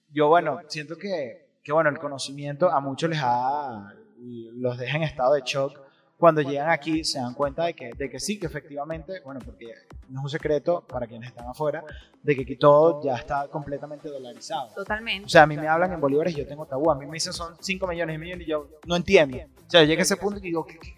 Yo, 0.09 0.27
bueno, 0.27 0.59
siento 0.67 0.97
que, 0.97 1.49
que 1.63 1.71
bueno, 1.71 1.89
el 1.91 1.99
conocimiento 1.99 2.69
a 2.71 2.81
muchos 2.81 3.09
les 3.11 3.19
ha, 3.21 3.93
los 4.17 4.77
deja 4.77 4.97
en 4.97 5.03
estado 5.03 5.35
de 5.35 5.43
shock 5.45 5.79
cuando 6.19 6.41
llegan 6.41 6.69
aquí 6.69 7.03
se 7.05 7.17
dan 7.17 7.33
cuenta 7.33 7.63
de 7.63 7.73
que, 7.73 7.91
de 7.97 8.09
que 8.09 8.19
sí, 8.19 8.37
que 8.37 8.47
efectivamente, 8.47 9.21
bueno, 9.23 9.39
porque 9.43 9.73
no 10.09 10.19
es 10.19 10.23
un 10.25 10.29
secreto 10.29 10.81
para 10.85 11.07
quienes 11.07 11.29
están 11.29 11.47
afuera, 11.47 11.83
de 12.21 12.35
que 12.35 12.41
aquí 12.41 12.57
todo 12.57 13.01
ya 13.03 13.15
está 13.15 13.47
completamente 13.47 14.09
dolarizado. 14.09 14.69
Totalmente. 14.75 15.25
O 15.25 15.29
sea, 15.29 15.43
a 15.43 15.47
mí 15.47 15.55
me 15.55 15.67
hablan 15.67 15.93
en 15.93 16.01
bolívares 16.01 16.33
y 16.33 16.37
yo 16.39 16.45
tengo 16.47 16.65
tabú. 16.65 16.91
A 16.91 16.95
mí 16.95 17.05
me 17.05 17.13
dicen 17.13 17.31
son 17.33 17.55
5 17.59 17.87
millones 17.87 18.15
y 18.15 18.19
millones 18.19 18.45
y 18.45 18.49
yo 18.51 18.67
no 18.85 18.97
entiendo. 18.97 19.37
O 19.65 19.69
sea, 19.69 19.81
yo 19.81 19.87
llegué 19.87 20.01
a 20.01 20.03
ese 20.03 20.17
punto 20.17 20.39
y 20.39 20.41
digo, 20.41 20.65
¿qué- 20.65 20.77
qué- 20.77 20.95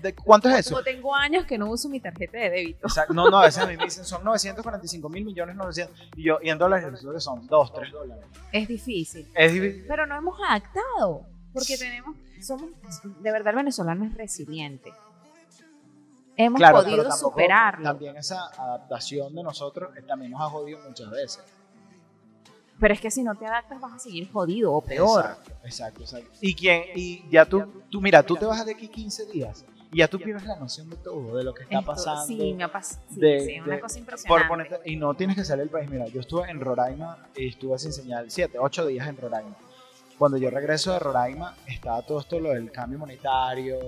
de 0.00 0.14
¿cuánto 0.14 0.48
es 0.48 0.60
eso? 0.60 0.70
Como 0.70 0.84
tengo 0.84 1.14
años 1.14 1.44
que 1.44 1.58
no 1.58 1.68
uso 1.68 1.88
mi 1.88 2.00
tarjeta 2.00 2.38
de 2.38 2.48
débito. 2.50 2.86
O 2.86 2.88
sea, 2.88 3.04
no, 3.12 3.28
no, 3.28 3.38
a 3.38 3.46
veces 3.46 3.62
a 3.62 3.66
mí 3.66 3.76
me 3.76 3.84
dicen 3.84 4.04
son 4.04 4.24
945 4.24 5.08
mil 5.10 5.24
millones, 5.24 5.54
900. 5.56 6.08
Y 6.16 6.22
yo, 6.22 6.38
y 6.42 6.48
en 6.50 6.56
dólares 6.58 6.90
resulta 6.90 7.16
que 7.16 7.20
son 7.20 7.46
2, 7.46 7.74
3 7.74 7.92
dólares. 7.92 8.24
Es 8.52 8.68
difícil. 8.68 9.26
Es 9.34 9.52
difícil. 9.52 9.84
Pero 9.88 10.06
no 10.06 10.16
hemos 10.16 10.38
adaptado. 10.48 11.26
Porque 11.52 11.76
tenemos, 11.76 12.16
somos, 12.42 12.70
de 13.20 13.32
verdad 13.32 13.50
el 13.50 13.56
venezolano 13.56 14.04
es 14.04 14.14
resiliente. 14.14 14.92
Hemos 16.38 16.58
Claro, 16.58 16.78
pero 16.78 16.88
podido 16.88 17.02
tampoco- 17.08 17.30
superarlo. 17.30 17.84
También 17.84 18.16
esa 18.16 18.46
adaptación 18.48 19.34
de 19.34 19.42
nosotros 19.42 19.90
también 20.06 20.32
nos 20.32 20.40
ha 20.42 20.50
jodido 20.50 20.78
muchas 20.86 21.10
veces. 21.10 21.42
Pero 22.78 22.92
es 22.92 23.00
que 23.00 23.10
si 23.10 23.22
no 23.22 23.34
te 23.34 23.46
adaptas 23.46 23.80
vas 23.80 23.94
a 23.94 23.98
seguir 23.98 24.30
jodido 24.30 24.74
o 24.74 24.82
peor. 24.82 25.20
Exacto, 25.24 25.52
exacto, 25.64 26.00
exacto. 26.02 26.30
Y, 26.42 26.54
quién, 26.54 26.82
y 26.94 27.26
ya 27.30 27.46
tú, 27.46 27.64
tú, 27.90 28.02
mira, 28.02 28.22
tú 28.22 28.36
te 28.36 28.44
vas 28.44 28.66
de 28.66 28.72
aquí 28.72 28.88
15 28.88 29.24
días 29.32 29.64
y 29.90 29.98
ya 29.98 30.08
tú 30.08 30.18
pierdes 30.18 30.44
la 30.44 30.56
noción 30.56 30.90
de 30.90 30.96
todo, 30.96 31.38
de 31.38 31.42
lo 31.44 31.54
que 31.54 31.62
está 31.62 31.78
Esto- 31.78 31.86
pasando. 31.90 32.26
Sí, 32.26 32.52
me 32.52 32.64
ha 32.64 32.70
pasado. 32.70 33.02
Sí, 33.08 33.14
sí, 33.40 33.60
una 33.60 33.74
de- 33.76 33.80
cosa 33.80 33.94
por 33.94 34.00
impresionante. 34.00 34.48
ponerte- 34.48 34.80
y 34.90 34.96
no 34.96 35.14
tienes 35.14 35.36
que 35.36 35.44
salir 35.44 35.60
del 35.62 35.70
país. 35.70 35.88
Mira, 35.88 36.06
yo 36.08 36.20
estuve 36.20 36.50
en 36.50 36.60
Roraima 36.60 37.16
y 37.34 37.48
estuve 37.48 37.78
sin 37.78 37.94
señal 37.94 38.30
7, 38.30 38.58
8 38.58 38.84
días 38.86 39.08
en 39.08 39.16
Roraima. 39.16 39.56
Cuando 40.18 40.38
yo 40.38 40.50
regreso 40.50 40.92
de 40.92 40.98
Roraima, 40.98 41.54
estaba 41.66 42.02
todo 42.02 42.20
esto 42.20 42.40
lo 42.40 42.50
del 42.50 42.70
cambio 42.72 42.98
monetario. 42.98 43.78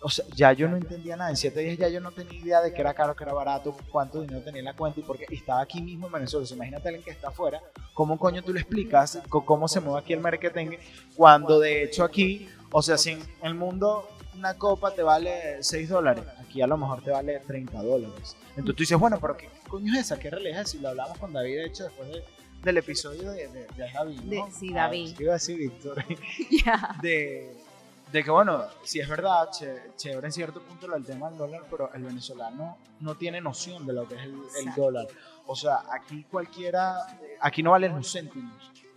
O 0.00 0.08
sea, 0.08 0.24
ya 0.36 0.52
yo 0.52 0.68
no 0.68 0.76
entendía 0.76 1.16
nada. 1.16 1.30
En 1.30 1.36
7 1.36 1.58
días 1.58 1.76
ya 1.76 1.88
yo 1.88 2.00
no 2.00 2.12
tenía 2.12 2.38
idea 2.38 2.60
de 2.60 2.72
qué 2.72 2.80
era 2.82 2.94
caro, 2.94 3.16
qué 3.16 3.24
era 3.24 3.32
barato, 3.32 3.76
cuánto 3.90 4.20
dinero 4.20 4.40
tenía 4.42 4.60
en 4.60 4.66
la 4.66 4.74
cuenta 4.76 5.00
y 5.00 5.02
porque 5.02 5.26
estaba 5.28 5.60
aquí 5.60 5.82
mismo 5.82 6.06
en 6.06 6.12
Venezuela. 6.12 6.44
O 6.44 6.46
sea, 6.46 6.54
imagínate 6.54 6.86
alguien 6.88 7.04
que 7.04 7.10
está 7.10 7.28
afuera, 7.28 7.60
¿cómo 7.94 8.16
coño 8.16 8.42
tú 8.44 8.52
le 8.52 8.60
explicas 8.60 9.18
cómo 9.28 9.66
se 9.66 9.80
mueve 9.80 9.98
aquí 10.00 10.12
el 10.12 10.20
marketing? 10.20 10.76
Cuando 11.16 11.58
de 11.58 11.82
hecho 11.82 12.04
aquí, 12.04 12.48
o 12.70 12.80
sea, 12.80 12.96
si 12.96 13.10
en 13.10 13.22
el 13.42 13.54
mundo 13.54 14.08
una 14.36 14.54
copa 14.56 14.92
te 14.94 15.02
vale 15.02 15.60
6 15.64 15.88
dólares, 15.88 16.22
aquí 16.40 16.62
a 16.62 16.68
lo 16.68 16.76
mejor 16.76 17.02
te 17.02 17.10
vale 17.10 17.40
30 17.40 17.82
dólares. 17.82 18.36
Entonces 18.50 18.76
tú 18.76 18.82
dices, 18.84 18.98
bueno, 18.98 19.18
pero 19.20 19.36
¿qué 19.36 19.48
coño 19.68 19.92
es 19.94 19.98
esa? 20.02 20.16
¿Qué 20.20 20.30
realidad 20.30 20.60
es? 20.60 20.70
Si 20.70 20.78
lo 20.78 20.90
hablamos 20.90 21.18
con 21.18 21.32
David, 21.32 21.56
de 21.56 21.64
hecho, 21.66 21.82
después 21.84 22.08
de- 22.08 22.22
del 22.62 22.76
episodio 22.78 23.30
de, 23.32 23.48
de, 23.48 23.66
de 23.66 23.92
David. 23.92 24.20
¿no? 24.20 24.46
De- 24.46 24.52
sí, 24.52 24.70
Ah, 24.72 24.82
David. 24.82 25.16
que 25.16 25.22
iba 25.24 25.32
a 25.32 25.34
decir 25.34 25.56
Víctor. 25.58 26.04
Ya. 26.64 26.96
de, 27.02 27.56
de 28.12 28.24
que, 28.24 28.30
bueno, 28.30 28.64
si 28.82 29.00
es 29.00 29.08
verdad, 29.08 29.48
chévere 29.96 30.26
en 30.26 30.32
cierto 30.32 30.60
punto 30.62 30.86
lo 30.88 30.94
del 30.94 31.04
tema 31.04 31.28
del 31.28 31.38
dólar, 31.38 31.62
pero 31.70 31.92
el 31.94 32.02
venezolano 32.04 32.76
no 33.00 33.14
tiene 33.16 33.40
noción 33.40 33.86
de 33.86 33.92
lo 33.92 34.08
que 34.08 34.14
es 34.16 34.22
el, 34.22 34.34
el 34.66 34.74
dólar. 34.74 35.06
O 35.46 35.54
sea, 35.56 35.82
aquí 35.92 36.24
cualquiera, 36.30 36.94
aquí 37.40 37.62
no 37.62 37.70
valen 37.72 37.94
los 37.96 38.10
céntimos. 38.12 38.52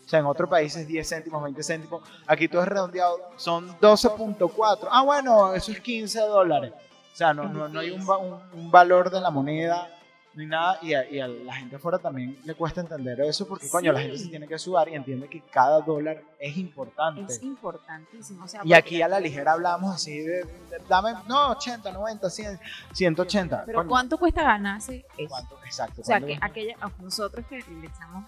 O 0.06 0.10
sea, 0.12 0.20
en 0.20 0.26
otros 0.26 0.50
países 0.50 0.86
10 0.88 1.08
céntimos, 1.08 1.42
20 1.44 1.64
céntimos. 1.64 2.02
Aquí 2.28 2.50
todo 2.50 2.62
es 2.64 2.68
redondeado, 2.68 3.18
son 3.38 3.70
12.4. 3.80 4.88
Ah, 4.92 5.04
bueno, 5.04 5.54
eso 5.54 5.72
es 5.72 5.80
15 5.80 6.20
dólares. 6.22 6.74
O 7.14 7.16
sea, 7.16 7.34
no, 7.34 7.44
no, 7.48 7.70
no 7.70 7.80
hay 7.80 7.92
un, 7.92 8.02
un- 8.02 8.40
un 8.54 8.72
valor 8.72 9.10
de 9.10 9.22
la 9.22 9.30
moneda 9.30 9.90
ni 10.34 10.46
nada. 10.46 10.80
Y 10.82 10.94
a, 10.94 11.10
y 11.10 11.20
a 11.20 11.28
la 11.28 11.54
gente 11.54 11.76
afuera 11.76 11.98
también 12.00 12.38
le 12.44 12.54
cuesta 12.56 12.82
entender 12.82 13.20
eso 13.22 13.48
porque, 13.48 13.70
coño, 13.70 13.92
la 13.92 14.00
gente 14.02 14.18
se 14.18 14.28
tiene 14.30 14.48
que 14.48 14.58
sudar 14.58 14.88
y 14.90 14.96
entiende 14.96 15.28
que 15.30 15.42
cada 15.42 15.82
dólar 15.82 16.22
es 16.40 16.58
importante. 16.58 17.22
Es 17.34 17.42
importantísimo. 17.44 18.46
O 18.46 18.48
sea, 18.48 18.62
Y 18.64 18.74
aquí 18.74 19.02
a 19.02 19.08
la 19.08 19.20
ligera 19.20 19.54
hablamos 19.54 19.94
así 19.96 20.18
de, 20.20 20.44
de- 20.44 20.82
dame, 20.88 21.14
no, 21.28 21.50
80, 21.52 21.92
90, 21.92 22.30
100, 22.30 22.60
180. 22.94 23.64
Pero 23.66 23.78
Coño, 23.80 23.90
¿cuánto 23.90 24.18
cuesta 24.18 24.44
ganarse 24.44 25.06
eso? 25.18 25.30
¿cuánto? 25.30 25.58
Exacto. 25.66 26.02
O 26.02 26.04
sea, 26.04 26.20
¿cuánto 26.20 26.28
que 26.28 26.40
aquella, 26.42 26.76
nosotros 27.00 27.46
que 27.48 27.58
le 27.58 27.88
echamos 27.88 28.26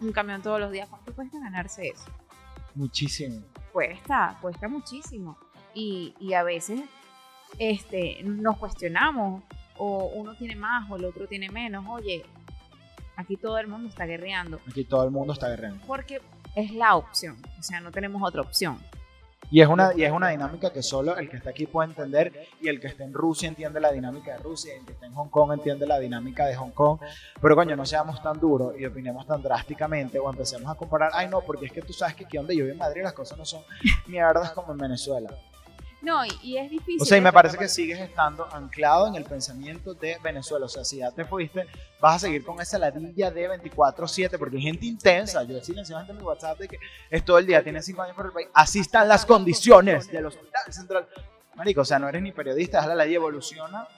un 0.00 0.12
camión 0.12 0.42
todos 0.42 0.58
los 0.60 0.72
días, 0.72 0.88
¿cuánto 0.88 1.14
cuesta 1.14 1.38
ganarse 1.38 1.88
eso? 1.88 2.04
Muchísimo. 2.74 3.42
Cuesta, 3.72 4.36
cuesta 4.40 4.68
muchísimo. 4.68 5.38
Y, 5.72 6.14
y 6.20 6.34
a 6.34 6.42
veces 6.42 6.80
este, 7.58 8.20
nos 8.24 8.56
cuestionamos, 8.58 9.42
o 9.78 10.06
uno 10.14 10.34
tiene 10.34 10.56
más 10.56 10.90
o 10.90 10.96
el 10.96 11.04
otro 11.04 11.26
tiene 11.26 11.50
menos. 11.50 11.84
Oye, 11.88 12.24
aquí 13.16 13.36
todo 13.36 13.58
el 13.58 13.66
mundo 13.68 13.88
está 13.88 14.04
guerreando, 14.06 14.60
Aquí 14.68 14.84
todo 14.84 15.04
el 15.04 15.10
mundo 15.10 15.32
está 15.32 15.48
guerreando. 15.48 15.84
porque 15.86 16.20
es 16.54 16.72
la 16.72 16.96
opción, 16.96 17.36
o 17.58 17.62
sea, 17.62 17.80
no 17.80 17.90
tenemos 17.90 18.22
otra 18.22 18.42
opción. 18.42 18.78
Y 19.50 19.60
es, 19.60 19.68
una, 19.68 19.92
y 19.94 20.02
es 20.02 20.10
una 20.10 20.30
dinámica 20.30 20.72
que 20.72 20.82
solo 20.82 21.16
el 21.16 21.28
que 21.28 21.36
está 21.36 21.50
aquí 21.50 21.66
puede 21.66 21.90
entender 21.90 22.32
y 22.62 22.68
el 22.68 22.80
que 22.80 22.86
está 22.88 23.04
en 23.04 23.12
Rusia 23.12 23.46
entiende 23.46 23.78
la 23.78 23.92
dinámica 23.92 24.32
de 24.32 24.38
Rusia 24.38 24.74
y 24.74 24.78
el 24.80 24.86
que 24.86 24.92
está 24.94 25.06
en 25.06 25.12
Hong 25.12 25.28
Kong 25.28 25.52
entiende 25.52 25.86
la 25.86 25.98
dinámica 26.00 26.46
de 26.46 26.56
Hong 26.56 26.70
Kong. 26.70 26.98
Pero 27.40 27.54
coño, 27.54 27.76
no 27.76 27.84
seamos 27.84 28.20
tan 28.22 28.40
duros 28.40 28.74
y 28.78 28.86
opinemos 28.86 29.26
tan 29.26 29.42
drásticamente 29.42 30.18
o 30.18 30.30
empecemos 30.30 30.68
a 30.70 30.74
comparar, 30.74 31.10
ay 31.14 31.28
no, 31.28 31.42
porque 31.42 31.66
es 31.66 31.72
que 31.72 31.82
tú 31.82 31.92
sabes 31.92 32.16
que 32.16 32.24
aquí 32.24 32.38
donde 32.38 32.56
yo 32.56 32.64
vivo 32.64 32.72
en 32.72 32.78
Madrid 32.78 33.02
las 33.02 33.12
cosas 33.12 33.36
no 33.36 33.44
son 33.44 33.62
mierdas 34.06 34.50
como 34.52 34.72
en 34.72 34.78
Venezuela. 34.78 35.30
No, 36.04 36.24
y, 36.24 36.30
y 36.42 36.58
es 36.58 36.70
difícil. 36.70 37.00
O 37.00 37.04
sea, 37.04 37.18
y 37.18 37.20
me 37.20 37.32
parece 37.32 37.56
que 37.56 37.66
sigues 37.66 37.98
estando 37.98 38.46
anclado 38.52 39.06
en 39.06 39.14
el 39.14 39.24
pensamiento 39.24 39.94
de 39.94 40.18
Venezuela. 40.22 40.66
O 40.66 40.68
sea, 40.68 40.84
si 40.84 40.98
ya 40.98 41.10
te 41.10 41.24
fuiste, 41.24 41.66
vas 42.00 42.16
a 42.16 42.18
seguir 42.18 42.44
con 42.44 42.60
esa 42.60 42.78
ladilla 42.78 43.30
de 43.30 43.50
24-7, 43.58 44.38
porque 44.38 44.56
hay 44.56 44.62
gente 44.62 44.86
intensa. 44.86 45.42
Yo 45.44 45.58
silencio 45.60 45.96
a 45.96 46.00
gente 46.00 46.12
en 46.12 46.18
mi 46.18 46.24
WhatsApp 46.24 46.58
de 46.58 46.68
que 46.68 46.78
es 47.10 47.24
todo 47.24 47.38
el 47.38 47.46
día, 47.46 47.62
tiene 47.62 47.80
5 47.80 48.02
años 48.02 48.16
por 48.16 48.26
el 48.26 48.32
país. 48.32 48.48
Así 48.52 48.80
están 48.80 49.08
las 49.08 49.24
condiciones 49.24 50.10
del 50.10 50.26
hospital 50.26 50.72
central. 50.72 51.08
Marico, 51.56 51.80
o 51.80 51.84
sea, 51.84 51.98
no 51.98 52.08
eres 52.08 52.22
ni 52.22 52.32
periodista, 52.32 52.80
es 52.80 52.86
la 52.86 52.94
ley 52.94 53.14
evoluciona. 53.14 53.88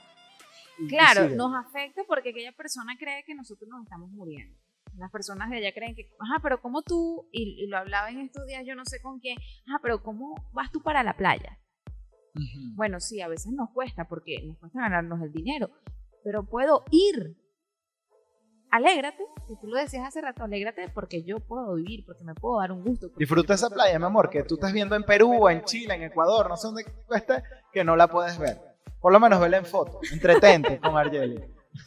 Claro, 0.88 1.28
nos 1.30 1.54
afecta 1.54 2.02
porque 2.06 2.30
aquella 2.30 2.52
persona 2.52 2.96
cree 2.98 3.24
que 3.24 3.34
nosotros 3.34 3.68
nos 3.68 3.82
estamos 3.82 4.10
muriendo. 4.10 4.56
Las 4.98 5.10
personas 5.10 5.50
de 5.50 5.56
allá 5.56 5.72
creen 5.74 5.94
que, 5.94 6.10
ajá, 6.20 6.40
pero 6.42 6.60
¿cómo 6.60 6.82
tú, 6.82 7.28
y, 7.32 7.62
y 7.62 7.66
lo 7.66 7.78
hablaba 7.78 8.10
en 8.10 8.20
estos 8.20 8.46
días, 8.46 8.62
yo 8.66 8.74
no 8.74 8.84
sé 8.84 9.00
con 9.00 9.18
quién, 9.20 9.38
ajá, 9.66 9.78
pero 9.82 10.02
¿cómo 10.02 10.34
vas 10.52 10.70
tú 10.70 10.82
para 10.82 11.02
la 11.02 11.16
playa? 11.16 11.58
Ujú. 12.36 12.74
Bueno, 12.74 13.00
sí, 13.00 13.20
a 13.20 13.28
veces 13.28 13.52
nos 13.52 13.70
cuesta 13.70 14.06
porque 14.08 14.42
nos 14.46 14.58
cuesta 14.58 14.80
ganarnos 14.80 15.20
el 15.22 15.32
dinero, 15.32 15.70
pero 16.22 16.44
puedo 16.44 16.84
ir. 16.90 17.36
Alégrate, 18.70 19.22
que 19.48 19.54
tú 19.60 19.68
lo 19.68 19.76
decías 19.78 20.06
hace 20.06 20.20
rato, 20.20 20.42
alégrate 20.44 20.88
porque 20.92 21.22
yo 21.22 21.38
puedo 21.40 21.74
vivir, 21.76 22.04
porque 22.04 22.24
me 22.24 22.34
puedo 22.34 22.58
dar 22.60 22.72
un 22.72 22.82
gusto. 22.84 23.08
Disfruta 23.16 23.54
esa 23.54 23.70
playa, 23.70 23.98
mi 23.98 24.04
amor, 24.04 24.28
que 24.28 24.42
tú 24.42 24.54
estás 24.56 24.72
viendo 24.72 24.96
en 24.96 25.04
Perú, 25.04 25.48
en 25.48 25.62
Chile, 25.64 25.94
en 25.94 26.02
Ecuador, 26.02 26.48
no 26.48 26.56
sé 26.56 26.66
dónde 26.66 26.84
esté, 27.14 27.42
que 27.72 27.84
no 27.84 27.96
la 27.96 28.08
puedes 28.08 28.38
ver. 28.38 28.58
Por 29.00 29.12
lo 29.12 29.20
menos 29.20 29.40
vela 29.40 29.56
en 29.58 29.64
foto. 29.64 30.00
Entretente 30.12 30.80
con 30.80 30.96
Argeli. 30.96 31.40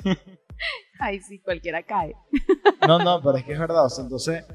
Ay, 0.99 1.19
sí, 1.19 1.39
cualquiera 1.41 1.83
cae. 1.83 2.15
No, 2.87 2.97
no, 2.99 3.21
pero 3.21 3.37
es 3.37 3.43
que 3.43 3.53
es 3.53 3.59
verdad. 3.59 3.85
O 3.85 3.89
sea, 3.89 4.03
entonces, 4.05 4.45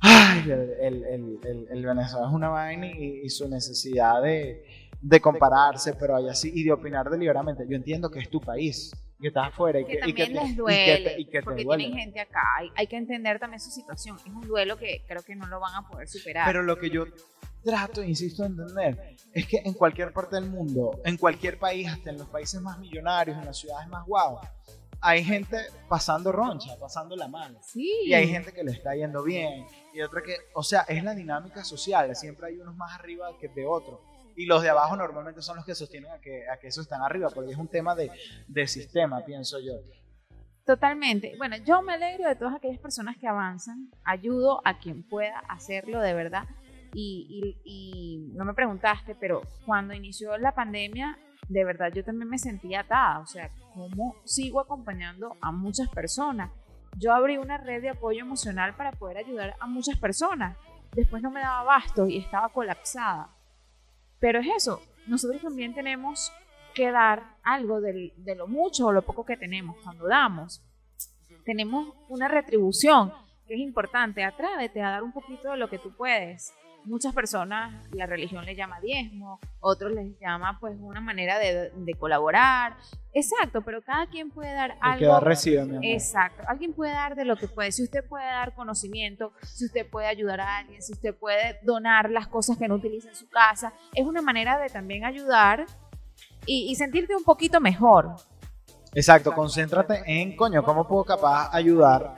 ay, 0.00 0.42
el, 0.50 0.70
el, 0.80 1.04
el, 1.04 1.38
el- 1.44 1.68
el 1.70 1.86
Venezuela 1.86 2.26
es 2.28 2.32
una 2.34 2.48
vaina 2.48 2.86
y, 2.88 3.22
y 3.24 3.28
su 3.28 3.48
necesidad 3.48 4.22
de, 4.22 4.64
de 5.02 5.20
compararse, 5.20 5.94
pero 5.94 6.16
hay 6.16 6.28
así, 6.28 6.50
y 6.54 6.62
de 6.64 6.72
opinar 6.72 7.10
deliberadamente. 7.10 7.64
Yo 7.68 7.76
entiendo 7.76 8.08
que 8.10 8.20
es 8.20 8.30
tu 8.30 8.40
país, 8.40 8.92
que 9.20 9.28
estás 9.28 9.48
afuera 9.48 9.80
y 9.80 9.84
que 9.84 9.98
que, 9.98 10.08
y 10.08 10.12
que 10.14 10.24
también 10.26 10.32
te- 10.32 10.40
les 10.42 10.50
y 10.52 10.54
que 10.54 10.60
duele, 10.62 11.10
te- 11.10 11.20
y 11.20 11.24
que 11.26 11.38
te 11.38 11.42
porque 11.42 11.64
duele. 11.64 11.84
tienen 11.84 11.98
gente 12.04 12.20
acá, 12.20 12.40
hay, 12.58 12.70
hay 12.76 12.86
que 12.86 12.96
entender 12.96 13.38
también 13.40 13.60
su 13.60 13.70
situación, 13.70 14.16
es 14.24 14.32
un 14.32 14.46
duelo 14.46 14.76
que 14.78 15.04
creo 15.06 15.22
que 15.22 15.34
no 15.36 15.46
lo 15.48 15.58
van 15.60 15.74
a 15.74 15.88
poder 15.88 16.08
superar. 16.08 16.46
Pero 16.46 16.62
lo 16.62 16.78
que 16.78 16.88
yo 16.88 17.04
trato, 17.64 18.02
insisto, 18.02 18.44
en 18.44 18.52
entender, 18.52 19.16
es 19.32 19.46
que 19.46 19.58
en 19.64 19.74
cualquier 19.74 20.12
parte 20.12 20.36
del 20.36 20.48
mundo, 20.48 21.00
en 21.04 21.16
cualquier 21.16 21.58
país, 21.58 21.88
hasta 21.88 22.10
en 22.10 22.18
los 22.18 22.28
países 22.28 22.60
más 22.60 22.78
millonarios, 22.78 23.36
en 23.38 23.44
las 23.44 23.58
ciudades 23.58 23.88
más 23.88 24.06
guau, 24.06 24.38
hay 25.00 25.24
gente 25.24 25.56
pasando 25.88 26.30
roncha, 26.30 26.76
pasando 26.78 27.16
la 27.16 27.26
mano. 27.26 27.58
sí, 27.60 28.02
Y 28.04 28.14
hay 28.14 28.28
gente 28.28 28.52
que 28.52 28.62
le 28.62 28.70
está 28.70 28.94
yendo 28.94 29.24
bien. 29.24 29.66
Y 29.92 30.00
otra 30.00 30.22
que, 30.22 30.36
o 30.54 30.62
sea, 30.62 30.82
es 30.82 31.02
la 31.02 31.12
dinámica 31.12 31.64
social. 31.64 32.14
Siempre 32.14 32.46
hay 32.48 32.58
unos 32.60 32.76
más 32.76 32.94
arriba 33.00 33.28
que 33.40 33.48
de 33.48 33.66
otros. 33.66 33.98
Y 34.36 34.46
los 34.46 34.62
de 34.62 34.70
abajo 34.70 34.96
normalmente 34.96 35.42
son 35.42 35.56
los 35.56 35.64
que 35.66 35.74
sostienen 35.74 36.10
a 36.10 36.18
que, 36.20 36.48
a 36.48 36.58
que 36.58 36.68
esos 36.68 36.84
están 36.84 37.02
arriba, 37.02 37.28
porque 37.34 37.52
es 37.52 37.58
un 37.58 37.68
tema 37.68 37.94
de, 37.94 38.10
de 38.48 38.66
sistema, 38.66 39.24
pienso 39.24 39.58
yo. 39.60 39.72
totalmente. 40.64 41.34
Bueno, 41.38 41.56
yo 41.64 41.82
me 41.82 41.94
alegro 41.94 42.28
de 42.28 42.36
todas 42.36 42.54
aquellas 42.54 42.78
personas 42.80 43.16
que 43.18 43.26
avanzan, 43.26 43.90
ayudo 44.04 44.60
a 44.64 44.78
quien 44.78 45.02
pueda 45.02 45.38
hacerlo 45.48 46.00
de 46.00 46.14
verdad. 46.14 46.44
Y, 46.94 47.56
y- 47.64 48.28
y 48.28 48.32
no 48.36 48.44
me 48.44 48.54
preguntaste, 48.54 49.14
pero 49.14 49.42
cuando 49.66 49.94
inició 49.94 50.36
la 50.38 50.54
pandemia, 50.54 51.18
de 51.48 51.64
verdad 51.64 51.90
yo 51.92 52.04
también 52.04 52.28
me 52.28 52.38
sentía 52.38 52.80
atada. 52.80 53.18
O 53.20 53.26
sea, 53.26 53.50
¿cómo 53.74 54.14
sigo 54.24 54.60
acompañando 54.60 55.36
a 55.40 55.50
muchas 55.50 55.88
personas? 55.88 56.50
Yo 56.98 57.12
abrí 57.14 57.38
una 57.38 57.56
red 57.56 57.80
de 57.80 57.88
apoyo 57.88 58.20
emocional 58.20 58.76
para 58.76 58.92
poder 58.92 59.16
ayudar 59.18 59.56
a 59.58 59.66
muchas 59.66 59.98
personas. 59.98 60.56
Después 60.94 61.22
no 61.22 61.30
me 61.30 61.40
daba 61.40 61.60
abasto 61.60 62.06
y 62.06 62.18
estaba 62.18 62.50
colapsada. 62.50 63.30
Pero 64.22 64.38
es 64.38 64.46
eso, 64.56 64.80
nosotros 65.08 65.42
también 65.42 65.74
tenemos 65.74 66.32
que 66.76 66.92
dar 66.92 67.36
algo 67.42 67.80
de 67.80 68.34
lo 68.36 68.46
mucho 68.46 68.86
o 68.86 68.92
lo 68.92 69.02
poco 69.02 69.26
que 69.26 69.36
tenemos. 69.36 69.76
Cuando 69.82 70.06
damos, 70.06 70.62
tenemos 71.44 71.92
una 72.08 72.28
retribución 72.28 73.12
que 73.48 73.54
es 73.54 73.60
importante. 73.60 74.22
Atrévete 74.22 74.80
a 74.80 74.90
dar 74.90 75.02
un 75.02 75.12
poquito 75.12 75.50
de 75.50 75.56
lo 75.56 75.68
que 75.68 75.80
tú 75.80 75.90
puedes. 75.96 76.54
Muchas 76.84 77.14
personas, 77.14 77.86
la 77.92 78.06
religión 78.06 78.44
le 78.44 78.56
llama 78.56 78.80
diezmo, 78.80 79.38
otros 79.60 79.92
les 79.92 80.18
llama 80.18 80.58
pues 80.60 80.76
una 80.80 81.00
manera 81.00 81.38
de, 81.38 81.70
de 81.74 81.94
colaborar. 81.94 82.76
Exacto, 83.14 83.62
pero 83.62 83.82
cada 83.82 84.06
quien 84.06 84.30
puede 84.30 84.52
dar 84.52 84.72
El 84.72 84.98
que 84.98 85.04
da 85.06 85.16
algo. 85.16 85.20
recibe, 85.20 85.64
mi 85.64 85.70
amor. 85.76 85.84
Exacto, 85.84 86.42
alguien 86.48 86.72
puede 86.72 86.92
dar 86.92 87.14
de 87.14 87.24
lo 87.24 87.36
que 87.36 87.46
puede. 87.46 87.70
Si 87.70 87.84
usted 87.84 88.04
puede 88.08 88.24
dar 88.24 88.54
conocimiento, 88.54 89.32
si 89.42 89.66
usted 89.66 89.88
puede 89.88 90.08
ayudar 90.08 90.40
a 90.40 90.58
alguien, 90.58 90.82
si 90.82 90.92
usted 90.92 91.14
puede 91.14 91.58
donar 91.62 92.10
las 92.10 92.26
cosas 92.26 92.58
que 92.58 92.66
no 92.66 92.74
utiliza 92.74 93.08
en 93.08 93.14
su 93.14 93.28
casa, 93.28 93.72
es 93.94 94.04
una 94.04 94.22
manera 94.22 94.58
de 94.58 94.68
también 94.68 95.04
ayudar 95.04 95.66
y, 96.46 96.70
y 96.70 96.74
sentirte 96.74 97.14
un 97.14 97.22
poquito 97.24 97.60
mejor. 97.60 98.16
Exacto, 98.94 99.32
concéntrate 99.32 100.02
en, 100.06 100.36
coño, 100.36 100.62
cómo 100.62 100.86
puedo 100.86 101.04
capaz 101.04 101.48
ayudar, 101.54 102.14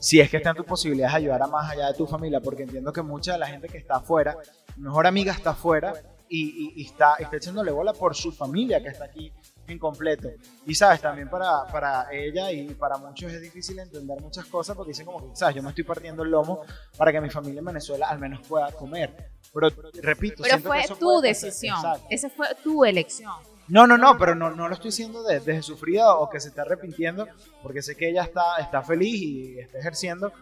si 0.00 0.20
es 0.20 0.30
que 0.30 0.38
está 0.38 0.50
en 0.50 0.56
tus 0.56 0.66
posibilidades, 0.66 1.14
ayudar 1.14 1.42
a 1.42 1.46
más 1.46 1.70
allá 1.70 1.88
de 1.88 1.94
tu 1.94 2.06
familia, 2.06 2.40
porque 2.40 2.62
entiendo 2.62 2.92
que 2.92 3.02
mucha 3.02 3.32
de 3.32 3.38
la 3.38 3.46
gente 3.46 3.68
que 3.68 3.78
está 3.78 3.96
afuera, 3.96 4.36
mi 4.76 4.84
mejor 4.84 5.06
amiga 5.06 5.32
está 5.32 5.50
afuera, 5.50 5.94
y, 6.28 6.74
y, 6.76 6.84
está, 6.84 7.14
está 7.14 7.36
echándole 7.36 7.70
bola 7.70 7.92
por 7.92 8.14
su 8.14 8.30
familia 8.32 8.82
que 8.82 8.88
está 8.88 9.04
aquí 9.04 9.32
en 9.66 9.78
completo. 9.78 10.28
Y 10.66 10.74
sabes, 10.74 11.00
también 11.00 11.28
para, 11.28 11.66
para 11.66 12.12
ella 12.12 12.50
y 12.52 12.74
para 12.74 12.96
muchos 12.98 13.32
es 13.32 13.40
difícil 13.40 13.78
entender 13.78 14.20
muchas 14.20 14.44
cosas 14.46 14.76
porque 14.76 14.90
dicen 14.90 15.06
como 15.06 15.30
que, 15.30 15.36
sabes, 15.36 15.56
yo 15.56 15.62
me 15.62 15.70
estoy 15.70 15.84
partiendo 15.84 16.22
el 16.22 16.30
lomo 16.30 16.60
para 16.96 17.12
que 17.12 17.20
mi 17.20 17.30
familia 17.30 17.60
en 17.60 17.64
Venezuela 17.64 18.08
al 18.08 18.18
menos 18.18 18.46
pueda 18.46 18.70
comer. 18.72 19.30
Pero 19.52 19.70
repito, 20.02 20.42
pero 20.42 20.58
fue 20.58 20.84
tu 20.98 21.20
decisión, 21.20 21.80
esa 22.10 22.28
fue 22.28 22.48
tu 22.62 22.84
elección. 22.84 23.32
No, 23.68 23.86
no, 23.86 23.98
no, 23.98 24.16
pero 24.18 24.34
no, 24.34 24.50
no 24.50 24.68
lo 24.68 24.74
estoy 24.74 24.88
diciendo 24.88 25.22
desde 25.22 25.52
de 25.52 25.62
sufrida 25.62 26.14
o 26.14 26.30
que 26.30 26.40
se 26.40 26.48
está 26.48 26.62
arrepintiendo, 26.62 27.28
porque 27.62 27.82
sé 27.82 27.96
que 27.96 28.08
ella 28.08 28.22
está, 28.22 28.56
está 28.60 28.82
feliz 28.82 29.20
y 29.20 29.58
está 29.58 29.78
ejerciendo, 29.78 30.32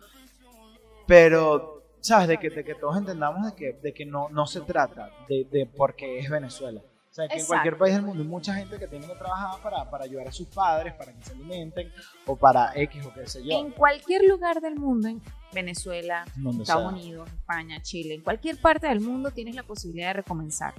pero, 1.07 1.83
¿sabes? 2.01 2.29
De 2.29 2.39
que, 2.39 2.51
de 2.51 2.65
que 2.65 2.75
todos 2.75 2.97
entendamos 2.97 3.47
de 3.47 3.55
que, 3.57 3.73
de 3.81 3.93
que 3.93 4.07
no, 4.07 4.29
no 4.29 4.47
se 4.47 4.61
trata 4.61 5.11
de, 5.29 5.47
de 5.51 5.67
porque 5.67 6.19
es 6.19 6.31
Venezuela. 6.31 6.81
O 6.81 7.15
sea, 7.17 7.29
que 7.29 7.39
en 7.39 7.47
cualquier 7.47 7.79
país 7.79 7.95
del 7.95 8.03
mundo 8.03 8.23
hay 8.23 8.29
mucha 8.29 8.55
gente 8.55 8.79
que 8.79 8.87
tiene 8.87 9.07
que 9.07 9.15
trabajar 9.15 9.63
para, 9.63 9.91
para, 9.91 10.05
ayudar 10.05 10.29
a 10.29 10.33
sus 10.33 10.49
padres, 10.49 10.93
para 10.93 11.15
que 11.15 11.25
se 11.25 11.33
alimenten, 11.33 11.91
o 12.27 12.37
para 12.37 12.73
X 12.75 13.07
o 13.07 13.15
qué 13.15 13.27
sé 13.27 13.43
yo. 13.43 13.59
En 13.59 13.71
cualquier 13.71 14.23
lugar 14.25 14.61
del 14.61 14.77
mundo, 14.77 15.09
en 15.09 15.23
Venezuela, 15.51 16.27
Estados 16.61 16.93
Unidos, 16.93 17.27
España, 17.33 17.81
Chile, 17.81 18.15
en 18.17 18.21
cualquier 18.21 18.61
parte 18.61 18.87
del 18.87 19.01
mundo 19.01 19.31
tienes 19.31 19.55
la 19.55 19.63
posibilidad 19.63 20.09
de 20.09 20.13
recomenzar 20.15 20.75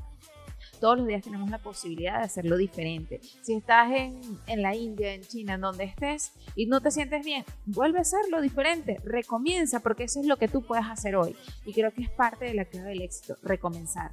todos 0.80 0.98
los 0.98 1.08
días 1.08 1.24
tenemos 1.24 1.50
la 1.50 1.58
posibilidad 1.58 2.20
de 2.20 2.26
hacerlo 2.26 2.58
diferente. 2.58 3.20
Si 3.42 3.54
estás 3.54 3.92
en, 3.92 4.20
en, 4.48 4.62
la 4.62 4.76
India, 4.76 5.14
en 5.14 5.22
China, 5.22 5.56
en 5.56 5.62
donde 5.62 5.86
estés 5.86 6.34
y 6.56 6.66
no 6.66 6.82
te 6.82 6.92
sientes 6.92 7.26
bien, 7.26 7.44
vuelve 7.66 8.00
a 8.00 8.02
hacerlo 8.02 8.42
diferente, 8.42 8.98
recomienza 9.04 9.80
porque 9.82 10.06
eso 10.06 10.20
es 10.20 10.26
lo 10.26 10.38
que 10.38 10.48
tú 10.48 10.64
puedes 10.64 10.86
hacer 10.86 11.16
hoy. 11.16 11.36
Y 11.66 11.74
creo 11.74 11.92
que 11.92 12.04
es 12.04 12.10
parte 12.10 12.46
de 12.46 12.54
la 12.54 12.66
clave 12.66 12.90
del 12.90 13.02
éxito, 13.02 13.38
recomenzar. 13.44 14.12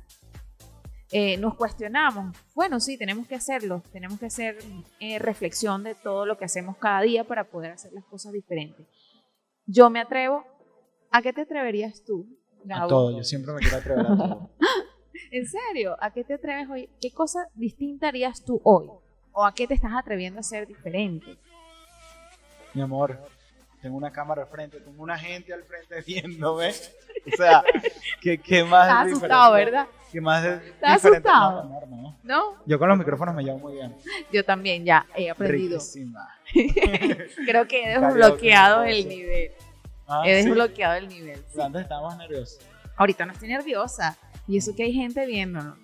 Eh, 1.17 1.37
nos 1.37 1.55
cuestionamos, 1.55 2.37
bueno, 2.55 2.81
sí, 2.81 2.99
tenemos 2.99 3.29
que 3.29 3.37
hacerlo, 3.37 3.83
tenemos 3.93 4.19
que 4.19 4.27
hacer 4.27 4.59
eh, 4.99 5.19
reflexión 5.21 5.85
de 5.85 5.95
todo 5.95 6.27
lo 6.27 6.37
que 6.37 6.45
hacemos 6.45 6.77
cada 6.77 7.03
día 7.03 7.25
para 7.25 7.45
poder 7.45 7.71
hacer 7.71 7.93
las 7.93 8.05
cosas 8.05 8.33
diferentes. 8.33 8.87
Yo 9.67 9.91
me 9.91 10.01
atrevo, 10.01 10.45
¿a 11.11 11.23
qué 11.23 11.33
te 11.33 11.43
atreverías 11.43 12.03
tú? 12.05 12.27
A 12.69 12.89
todo, 12.89 13.17
yo 13.17 13.23
siempre 13.23 13.53
me 13.53 13.61
quiero 13.61 13.77
atrever 13.77 14.07
a 14.07 14.17
todo. 14.17 14.51
¿En 15.31 15.47
serio? 15.47 15.97
¿A 16.01 16.11
qué 16.13 16.25
te 16.25 16.35
atreves 16.35 16.69
hoy? 16.69 16.89
¿Qué 17.01 17.11
cosa 17.13 17.49
distinta 17.55 18.09
harías 18.09 18.45
tú 18.45 18.61
hoy? 18.65 18.89
¿O 19.33 19.45
a 19.45 19.55
qué 19.55 19.67
te 19.67 19.75
estás 19.75 19.93
atreviendo 19.95 20.41
a 20.41 20.43
ser 20.43 20.67
diferente? 20.67 21.37
Mi 22.73 22.83
amor, 22.83 23.19
tengo 23.83 23.97
una 23.97 24.11
cámara 24.13 24.43
al 24.43 24.49
frente, 24.49 24.81
tengo 24.81 25.03
una 25.03 25.19
gente 25.19 25.53
al 25.53 25.63
frente 25.65 26.01
viéndome. 26.07 26.71
O 26.71 27.37
sea, 27.37 27.63
¿qué, 28.21 28.39
qué 28.39 28.65
más 28.65 28.89
Estás 28.89 29.07
asustado, 29.09 29.53
¿verdad? 29.55 29.87
¿Qué 30.13 30.21
más 30.21 30.45
es 30.45 30.63
¿Estás 30.63 31.05
asustado? 31.05 31.65
No, 31.65 31.81
no, 31.81 31.87
no. 31.87 32.17
¿No? 32.23 32.55
Yo 32.67 32.79
con 32.79 32.89
los 32.89 32.99
micrófonos 32.99 33.35
me 33.35 33.43
llevo 33.43 33.59
muy 33.59 33.75
bien. 33.75 33.95
Yo 34.33 34.45
también 34.45 34.85
ya 34.85 35.07
he 35.17 35.29
aprendido. 35.31 35.79
Creo 37.47 37.67
que 37.69 37.83
he 37.85 37.99
desbloqueado 37.99 38.85
el 38.85 39.09
nivel. 39.09 39.51
Ah, 40.07 40.23
He 40.25 40.43
¿sí? 40.43 40.49
desbloqueado 40.49 40.95
el 40.95 41.09
nivel. 41.09 41.43
sí. 41.53 41.61
Antes 41.61 41.83
estábamos 41.83 42.17
nerviosos. 42.17 42.61
Ahorita 42.97 43.27
no 43.27 43.33
estoy 43.33 43.49
nerviosa. 43.49 44.17
Y 44.47 44.59
eso 44.59 44.75
que 44.75 44.85
hay 44.85 44.93
gente 44.93 45.25
viéndonos. 45.27 45.79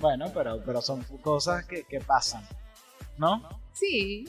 Bueno, 0.00 0.30
pero, 0.34 0.62
pero 0.64 0.80
son 0.80 1.02
cosas 1.22 1.64
que, 1.66 1.84
que 1.84 2.00
pasan, 2.00 2.42
¿no? 3.18 3.48
Sí. 3.72 4.28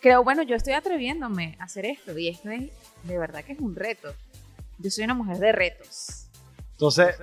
Creo, 0.00 0.22
bueno, 0.22 0.42
yo 0.42 0.54
estoy 0.54 0.74
atreviéndome 0.74 1.56
a 1.58 1.64
hacer 1.64 1.86
esto. 1.86 2.16
Y 2.18 2.28
esto 2.28 2.50
es, 2.50 2.70
de 3.04 3.18
verdad 3.18 3.42
que 3.44 3.52
es 3.52 3.60
un 3.60 3.74
reto. 3.74 4.08
Yo 4.78 4.90
soy 4.90 5.04
una 5.04 5.14
mujer 5.14 5.38
de 5.38 5.52
retos. 5.52 6.28
Entonces, 6.72 7.16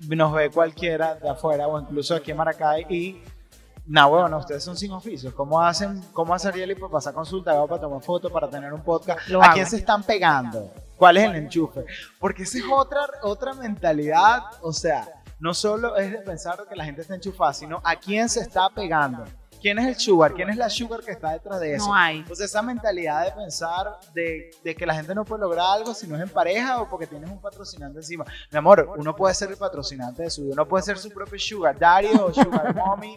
nos 0.00 0.32
ve 0.32 0.50
cualquiera 0.50 1.14
de 1.16 1.28
afuera 1.28 1.66
o 1.66 1.80
incluso 1.80 2.14
aquí 2.14 2.30
en 2.30 2.36
Maracay 2.36 2.86
y, 2.88 3.22
nah, 3.86 4.06
bueno, 4.06 4.38
ustedes 4.38 4.64
son 4.64 4.76
sin 4.76 4.92
oficios. 4.92 5.34
¿Cómo 5.34 5.60
hacen, 5.60 6.00
cómo 6.12 6.34
hace 6.34 6.48
Ariel 6.48 6.76
para 6.76 6.92
pasar 6.92 7.12
consulta, 7.12 7.52
para 7.66 7.80
tomar 7.80 8.02
fotos, 8.02 8.32
para 8.32 8.48
tener 8.48 8.72
un 8.72 8.82
podcast? 8.82 9.28
Lo 9.28 9.42
¿A 9.42 9.46
hago. 9.46 9.54
quién 9.54 9.66
se 9.66 9.76
están 9.76 10.02
pegando? 10.02 10.72
¿Cuál 10.96 11.18
es 11.18 11.24
el 11.24 11.36
enchufe? 11.36 11.84
Porque 12.18 12.44
esa 12.44 12.58
es 12.58 12.64
otra, 12.70 13.06
otra 13.22 13.52
mentalidad, 13.52 14.44
o 14.62 14.72
sea, 14.72 15.06
no 15.38 15.54
solo 15.54 15.96
es 15.96 16.12
de 16.12 16.18
pensar 16.18 16.66
que 16.68 16.76
la 16.76 16.84
gente 16.84 17.02
está 17.02 17.14
enchufada, 17.14 17.52
sino 17.52 17.80
a 17.84 17.96
quién 17.96 18.28
se 18.28 18.40
está 18.40 18.68
pegando. 18.70 19.24
¿Quién 19.60 19.78
es 19.78 19.86
el 19.86 19.96
sugar? 19.96 20.34
¿Quién 20.34 20.50
es 20.50 20.56
la 20.56 20.68
sugar 20.68 21.00
que 21.00 21.10
está 21.10 21.32
detrás 21.32 21.60
de 21.60 21.74
eso? 21.74 21.86
No 21.86 21.94
hay. 21.94 22.18
Entonces 22.18 22.46
esa 22.50 22.62
mentalidad 22.62 23.24
de 23.24 23.32
pensar 23.32 23.98
de, 24.14 24.50
de 24.62 24.74
que 24.74 24.86
la 24.86 24.94
gente 24.94 25.14
no 25.14 25.24
puede 25.24 25.40
lograr 25.40 25.66
algo 25.66 25.94
si 25.94 26.06
no 26.06 26.14
es 26.14 26.22
en 26.22 26.28
pareja 26.28 26.80
o 26.80 26.88
porque 26.88 27.06
tienes 27.06 27.30
un 27.30 27.40
patrocinante 27.40 27.98
encima. 27.98 28.24
Mi 28.50 28.58
amor, 28.58 28.88
uno 28.96 29.16
puede 29.16 29.34
ser 29.34 29.50
el 29.50 29.56
patrocinante 29.56 30.22
de 30.22 30.30
su 30.30 30.42
vida, 30.42 30.52
uno 30.52 30.68
puede 30.68 30.84
ser 30.84 30.98
su 30.98 31.10
propio 31.10 31.38
sugar 31.38 31.78
daddy 31.78 32.08
o 32.18 32.32
sugar 32.32 32.74
mommy. 32.76 33.16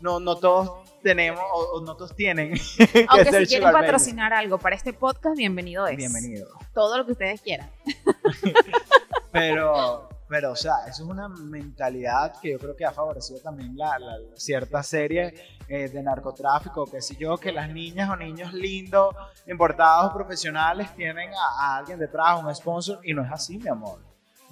No, 0.00 0.18
no 0.18 0.36
todos 0.36 0.88
tenemos 1.02 1.42
o, 1.52 1.76
o 1.76 1.80
no 1.82 1.94
todos 1.94 2.16
tienen 2.16 2.54
que 2.92 3.06
Aunque 3.08 3.32
si 3.40 3.46
quieren 3.46 3.70
patrocinar 3.70 4.32
algo 4.32 4.58
para 4.58 4.76
este 4.76 4.94
podcast, 4.94 5.36
bienvenido 5.36 5.86
es. 5.86 5.96
Bienvenido. 5.96 6.48
Todo 6.72 6.98
lo 6.98 7.04
que 7.04 7.12
ustedes 7.12 7.42
quieran. 7.42 7.70
Pero, 9.32 10.08
pero, 10.30 10.52
o 10.52 10.56
sea, 10.56 10.84
eso 10.86 11.02
es 11.02 11.08
una 11.10 11.28
mentalidad 11.28 12.38
que 12.40 12.52
yo 12.52 12.58
creo 12.60 12.76
que 12.76 12.84
ha 12.84 12.92
favorecido 12.92 13.40
también 13.40 13.76
la, 13.76 13.98
cierta 14.36 14.80
serie 14.80 15.34
eh, 15.66 15.88
de 15.88 16.02
narcotráfico, 16.04 16.86
que 16.86 17.02
sé 17.02 17.16
yo, 17.16 17.36
que 17.36 17.50
las 17.50 17.68
niñas 17.68 18.08
o 18.08 18.14
niños 18.14 18.52
lindos, 18.52 19.12
importados, 19.48 20.12
profesionales, 20.12 20.94
tienen 20.94 21.30
a, 21.34 21.64
a 21.64 21.76
alguien 21.78 21.98
detrás, 21.98 22.40
un 22.40 22.54
sponsor, 22.54 23.00
y 23.02 23.12
no 23.12 23.24
es 23.24 23.32
así, 23.32 23.58
mi 23.58 23.68
amor. 23.68 23.98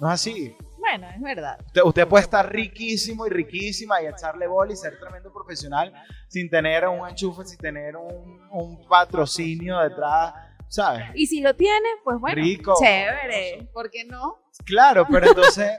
No 0.01 0.07
es 0.07 0.15
así. 0.15 0.53
Bueno, 0.77 1.07
es 1.15 1.21
verdad. 1.21 1.57
Usted, 1.67 1.81
usted 1.83 2.07
puede 2.09 2.23
estar 2.23 2.51
riquísimo 2.51 3.25
y 3.25 3.29
riquísima 3.29 4.01
y 4.01 4.07
echarle 4.07 4.47
bola 4.47 4.73
y 4.73 4.75
ser 4.75 4.99
tremendo 4.99 5.31
profesional 5.31 5.93
sin 6.27 6.49
tener 6.49 6.85
un 6.89 7.07
enchufe, 7.07 7.45
sin 7.45 7.57
tener 7.57 7.95
un, 7.95 8.41
un 8.51 8.85
patrocinio 8.85 9.79
detrás, 9.79 10.33
¿sabes? 10.69 11.07
Y 11.15 11.27
si 11.27 11.41
lo 11.41 11.55
tiene, 11.55 11.89
pues 12.03 12.17
bueno, 12.19 12.41
Rico. 12.41 12.75
chévere. 12.79 13.69
¿Por 13.73 13.91
qué 13.91 14.05
no? 14.05 14.37
Claro, 14.65 15.05
pero 15.11 15.27
entonces, 15.27 15.71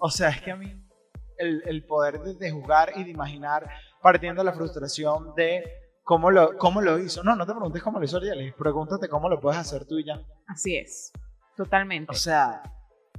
o 0.00 0.10
sea, 0.10 0.30
es 0.30 0.42
que 0.42 0.50
a 0.50 0.56
mí 0.56 0.72
el, 1.38 1.62
el 1.66 1.84
poder 1.86 2.20
de, 2.20 2.34
de 2.34 2.50
jugar 2.50 2.92
y 2.96 3.04
de 3.04 3.10
imaginar 3.10 3.68
partiendo 4.02 4.42
de 4.42 4.46
la 4.46 4.52
frustración 4.52 5.34
de 5.34 5.62
cómo 6.02 6.30
lo, 6.30 6.56
cómo 6.58 6.80
lo 6.80 6.98
hizo. 6.98 7.22
No, 7.24 7.34
no 7.36 7.46
te 7.46 7.52
preguntes 7.52 7.82
cómo 7.82 7.98
lo 7.98 8.04
hizo 8.04 8.18
Ariel, 8.18 8.54
pregúntate 8.58 9.08
cómo 9.08 9.28
lo 9.28 9.40
puedes 9.40 9.58
hacer 9.58 9.84
tú 9.86 9.98
y 9.98 10.04
ya. 10.04 10.20
Así 10.46 10.76
es. 10.76 11.12
Totalmente. 11.56 12.12
O 12.12 12.14
sea, 12.14 12.62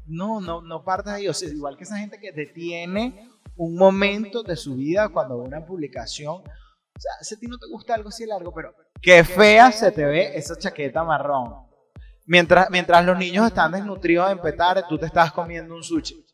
no, 0.05 0.39
no, 0.41 0.61
no 0.61 0.83
partas 0.83 1.13
ahí. 1.15 1.27
O 1.27 1.33
sea, 1.33 1.49
igual 1.49 1.77
que 1.77 1.83
esa 1.83 1.97
gente 1.97 2.19
que 2.19 2.31
detiene 2.31 3.29
un 3.55 3.75
momento 3.75 4.43
de 4.43 4.55
su 4.55 4.75
vida 4.75 5.09
cuando 5.09 5.39
ve 5.39 5.47
una 5.47 5.65
publicación. 5.65 6.35
O 6.37 6.99
sea, 6.99 7.11
si 7.21 7.35
a 7.35 7.39
ti 7.39 7.47
no 7.47 7.57
te 7.57 7.67
gusta 7.67 7.95
algo 7.95 8.09
así 8.09 8.25
largo, 8.25 8.53
pero 8.53 8.73
qué 9.01 9.23
fea 9.23 9.71
se 9.71 9.91
te 9.91 10.05
ve 10.05 10.37
esa 10.37 10.57
chaqueta 10.57 11.03
marrón. 11.03 11.65
Mientras, 12.27 12.69
mientras 12.71 13.05
los 13.05 13.17
niños 13.17 13.45
están 13.47 13.71
desnutridos 13.71 14.31
en 14.31 14.39
petare, 14.39 14.81
tú 14.89 14.97
te 14.97 15.05
estás 15.05 15.31
comiendo 15.31 15.75
un 15.75 15.83
sushi. 15.83 16.25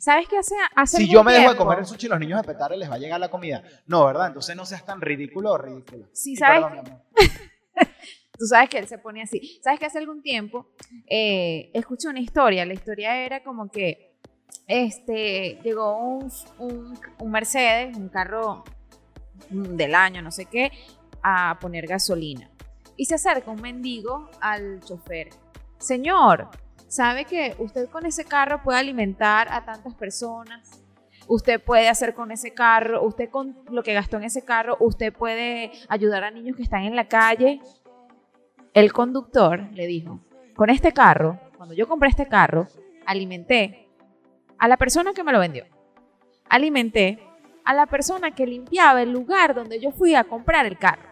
¿Sabes 0.00 0.26
qué 0.28 0.38
hace? 0.38 0.54
hace 0.74 0.96
Si 0.98 1.08
yo 1.08 1.22
me 1.22 1.32
dejo 1.34 1.50
de 1.50 1.56
comer 1.56 1.78
el 1.80 1.86
sushi, 1.86 2.08
los 2.08 2.18
niños 2.18 2.40
de 2.42 2.46
petare 2.46 2.76
les 2.76 2.90
va 2.90 2.94
a 2.96 2.98
llegar 2.98 3.20
la 3.20 3.28
comida. 3.30 3.62
No, 3.86 4.04
¿verdad? 4.06 4.28
Entonces 4.28 4.56
no 4.56 4.64
seas 4.66 4.84
tan 4.84 5.00
ridículo 5.00 5.52
o 5.52 5.58
ridículo. 5.58 6.08
Sí, 6.12 6.34
¿sabes? 6.36 6.64
perdón. 6.64 7.02
Tú 8.38 8.46
sabes 8.46 8.68
que 8.70 8.78
él 8.78 8.86
se 8.86 8.98
pone 8.98 9.22
así. 9.22 9.60
¿Sabes 9.62 9.80
que 9.80 9.86
hace 9.86 9.98
algún 9.98 10.22
tiempo 10.22 10.68
eh, 11.08 11.70
escuché 11.74 12.08
una 12.08 12.20
historia? 12.20 12.64
La 12.64 12.74
historia 12.74 13.24
era 13.24 13.42
como 13.42 13.68
que 13.70 14.16
este, 14.68 15.58
llegó 15.64 15.96
un, 15.98 16.30
un- 16.58 16.98
un 17.18 17.30
Mercedes, 17.30 17.96
un 17.96 18.08
carro 18.08 18.64
del 19.50 19.94
año, 19.94 20.22
no 20.22 20.30
sé 20.30 20.46
qué, 20.46 20.70
a 21.22 21.58
poner 21.60 21.86
gasolina. 21.86 22.50
Y 22.96 23.04
se 23.04 23.14
acerca 23.14 23.50
un 23.50 23.60
mendigo 23.60 24.28
al 24.40 24.80
chofer. 24.80 25.28
Señor, 25.78 26.48
¿sabe 26.88 27.24
que 27.24 27.54
usted 27.58 27.88
con 27.88 28.06
ese 28.06 28.24
carro 28.24 28.62
puede 28.62 28.78
alimentar 28.78 29.48
a 29.50 29.64
tantas 29.64 29.94
personas? 29.94 30.82
Usted 31.28 31.62
puede 31.62 31.88
hacer 31.88 32.14
con 32.14 32.30
ese 32.30 32.54
carro, 32.54 33.02
usted 33.04 33.28
con 33.28 33.58
lo 33.70 33.82
que 33.82 33.92
gastó 33.92 34.16
en 34.16 34.24
ese 34.24 34.44
carro, 34.44 34.76
usted 34.80 35.12
puede 35.12 35.72
ayudar 35.88 36.24
a 36.24 36.30
niños 36.30 36.56
que 36.56 36.62
están 36.62 36.84
en 36.84 36.96
la 36.96 37.06
calle. 37.06 37.60
El 38.72 38.92
conductor 38.92 39.68
le 39.72 39.86
dijo, 39.86 40.20
con 40.56 40.70
este 40.70 40.92
carro, 40.92 41.38
cuando 41.56 41.74
yo 41.74 41.86
compré 41.86 42.08
este 42.08 42.26
carro, 42.26 42.66
alimenté 43.04 43.88
a 44.58 44.68
la 44.68 44.76
persona 44.76 45.12
que 45.12 45.22
me 45.22 45.32
lo 45.32 45.38
vendió. 45.38 45.66
Alimenté 46.48 47.27
a 47.68 47.74
la 47.74 47.84
persona 47.84 48.30
que 48.30 48.46
limpiaba 48.46 49.02
el 49.02 49.12
lugar 49.12 49.54
donde 49.54 49.78
yo 49.78 49.90
fui 49.90 50.14
a 50.14 50.24
comprar 50.24 50.64
el 50.64 50.78
carro. 50.78 51.02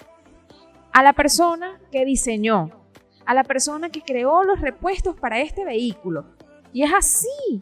A 0.91 1.03
la 1.03 1.13
persona 1.13 1.79
que 1.93 2.07
diseñó. 2.07 2.71
A 3.27 3.35
la 3.35 3.45
persona 3.45 3.91
que 3.91 4.01
creó 4.01 4.43
los 4.43 4.63
repuestos 4.63 5.15
para 5.17 5.39
este 5.39 5.67
vehículo. 5.67 6.25
Y 6.73 6.83
es 6.83 6.95
así. 6.95 7.61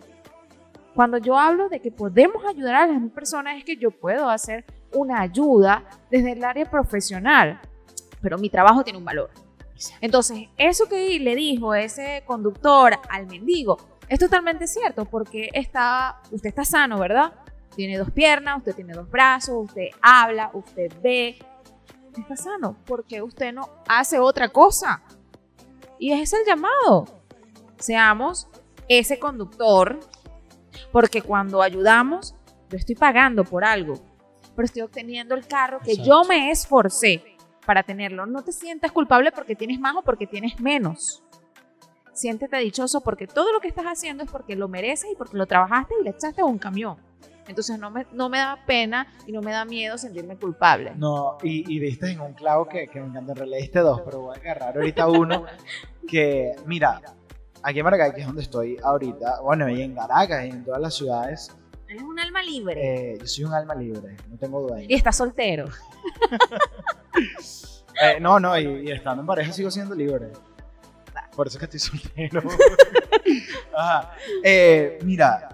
Cuando 0.95 1.19
yo 1.19 1.37
hablo 1.37 1.69
de 1.69 1.81
que 1.81 1.91
podemos 1.91 2.45
ayudar 2.45 2.77
a 2.77 2.87
las 2.87 3.11
personas 3.11 3.59
es 3.59 3.65
que 3.65 3.77
yo 3.77 3.91
puedo 3.91 4.31
hacer 4.31 4.65
una 4.93 5.23
ayuda 5.23 5.83
desde 6.09 6.31
el 6.31 6.45
área 6.45 6.71
profesional, 6.71 7.61
pero 8.23 8.39
mi 8.39 8.49
trabajo 8.49 8.85
tiene 8.85 9.01
un 9.01 9.05
valor. 9.05 9.31
Entonces, 10.01 10.47
eso 10.57 10.89
que 10.89 11.19
le 11.19 11.35
dijo 11.35 11.75
ese 11.75 12.23
conductor 12.25 12.93
al 13.11 13.27
mendigo 13.27 13.77
es 14.09 14.21
totalmente 14.21 14.69
cierto 14.69 15.05
porque 15.05 15.51
está, 15.53 16.21
usted 16.31 16.51
está 16.51 16.65
sano, 16.65 17.01
¿verdad? 17.01 17.33
Tiene 17.75 17.99
dos 17.99 18.11
piernas, 18.11 18.59
usted 18.59 18.75
tiene 18.75 18.95
dos 18.95 19.11
brazos, 19.11 19.55
usted 19.67 19.89
habla, 20.01 20.51
usted 20.55 20.93
ve. 21.03 21.39
Está 22.17 22.37
sano, 22.37 22.77
porque 22.87 23.21
usted 23.23 23.53
no 23.53 23.69
hace 23.89 24.21
otra 24.21 24.49
cosa. 24.49 25.03
Y 25.99 26.13
ese 26.13 26.23
es 26.23 26.33
el 26.35 26.47
llamado. 26.47 27.07
Seamos 27.79 28.49
ese 28.89 29.19
conductor, 29.19 29.99
porque 30.93 31.23
cuando 31.23 31.61
ayudamos, 31.61 32.35
yo 32.71 32.79
estoy 32.79 32.95
pagando 32.95 33.45
por 33.45 33.65
algo, 33.65 33.95
pero 34.55 34.67
estoy 34.67 34.83
obteniendo 34.83 35.35
el 35.35 35.47
carro 35.47 35.81
que 35.81 35.93
Exacto. 35.93 36.09
yo 36.09 36.25
me 36.29 36.51
esforcé 36.51 37.37
para 37.67 37.83
tenerlo. 37.83 38.27
No 38.27 38.43
te 38.43 38.53
sientas 38.53 38.93
culpable 38.93 39.33
porque 39.33 39.57
tienes 39.57 39.81
más 39.81 39.97
o 39.97 40.03
porque 40.03 40.27
tienes 40.27 40.61
menos. 40.61 41.23
Siéntete 42.13 42.57
dichoso 42.59 43.01
porque 43.01 43.27
todo 43.27 43.53
lo 43.53 43.61
que 43.61 43.67
estás 43.67 43.87
haciendo 43.87 44.23
es 44.23 44.31
porque 44.31 44.55
lo 44.55 44.69
mereces 44.69 45.11
y 45.11 45.17
porque 45.17 45.37
lo 45.37 45.47
trabajaste 45.47 45.95
y 46.01 46.05
le 46.05 46.11
echaste 46.11 46.43
a 46.43 46.45
un 46.45 46.59
camión. 46.59 46.97
Entonces 47.47 47.79
no 47.79 47.91
me, 47.91 48.07
no 48.13 48.29
me 48.29 48.39
da 48.39 48.59
pena 48.67 49.07
y 49.27 49.33
no 49.33 49.43
me 49.43 49.53
da 49.53 49.65
miedo 49.65 49.99
sentirme 49.99 50.37
culpable. 50.37 50.93
No, 50.97 51.37
y, 51.43 51.75
y 51.75 51.79
diste 51.79 52.11
en 52.11 52.21
un 52.21 52.33
clavo 52.33 52.67
que, 52.69 52.89
que 52.89 53.01
me 53.01 53.07
encanta. 53.09 53.33
En 53.33 53.37
realidad 53.37 53.59
diste 53.59 53.79
dos, 53.81 54.01
pero 54.05 54.21
voy 54.23 54.37
a 54.37 54.41
agarrar 54.41 54.77
ahorita 54.77 55.07
uno 55.09 55.45
que, 56.09 56.53
mira, 56.67 57.01
aquí 57.63 57.79
en 57.81 57.85
Maracay, 57.85 58.15
que 58.15 58.21
es 58.23 58.27
donde 58.27 58.43
estoy 58.43 58.79
ahorita, 58.83 59.41
bueno, 59.43 59.69
y 59.69 59.83
en 59.83 59.95
Caracas 59.95 60.45
y 60.47 60.51
en 60.51 60.65
todas 60.65 60.81
las 60.81 60.95
ciudades, 60.95 61.51
Eres 61.87 62.03
un 62.03 62.19
alma 62.19 62.43
libre. 62.43 63.13
eh, 63.13 63.19
yo 63.21 63.27
soy 63.27 63.45
un 63.45 63.53
alma 63.53 63.75
libre, 63.75 64.17
no 64.31 64.37
tengo 64.39 64.63
dueño. 64.63 64.87
y 64.89 64.95
estás 64.95 65.17
soltero. 65.17 65.67
Eh, 68.03 68.19
no, 68.21 68.41
no, 68.41 68.59
y, 68.59 68.89
y 68.89 68.91
estando 68.91 69.21
en 69.21 69.27
pareja 69.29 69.53
sigo 69.53 69.71
siendo 69.71 69.95
libre. 69.95 70.33
Por 71.37 71.47
eso 71.47 71.59
es 71.59 71.69
que 71.69 71.77
estoy 71.77 72.01
soltero. 72.01 72.43
Ajá. 73.77 74.13
Eh, 74.43 74.99
mira, 75.05 75.54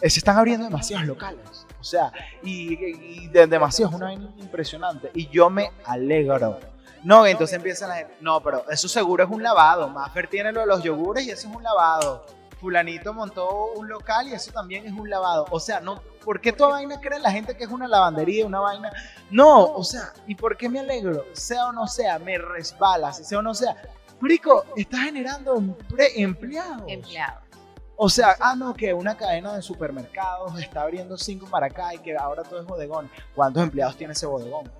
se 0.00 0.18
están 0.18 0.36
abriendo 0.38 0.64
demasiados 0.64 1.06
locales. 1.06 1.66
O 1.80 1.84
sea, 1.84 2.12
y, 2.42 3.28
de, 3.28 3.46
demasiado, 3.46 3.90
es 3.90 3.96
una 3.96 4.06
vaina 4.06 4.30
impresionante. 4.38 5.10
Y 5.14 5.28
yo 5.28 5.48
me 5.50 5.70
alegro. 5.84 6.58
No, 7.04 7.24
entonces 7.26 7.56
empieza 7.56 7.86
la 7.86 7.96
gente. 7.96 8.14
No, 8.20 8.40
pero 8.42 8.68
eso 8.70 8.88
seguro 8.88 9.24
es 9.24 9.30
un 9.30 9.42
lavado. 9.42 9.88
Maffer 9.88 10.26
tiene 10.28 10.52
lo 10.52 10.60
de 10.60 10.66
los 10.66 10.82
yogures 10.82 11.24
y 11.24 11.30
eso 11.30 11.48
es 11.48 11.54
un 11.56 11.62
lavado. 11.62 12.26
Fulanito 12.60 13.14
montó 13.14 13.72
un 13.76 13.88
local 13.88 14.26
y 14.26 14.32
eso 14.32 14.50
también 14.50 14.84
es 14.84 14.92
un 14.92 15.08
lavado. 15.08 15.46
O 15.50 15.60
sea, 15.60 15.78
no, 15.80 16.02
¿por 16.24 16.40
qué 16.40 16.52
toda 16.52 16.70
vaina 16.70 17.00
cree 17.00 17.20
la 17.20 17.30
gente 17.30 17.56
que 17.56 17.62
es 17.62 17.70
una 17.70 17.86
lavandería, 17.86 18.44
una 18.44 18.58
vaina? 18.58 18.90
No, 19.30 19.62
o 19.62 19.84
sea, 19.84 20.12
¿y 20.26 20.34
por 20.34 20.56
qué 20.56 20.68
me 20.68 20.80
alegro? 20.80 21.24
Sea 21.34 21.66
o 21.66 21.72
no 21.72 21.86
sea, 21.86 22.18
me 22.18 22.36
resbala, 22.36 23.12
si 23.12 23.22
sea 23.22 23.38
o 23.38 23.42
no 23.42 23.54
sea. 23.54 23.76
Marico, 24.18 24.64
está 24.76 24.98
generando 24.98 25.54
empre- 25.54 26.10
empleados. 26.16 26.82
O 28.00 28.08
sea, 28.08 28.36
ah, 28.40 28.54
no, 28.56 28.72
que 28.74 28.94
una 28.94 29.16
cadena 29.16 29.54
de 29.56 29.60
supermercados 29.62 30.56
está 30.60 30.82
abriendo 30.82 31.18
cinco 31.18 31.46
para 31.50 31.66
acá 31.66 31.92
y 31.94 31.98
que 31.98 32.16
ahora 32.16 32.44
todo 32.44 32.60
es 32.60 32.66
bodegón. 32.66 33.10
¿Cuántos 33.34 33.60
empleados 33.62 33.96
tiene 33.96 34.12
ese 34.12 34.24
bodegón? 34.24 34.70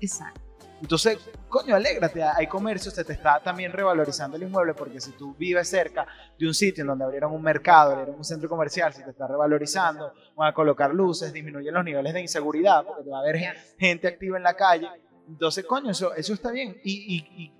Exacto. 0.00 0.40
Entonces, 0.80 1.18
coño, 1.48 1.74
alégrate, 1.74 2.22
hay 2.22 2.46
comercio, 2.46 2.90
se 2.90 3.04
te 3.04 3.12
está 3.12 3.40
también 3.40 3.70
revalorizando 3.72 4.36
el 4.36 4.44
inmueble 4.44 4.72
porque 4.72 4.98
si 5.00 5.10
tú 5.10 5.34
vives 5.34 5.68
cerca 5.68 6.06
de 6.38 6.46
un 6.46 6.54
sitio 6.54 6.82
en 6.82 6.88
donde 6.88 7.04
abrieron 7.04 7.32
un 7.32 7.42
mercado, 7.42 7.90
abrieron 7.90 8.14
un 8.14 8.24
centro 8.24 8.48
comercial, 8.48 8.94
se 8.94 9.02
te 9.02 9.10
está 9.10 9.26
revalorizando, 9.26 10.14
van 10.36 10.48
a 10.48 10.54
colocar 10.54 10.94
luces, 10.94 11.32
disminuyen 11.34 11.74
los 11.74 11.84
niveles 11.84 12.14
de 12.14 12.20
inseguridad 12.22 12.84
porque 12.86 13.02
te 13.02 13.10
va 13.10 13.18
a 13.18 13.20
haber 13.20 13.36
gen- 13.36 13.54
gente 13.78 14.08
activa 14.08 14.36
en 14.38 14.42
la 14.44 14.54
calle. 14.54 14.88
Entonces, 15.28 15.66
coño, 15.66 15.90
eso, 15.90 16.14
eso 16.14 16.32
está 16.32 16.50
bien. 16.50 16.80
¿Y, 16.82 17.16
y, 17.16 17.42
y, 17.42 17.52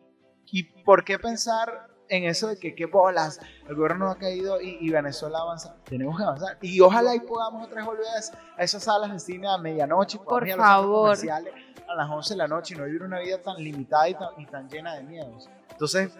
y 0.46 0.62
por 0.84 1.04
qué 1.04 1.18
pensar 1.18 1.88
en 2.10 2.24
eso 2.24 2.48
de 2.48 2.58
que 2.58 2.74
qué 2.74 2.86
bolas, 2.86 3.40
el 3.68 3.74
gobierno 3.76 4.06
no 4.06 4.10
ha 4.10 4.18
caído 4.18 4.60
y, 4.60 4.76
y 4.80 4.90
Venezuela 4.90 5.38
avanza? 5.38 5.76
Tenemos 5.84 6.16
que 6.18 6.24
avanzar. 6.24 6.58
Y 6.60 6.80
ojalá 6.80 7.14
y 7.14 7.20
podamos 7.20 7.64
otra 7.64 7.76
vez 7.76 7.86
volver 7.86 8.04
a 8.14 8.18
es- 8.18 8.32
a 8.56 8.62
esas 8.62 8.82
salas 8.84 9.12
de 9.12 9.18
cine 9.20 9.48
a 9.48 9.56
medianoche, 9.58 10.18
Por 10.18 10.46
ir 10.46 10.54
a 10.54 10.56
los 10.56 10.66
favor. 10.66 11.02
comerciales 11.02 11.54
a 11.88 11.94
las 11.94 12.08
11 12.10 12.34
de 12.34 12.38
la 12.38 12.46
noche 12.48 12.74
y 12.74 12.78
no 12.78 12.84
vivir 12.84 13.02
una 13.02 13.18
vida 13.20 13.38
tan 13.40 13.56
limitada 13.56 14.08
y 14.08 14.14
tan, 14.14 14.28
y 14.38 14.46
tan 14.46 14.68
llena 14.68 14.94
de 14.94 15.02
miedos. 15.04 15.48
Entonces, 15.70 16.12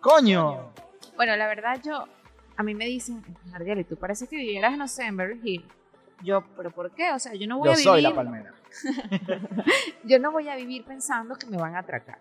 coño, 0.00 0.72
Bueno, 1.16 1.36
la 1.36 1.46
verdad 1.46 1.78
yo, 1.84 2.06
a 2.56 2.62
mí 2.62 2.74
me 2.74 2.86
dicen, 2.86 3.22
Ardiel, 3.54 3.84
tú 3.86 3.96
parece 3.96 4.26
que 4.26 4.36
vivieras, 4.36 4.76
no 4.76 4.88
sé, 4.88 5.04
en 5.04 5.16
Beverly 5.16 5.40
Hills. 5.54 5.66
Yo, 6.22 6.42
¿pero 6.56 6.70
por 6.70 6.90
qué? 6.90 7.12
O 7.12 7.18
sea, 7.18 7.32
yo 7.34 7.46
no 7.46 7.58
voy 7.58 7.66
yo 7.66 7.72
a 7.72 7.74
vivir... 7.76 7.84
soy 7.84 8.02
la 8.02 8.14
palmera. 8.14 8.52
yo 10.04 10.18
no 10.18 10.32
voy 10.32 10.48
a 10.48 10.56
vivir 10.56 10.84
pensando 10.84 11.34
que 11.36 11.46
me 11.46 11.56
van 11.56 11.76
a 11.76 11.80
atracar. 11.80 12.18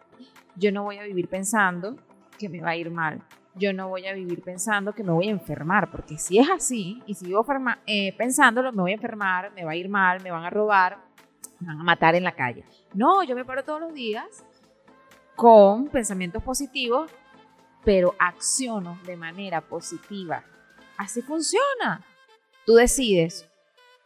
Yo 0.56 0.72
no 0.72 0.84
voy 0.84 0.98
a 0.98 1.04
vivir 1.04 1.28
pensando 1.28 1.96
que 2.40 2.50
me 2.50 2.62
va 2.62 2.72
a 2.72 2.76
ir 2.76 2.90
mal. 2.90 3.22
Yo 3.56 3.74
no 3.74 3.90
voy 3.90 4.08
a 4.08 4.14
vivir 4.14 4.42
pensando 4.42 4.94
que 4.94 5.04
me 5.04 5.12
voy 5.12 5.28
a 5.28 5.32
enfermar, 5.32 5.92
porque 5.92 6.18
si 6.18 6.40
es 6.40 6.50
así, 6.50 7.04
y 7.06 7.14
sigo 7.14 7.44
ferma- 7.44 7.80
eh, 7.86 8.16
pensándolo, 8.18 8.72
me 8.72 8.82
voy 8.82 8.92
a 8.92 8.96
enfermar, 8.96 9.52
me 9.54 9.66
va 9.66 9.72
a 9.72 9.76
ir 9.76 9.90
mal, 9.90 10.24
me 10.24 10.32
van 10.32 10.46
a 10.46 10.50
robar, 10.50 10.98
me 11.60 11.68
van 11.68 11.82
a 11.82 11.84
matar 11.84 12.16
en 12.16 12.24
la 12.24 12.32
calle. 12.32 12.64
No, 12.94 13.22
yo 13.24 13.36
me 13.36 13.44
paro 13.44 13.64
todos 13.64 13.82
los 13.82 13.94
días 13.94 14.46
con 15.36 15.88
pensamientos 15.88 16.42
positivos, 16.42 17.12
pero 17.84 18.16
acciono 18.20 18.98
de 19.06 19.18
manera 19.18 19.62
positiva. 19.62 20.44
Así 20.98 21.22
funciona. 21.22 22.06
Tú 22.66 22.76
decides 22.76 23.49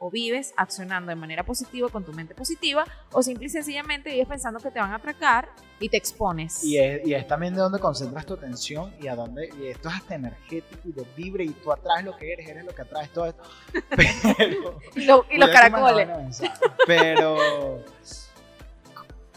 o 0.05 0.11
vives 0.11 0.53
accionando 0.57 1.09
de 1.11 1.15
manera 1.15 1.45
positiva 1.45 1.87
con 1.87 2.03
tu 2.03 2.11
mente 2.11 2.35
positiva 2.35 2.83
o 3.13 3.23
simple 3.23 3.45
y 3.45 3.49
sencillamente 3.49 4.09
vives 4.11 4.27
pensando 4.27 4.59
que 4.59 4.69
te 4.69 4.77
van 4.77 4.91
a 4.91 4.95
atracar 4.95 5.47
y 5.79 5.87
te 5.87 5.95
expones. 5.95 6.61
Y 6.61 6.77
es, 6.77 7.07
y 7.07 7.13
es 7.13 7.25
también 7.25 7.53
de 7.53 7.61
donde 7.61 7.79
concentras 7.79 8.25
tu 8.25 8.33
atención 8.33 8.93
y 8.99 9.07
a 9.07 9.15
dónde, 9.15 9.49
y 9.57 9.67
esto 9.67 9.87
es 9.87 9.95
hasta 9.95 10.15
energético 10.15 10.81
y 10.89 10.91
de 10.91 11.07
libre 11.15 11.45
y 11.45 11.51
tú 11.51 11.71
atraes 11.71 12.03
lo 12.03 12.17
que 12.17 12.33
eres, 12.33 12.49
eres 12.49 12.65
lo 12.65 12.75
que 12.75 12.81
atraes 12.81 13.11
todo 13.11 13.27
esto. 13.27 13.43
Pero, 14.37 14.79
Y, 14.95 15.05
lo- 15.05 15.25
y 15.31 15.37
los 15.37 15.49
caracoles. 15.51 16.05
vaina 16.07 16.17
mensaje. 16.17 16.51
Pero, 16.85 17.79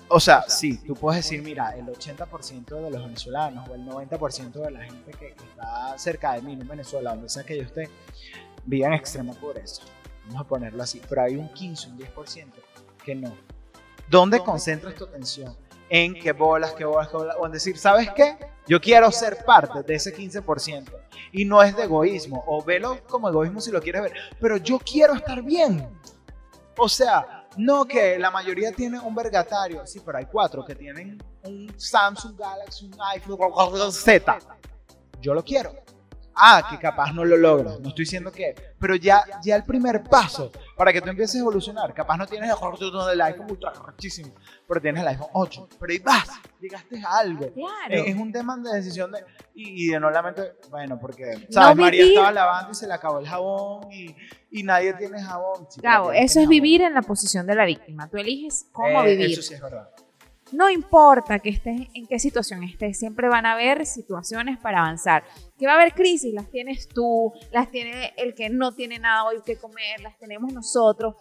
o 0.09 0.19
sea, 0.21 0.43
sí, 0.49 0.79
tú 0.85 0.95
puedes 0.95 1.25
decir, 1.25 1.43
mira, 1.43 1.77
el 1.77 1.87
80% 1.87 2.65
de 2.81 2.91
los 2.91 3.03
venezolanos 3.05 3.69
o 3.69 3.75
el 3.77 3.83
90% 3.87 4.53
de 4.53 4.71
la 4.73 4.81
gente 4.85 5.13
que, 5.13 5.33
que 5.35 5.45
está 5.45 5.97
cerca 5.97 6.33
de 6.33 6.43
mí, 6.43 6.55
en 6.55 6.67
Venezuela, 6.67 7.11
donde 7.11 7.29
sea 7.29 7.45
que 7.45 7.57
yo 7.57 7.63
esté, 7.63 7.89
vive 8.65 8.87
en 8.87 8.95
extrema 8.95 9.33
pobreza. 9.33 9.83
Vamos 10.27 10.43
a 10.43 10.45
ponerlo 10.45 10.83
así. 10.83 11.01
Pero 11.09 11.23
hay 11.23 11.37
un 11.37 11.49
15, 11.53 11.89
un 11.89 11.99
10% 11.99 12.47
que 13.05 13.15
no. 13.15 13.37
¿Dónde 14.09 14.41
concentras 14.41 14.95
tu 14.95 15.05
atención? 15.05 15.57
En 15.89 16.15
qué 16.15 16.33
bolas, 16.33 16.73
qué 16.73 16.85
bolas, 16.85 17.09
qué 17.09 17.17
bolas. 17.17 17.37
O 17.39 17.47
en 17.47 17.53
decir, 17.53 17.79
¿sabes 17.79 18.11
qué? 18.15 18.37
Yo 18.67 18.81
quiero 18.81 19.11
ser 19.13 19.45
parte 19.45 19.83
de 19.83 19.95
ese 19.95 20.15
15%. 20.15 20.85
Y 21.33 21.45
no 21.45 21.63
es 21.63 21.77
de 21.77 21.85
egoísmo. 21.85 22.43
O 22.47 22.63
velo 22.63 23.01
como 23.07 23.29
egoísmo 23.29 23.61
si 23.61 23.71
lo 23.71 23.81
quieres 23.81 24.03
ver. 24.03 24.13
Pero 24.41 24.57
yo 24.57 24.79
quiero 24.79 25.15
estar 25.15 25.43
bien. 25.43 25.89
O 26.77 26.89
sea, 26.89 27.47
no 27.57 27.85
que 27.85 28.19
la 28.19 28.31
mayoría 28.31 28.73
tiene 28.73 28.99
un 28.99 29.15
vergatario. 29.15 29.87
Sí, 29.87 30.01
pero 30.05 30.19
hay 30.19 30.27
cuatro 30.27 30.65
que 30.65 30.75
tienen 30.75 31.23
un 31.45 31.73
Samsung 31.77 32.39
Galaxy, 32.39 32.87
un 32.87 33.01
iPhone 33.01 33.93
Z. 33.93 34.39
Yo 35.21 35.35
lo 35.35 35.43
quiero. 35.43 35.73
Ah, 36.39 36.67
que 36.71 36.79
capaz 36.79 37.13
no 37.13 37.25
lo 37.25 37.37
logras. 37.37 37.81
No 37.81 37.89
estoy 37.89 38.05
diciendo 38.05 38.31
que. 38.31 38.55
Pero 38.79 38.95
ya, 38.95 39.25
ya 39.43 39.57
el 39.57 39.65
primer 39.65 40.03
paso 40.05 40.53
para 40.77 40.93
que 40.93 41.01
tú 41.01 41.09
empieces 41.09 41.37
a 41.37 41.39
evolucionar. 41.39 41.95
Capaz 41.95 42.17
no 42.19 42.27
tienes 42.27 42.51
el 42.51 42.55
mejor 42.57 42.79
del 42.79 43.21
iPhone 43.23 43.47
ultra 43.51 43.73
rechísimo, 43.87 44.35
pero 44.69 44.81
tienes 44.81 45.01
el 45.03 45.09
iPhone 45.09 45.29
8. 45.33 45.69
Pero 45.81 45.93
ahí 45.93 45.99
vas, 45.99 46.29
llegaste 46.61 47.03
a 47.05 47.19
algo. 47.19 47.51
Claro. 47.53 48.05
Es, 48.05 48.15
un 48.15 48.31
tema 48.33 48.57
de 48.59 48.71
decisión 48.77 49.13
de, 49.13 49.25
y, 49.55 49.87
y 49.87 49.91
de 49.93 49.99
no 49.99 50.11
lamento, 50.11 50.43
bueno, 50.71 50.99
porque, 51.01 51.25
No 51.37 51.47
¿sabes? 51.51 51.77
María 51.77 52.03
vivir- 52.03 52.13
estaba 52.19 52.33
lavando 52.33 52.73
y 52.73 52.75
se 52.75 52.87
le 52.87 52.93
acabó 52.95 53.19
el 53.19 53.27
jabón 53.27 53.91
y, 53.91 54.15
y 54.51 54.63
nadie 54.63 54.93
tiene 54.95 55.23
jabón. 55.23 55.67
Tienes 55.69 56.01
eso 56.15 56.23
es 56.25 56.35
jabón. 56.35 56.49
vivir 56.51 56.83
en 56.83 56.93
la 56.95 57.03
posición 57.03 57.47
de 57.47 57.55
la 57.55 57.65
víctima. 57.65 58.09
Tú 58.11 58.19
eliges 58.19 58.67
cómo 58.73 59.03
Eh, 59.03 59.11
vivir. 59.17 59.31
Eso 59.31 59.43
sí 59.43 59.55
es 59.55 59.61
verdad. 59.63 59.89
No 60.53 60.71
importa 60.71 61.41
que 61.41 61.51
estés 61.51 61.89
en 61.93 62.07
qué 62.07 62.21
situación 62.21 62.63
estés, 62.63 62.99
siempre 62.99 63.29
van 63.29 63.47
a 63.47 63.53
haber 63.53 63.85
situaciones 63.85 64.59
para 64.59 64.79
avanzar. 64.79 65.25
Que 65.59 65.67
va 65.67 65.73
a 65.73 65.75
haber 65.75 65.93
crisis, 65.93 66.33
las 66.33 66.49
tienes 66.51 66.89
tú, 66.89 67.33
las 67.51 67.71
tiene 67.71 68.15
el 68.17 68.33
que 68.35 68.49
no 68.49 68.73
tiene 68.73 69.01
nada 69.01 69.25
hoy 69.25 69.39
que 69.45 69.57
comer, 69.57 70.01
las 70.03 70.17
tenemos 70.19 70.53
nosotros. 70.53 71.17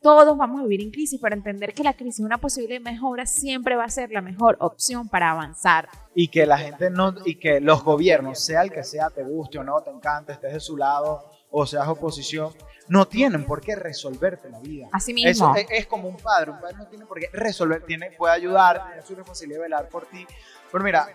Todos 0.00 0.36
vamos 0.38 0.60
a 0.60 0.62
vivir 0.64 0.80
en 0.80 0.90
crisis, 0.90 1.20
pero 1.22 1.36
entender 1.36 1.74
que 1.74 1.84
la 1.84 1.92
crisis 1.92 2.20
es 2.20 2.24
una 2.24 2.38
posible 2.38 2.80
mejora 2.80 3.26
siempre 3.26 3.76
va 3.76 3.84
a 3.84 3.90
ser 3.90 4.10
la 4.10 4.22
mejor 4.22 4.56
opción 4.58 5.06
para 5.06 5.30
avanzar. 5.30 5.88
Y 6.14 6.28
que 6.28 6.46
la 6.46 6.56
gente 6.56 6.90
no, 6.90 7.14
y 7.26 7.38
que 7.38 7.60
los 7.60 7.84
gobiernos, 7.84 8.42
sea 8.42 8.62
el 8.62 8.72
que 8.72 8.84
sea, 8.84 9.10
te 9.10 9.22
guste 9.22 9.58
o 9.58 9.64
no, 9.64 9.82
te 9.82 9.90
encante, 9.90 10.32
estés 10.32 10.54
de 10.54 10.60
su 10.60 10.78
lado 10.78 11.30
o 11.50 11.66
seas 11.66 11.86
oposición, 11.86 12.52
no 12.92 13.08
tienen 13.08 13.44
por 13.46 13.62
qué 13.62 13.74
resolverte 13.74 14.50
la 14.50 14.58
vida. 14.58 14.88
Así 14.92 15.12
Eso 15.24 15.50
mismo. 15.50 15.56
es, 15.56 15.66
es 15.70 15.86
como 15.86 16.08
un 16.08 16.18
padre, 16.18 16.50
un 16.50 16.60
padre 16.60 16.76
no 16.76 16.86
tiene 16.88 17.06
por 17.06 17.18
qué 17.18 17.30
resolver, 17.32 17.82
tiene, 17.86 18.10
puede 18.10 18.34
ayudar, 18.34 18.86
tiene 18.86 19.00
su 19.00 19.14
responsabilidad 19.14 19.60
de 19.60 19.62
velar 19.62 19.88
por 19.88 20.04
ti. 20.04 20.26
Pero 20.70 20.84
mira, 20.84 21.08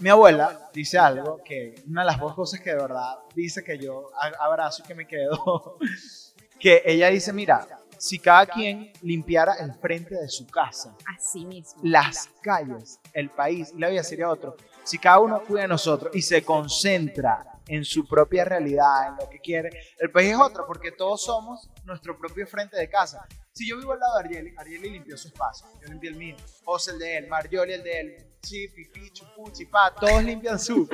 mi 0.00 0.10
abuela 0.10 0.68
dice 0.74 0.98
algo 0.98 1.40
que 1.42 1.74
una 1.88 2.02
de 2.02 2.06
las 2.08 2.20
dos 2.20 2.34
cosas 2.34 2.60
que 2.60 2.68
de 2.68 2.76
verdad 2.76 3.20
dice 3.34 3.64
que 3.64 3.78
yo 3.78 4.10
abrazo 4.38 4.82
y 4.84 4.88
que 4.88 4.94
me 4.94 5.06
quedo, 5.06 5.78
que 6.60 6.82
ella 6.84 7.08
dice, 7.08 7.32
mira, 7.32 7.66
si 7.96 8.18
cada 8.18 8.44
quien 8.44 8.92
limpiara 9.00 9.54
el 9.54 9.72
frente 9.72 10.14
de 10.14 10.28
su 10.28 10.46
casa, 10.46 10.94
Así 11.16 11.46
mismo. 11.46 11.80
las 11.82 12.28
calles, 12.42 13.00
el 13.14 13.30
país 13.30 13.72
la 13.78 13.88
vida 13.88 14.02
sería 14.02 14.28
otro. 14.28 14.54
Si 14.84 14.98
cada 14.98 15.18
uno 15.20 15.40
cuida 15.44 15.62
de 15.62 15.68
nosotros 15.68 16.14
y 16.14 16.20
se 16.20 16.44
concentra 16.44 17.51
en 17.74 17.84
su 17.86 18.06
propia 18.06 18.44
realidad, 18.44 19.08
en 19.08 19.16
lo 19.16 19.28
que 19.30 19.38
quiere. 19.40 19.70
El 19.98 20.10
país 20.10 20.30
es 20.32 20.36
otro, 20.38 20.66
porque 20.66 20.92
todos 20.92 21.24
somos 21.24 21.70
nuestro 21.84 22.18
propio 22.18 22.46
frente 22.46 22.76
de 22.76 22.88
casa. 22.88 23.26
Si 23.52 23.68
yo 23.68 23.78
vivo 23.78 23.92
al 23.92 24.00
lado 24.00 24.18
de 24.18 24.24
Ariel, 24.24 24.54
Ariel 24.58 24.82
limpió 24.82 25.16
su 25.16 25.28
espacio, 25.28 25.66
yo 25.80 25.88
limpié 25.88 26.10
el 26.10 26.16
mío, 26.16 26.36
José 26.64 26.90
el 26.92 26.98
de 26.98 27.16
él, 27.18 27.28
Marjoli 27.28 27.72
el 27.72 27.82
de 27.82 28.00
él, 28.00 28.26
Chipi, 28.42 28.86
Pichu, 28.86 29.24
Puchi, 29.36 29.64
Pa, 29.66 29.94
todos 29.94 30.22
limpian 30.22 30.58
su, 30.58 30.86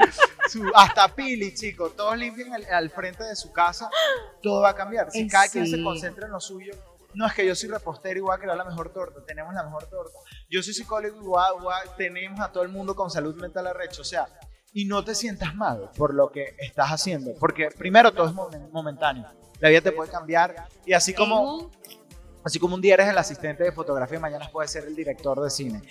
su 0.49 0.71
hasta 0.75 1.09
Pili, 1.15 1.53
chicos, 1.55 1.97
todos 1.97 2.17
limpian 2.17 2.53
al, 2.53 2.65
al 2.67 2.91
frente 2.91 3.25
de 3.25 3.35
su 3.35 3.51
casa, 3.53 3.91
todo 4.43 4.61
va 4.63 4.71
a 4.71 4.75
cambiar. 4.75 5.11
Si 5.11 5.27
cada 5.29 5.49
quien 5.49 5.67
se 5.67 5.83
concentra 5.83 6.27
en 6.27 6.33
lo 6.33 6.41
suyo, 6.41 6.73
no 7.15 7.27
es 7.27 7.33
que 7.35 7.45
yo 7.47 7.55
soy 7.57 7.71
repostero 7.71 8.19
y 8.19 8.23
voy 8.23 8.35
a 8.37 8.39
crear 8.39 8.57
la 8.57 8.65
mejor 8.65 8.93
torta, 8.93 9.25
tenemos 9.27 9.53
la 9.55 9.63
mejor 9.65 9.87
torta. 9.87 10.17
Yo 10.51 10.63
soy 10.63 10.75
psicólogo 10.75 11.17
y 11.21 11.25
voy 11.25 11.43
a- 11.43 11.53
voy 11.53 11.73
a- 11.75 11.97
tenemos 11.97 12.39
a 12.41 12.53
todo 12.53 12.63
el 12.63 12.69
mundo 12.69 12.95
con 12.95 13.11
salud 13.11 13.35
mental 13.37 13.67
arrecho, 13.67 14.03
o 14.03 14.05
sea, 14.05 14.27
y 14.81 14.85
no 14.85 15.03
te 15.03 15.15
sientas 15.17 15.57
mal 15.57 15.91
por 15.97 16.15
lo 16.15 16.31
que 16.31 16.55
estás 16.59 16.91
haciendo, 16.93 17.33
porque 17.41 17.69
primero 17.77 18.13
todo 18.13 18.29
es 18.29 18.33
momen- 18.33 18.71
momentáneo. 18.71 19.27
La 19.59 19.71
vida 19.71 19.81
te 19.81 19.91
puede 19.91 20.09
cambiar 20.11 20.55
y 20.87 20.93
así 20.93 21.13
como 21.15 21.69
Así 22.45 22.61
como 22.61 22.77
un 22.77 22.81
día 22.81 22.95
eres 22.95 23.09
el 23.09 23.19
asistente 23.19 23.65
de 23.65 23.73
fotografía, 23.73 24.21
mañana 24.21 24.49
puedes 24.51 24.71
ser 24.71 24.85
el 24.85 24.95
director 24.95 25.39
de 25.43 25.51
cine. 25.51 25.83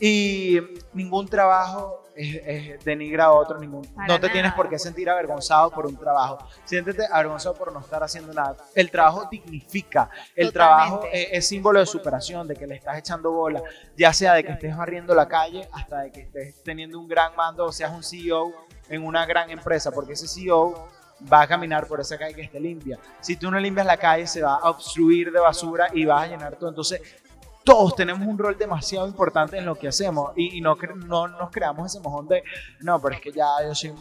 Y 0.00 0.58
ningún 0.94 1.28
trabajo 1.28 2.04
es, 2.16 2.36
es- 2.44 2.84
denigra 2.84 3.26
a 3.26 3.32
otro, 3.32 3.58
ningún, 3.58 3.84
Para 3.94 4.08
no 4.08 4.14
te 4.14 4.22
nada. 4.22 4.32
tienes 4.32 4.52
por 4.54 4.68
qué 4.68 4.78
sentir 4.78 5.08
avergonzado 5.10 5.70
por 5.70 5.86
un 5.86 5.96
trabajo. 5.96 6.38
Siéntete 6.64 7.04
avergonzado 7.10 7.54
por 7.54 7.72
no 7.72 7.80
estar 7.80 8.02
haciendo 8.02 8.32
nada. 8.32 8.56
El 8.74 8.90
trabajo 8.90 9.28
dignifica, 9.30 10.10
el 10.34 10.52
Totalmente. 10.52 10.52
trabajo 10.52 11.02
es, 11.12 11.28
es 11.32 11.48
símbolo 11.48 11.80
de 11.80 11.86
superación, 11.86 12.48
de 12.48 12.56
que 12.56 12.66
le 12.66 12.74
estás 12.76 12.98
echando 12.98 13.30
bola, 13.30 13.62
ya 13.96 14.12
sea 14.12 14.34
de 14.34 14.44
que 14.44 14.52
estés 14.52 14.76
barriendo 14.76 15.14
la 15.14 15.28
calle 15.28 15.68
hasta 15.72 16.00
de 16.00 16.12
que 16.12 16.20
estés 16.22 16.62
teniendo 16.62 16.98
un 16.98 17.06
gran 17.06 17.36
mando 17.36 17.66
o 17.66 17.72
seas 17.72 17.92
un 17.92 18.02
CEO 18.02 18.52
en 18.88 19.04
una 19.04 19.24
gran 19.26 19.50
empresa, 19.50 19.90
porque 19.92 20.14
ese 20.14 20.26
CEO 20.26 20.88
va 21.32 21.42
a 21.42 21.46
caminar 21.46 21.86
por 21.86 22.00
esa 22.00 22.16
calle 22.18 22.34
que 22.34 22.40
esté 22.42 22.58
limpia. 22.58 22.98
Si 23.20 23.36
tú 23.36 23.50
no 23.50 23.60
limpias 23.60 23.86
la 23.86 23.98
calle, 23.98 24.26
se 24.26 24.42
va 24.42 24.54
a 24.56 24.70
obstruir 24.70 25.30
de 25.30 25.38
basura 25.38 25.88
y 25.92 26.06
vas 26.06 26.22
a 26.22 26.26
llenar 26.28 26.56
todo. 26.56 26.70
Entonces, 26.70 27.00
todos 27.70 27.94
tenemos 27.94 28.26
un 28.26 28.36
rol 28.38 28.56
demasiado 28.58 29.06
importante 29.06 29.56
en 29.58 29.64
lo 29.64 29.74
que 29.76 29.88
hacemos 29.88 30.32
y, 30.36 30.58
y 30.58 30.60
no, 30.60 30.76
cre- 30.76 30.96
no 31.06 31.28
nos 31.28 31.50
creamos 31.50 31.86
ese 31.94 32.00
mojón 32.02 32.26
de, 32.26 32.42
no, 32.80 33.00
pero 33.00 33.14
es 33.14 33.20
que 33.20 33.30
ya 33.32 33.46
yo, 33.64 33.74
soy, 33.74 33.92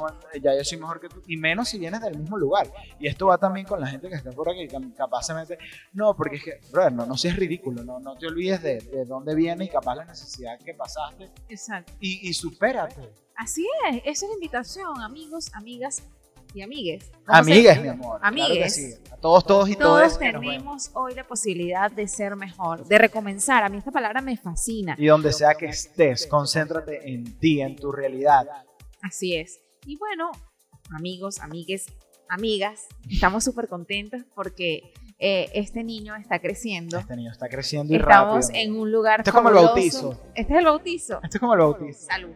ya 0.41 0.55
yo 0.57 0.63
soy 0.63 0.78
mejor 0.80 0.99
que 0.99 1.07
tú, 1.09 1.22
y 1.28 1.38
menos 1.38 1.70
si 1.70 1.78
vienes 1.78 2.01
del 2.01 2.17
mismo 2.17 2.38
lugar. 2.38 2.67
Y 2.99 3.07
esto 3.07 3.28
va 3.28 3.38
también 3.38 3.65
con 3.67 3.80
la 3.80 3.88
gente 3.88 4.09
que 4.09 4.15
está 4.15 4.32
por 4.32 4.49
aquí, 4.49 4.67
que 4.67 4.78
capaz 4.97 5.24
se 5.24 5.34
mete, 5.34 5.57
no, 5.93 6.15
porque 6.15 6.38
es 6.38 6.43
que, 6.43 6.59
brother, 6.72 6.93
no, 6.93 7.05
no 7.05 7.15
seas 7.15 7.36
ridículo, 7.36 7.84
no, 7.84 7.99
no 7.99 8.15
te 8.15 8.28
olvides 8.28 8.61
de, 8.63 8.80
de 8.80 9.05
dónde 9.05 9.36
vienes 9.36 9.67
y 9.67 9.72
capaz 9.72 9.95
la 9.95 10.05
necesidad 10.05 10.57
que 10.59 10.74
pasaste 10.74 11.30
Exacto. 11.49 11.93
y, 11.99 12.28
y 12.28 12.34
supérate. 12.34 13.09
Así 13.36 13.67
es, 13.89 13.97
esa 14.03 14.26
es 14.26 14.30
la 14.30 14.34
invitación, 14.34 15.01
amigos, 15.01 15.51
amigas 15.53 16.03
y 16.54 16.62
amigues. 16.62 17.12
¿Cómo 17.26 17.43
se- 17.43 17.52
Amigues, 17.52 17.82
mi 17.82 17.88
amor. 17.89 18.20
Claro 18.20 18.36
que 18.36 18.41
Amigues. 18.43 18.76
sí. 18.76 18.93
A 19.12 19.18
todos, 19.18 19.45
todos 19.45 19.70
y 19.70 19.76
Todos 19.76 20.18
ven. 20.20 20.32
tenemos 20.39 20.91
hoy 20.93 21.14
la 21.14 21.26
posibilidad 21.28 21.91
de 21.91 22.08
ser 22.08 22.36
mejor, 22.36 22.86
de 22.86 22.97
recomenzar. 22.97 23.64
A 23.64 23.70
mí 23.70 23.78
esta 23.78 23.91
palabra 23.91 24.22
me 24.22 24.38
fascina. 24.38 24.95
Y 24.97 25.08
donde 25.08 25.32
sea 25.34 25.54
que 25.56 25.68
estés, 25.68 26.26
concéntrate 26.28 27.12
en 27.14 27.38
ti, 27.39 27.62
en 27.62 27.76
tu 27.76 27.91
realidad. 27.91 28.47
Así 29.02 29.36
es. 29.36 29.60
Y 29.86 29.97
bueno, 29.97 30.32
amigos, 30.91 31.39
amigues, 31.39 31.86
amigas, 32.30 32.88
estamos 33.10 33.43
súper 33.43 33.68
contentos 33.68 34.22
porque 34.36 34.93
eh, 35.20 35.50
este 35.54 35.84
niño 35.84 36.16
está 36.16 36.39
creciendo. 36.39 36.97
Este 36.97 37.16
niño 37.16 37.32
está 37.32 37.50
creciendo 37.50 37.93
y 37.93 37.97
Estamos 37.97 38.47
rápido. 38.47 38.62
en 38.64 38.76
un 38.76 38.91
lugar 38.91 39.20
Esto 39.20 39.32
es 39.32 39.36
como 39.36 39.50
el 39.50 39.56
fabuloso. 39.56 40.10
bautizo. 40.10 40.24
Este 40.36 40.54
es 40.54 40.60
el 40.60 40.66
bautizo. 40.66 41.14
Esto 41.24 41.38
es 41.38 41.39
como 41.39 41.54
el 41.54 41.60
bautizo. 41.60 42.06
Salud. 42.06 42.32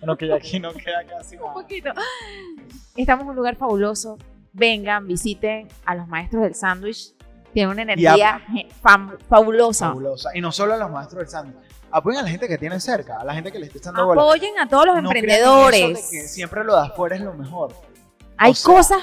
Bueno, 0.00 0.16
que 0.16 0.28
ya 0.28 0.36
aquí 0.36 0.58
no 0.60 0.72
queda 0.72 1.04
casi 1.08 1.36
Un 1.36 1.42
nada. 1.42 1.54
poquito. 1.54 1.90
Estamos 2.96 3.24
en 3.24 3.30
un 3.30 3.36
lugar 3.36 3.56
fabuloso. 3.56 4.18
Vengan, 4.52 5.06
visiten 5.06 5.68
a 5.84 5.94
los 5.94 6.08
maestros 6.08 6.42
del 6.42 6.54
sándwich. 6.54 7.14
Tienen 7.52 7.72
una 7.72 7.82
energía 7.82 8.42
fabulosa. 9.28 9.88
Fabulosa. 9.88 10.30
Y 10.34 10.40
no 10.40 10.52
solo 10.52 10.74
a 10.74 10.76
los 10.76 10.90
maestros 10.90 11.20
del 11.20 11.28
sándwich. 11.28 11.56
Apoyen 11.90 12.20
a 12.20 12.22
la 12.22 12.28
gente 12.28 12.48
que 12.48 12.58
tienen 12.58 12.80
cerca, 12.80 13.18
a 13.20 13.24
la 13.24 13.32
gente 13.34 13.50
que 13.50 13.58
le 13.58 13.66
esté 13.66 13.78
echando 13.78 14.04
bola. 14.04 14.20
Apoyen 14.20 14.58
a 14.58 14.68
todos 14.68 14.86
los 14.86 15.02
No 15.02 15.08
crean 15.08 15.24
emprendedores. 15.24 15.80
eso 15.98 16.10
de 16.10 16.18
que 16.22 16.28
siempre 16.28 16.64
lo 16.64 16.74
de 16.76 16.86
afuera 16.86 17.16
es 17.16 17.22
lo 17.22 17.32
mejor. 17.34 17.74
Hay 18.36 18.52
O 18.52 18.54
sea, 18.54 18.74
cosas 18.74 19.02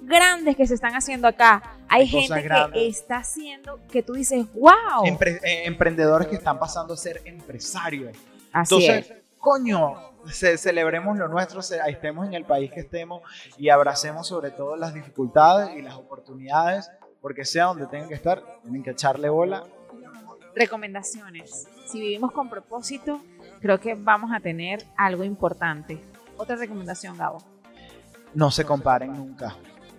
grandes 0.00 0.56
que 0.56 0.66
se 0.66 0.74
están 0.74 0.94
haciendo 0.94 1.28
acá. 1.28 1.62
Hay 1.88 2.06
gente 2.06 2.42
que 2.72 2.88
está 2.88 3.18
haciendo 3.18 3.78
que 3.90 4.02
tú 4.02 4.14
dices, 4.14 4.46
wow. 4.54 5.04
Empre- 5.04 5.40
eh, 5.44 5.66
emprendedores 5.66 6.26
que 6.28 6.36
están 6.36 6.58
pasando 6.58 6.94
a 6.94 6.96
ser 6.96 7.20
empresarios. 7.26 8.16
Así 8.50 8.74
Entonces, 8.74 9.10
es. 9.10 9.21
Coño, 9.42 9.94
ce- 10.30 10.56
celebremos 10.56 11.18
lo 11.18 11.26
nuestro, 11.28 11.60
estemos 11.60 12.26
en 12.28 12.34
el 12.34 12.44
país 12.44 12.70
que 12.72 12.80
estemos 12.80 13.22
y 13.58 13.68
abracemos 13.70 14.28
sobre 14.28 14.52
todo 14.52 14.76
las 14.76 14.94
dificultades 14.94 15.76
y 15.76 15.82
las 15.82 15.94
oportunidades, 15.96 16.88
porque 17.20 17.44
sea 17.44 17.64
donde 17.66 17.86
tengan 17.88 18.08
que 18.08 18.14
estar, 18.14 18.40
tienen 18.62 18.84
que 18.84 18.90
echarle 18.92 19.28
bola. 19.28 19.64
Recomendaciones. 20.54 21.66
Si 21.86 22.00
vivimos 22.00 22.30
con 22.32 22.48
propósito, 22.48 23.20
creo 23.60 23.80
que 23.80 23.94
vamos 23.94 24.30
a 24.32 24.38
tener 24.40 24.84
algo 24.96 25.24
importante. 25.24 25.98
Otra 26.36 26.56
recomendación, 26.56 27.16
Gabo. 27.18 27.42
No 28.34 28.50
se 28.50 28.64
comparen 28.64 29.12
nunca. 29.12 29.56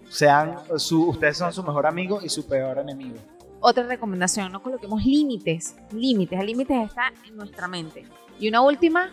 Sean 0.09 0.57
su, 0.77 1.09
ustedes 1.09 1.37
son 1.37 1.51
su 1.51 1.63
mejor 1.63 1.85
amigo 1.85 2.19
y 2.21 2.29
su 2.29 2.47
peor 2.47 2.77
enemigo. 2.77 3.17
Otra 3.59 3.83
recomendación, 3.83 4.51
no 4.51 4.61
coloquemos 4.61 5.03
límites. 5.03 5.75
Límites, 5.91 6.39
el 6.39 6.45
límite 6.45 6.81
está 6.83 7.11
en 7.27 7.35
nuestra 7.35 7.67
mente. 7.67 8.05
Y 8.39 8.47
una 8.49 8.61
última, 8.61 9.09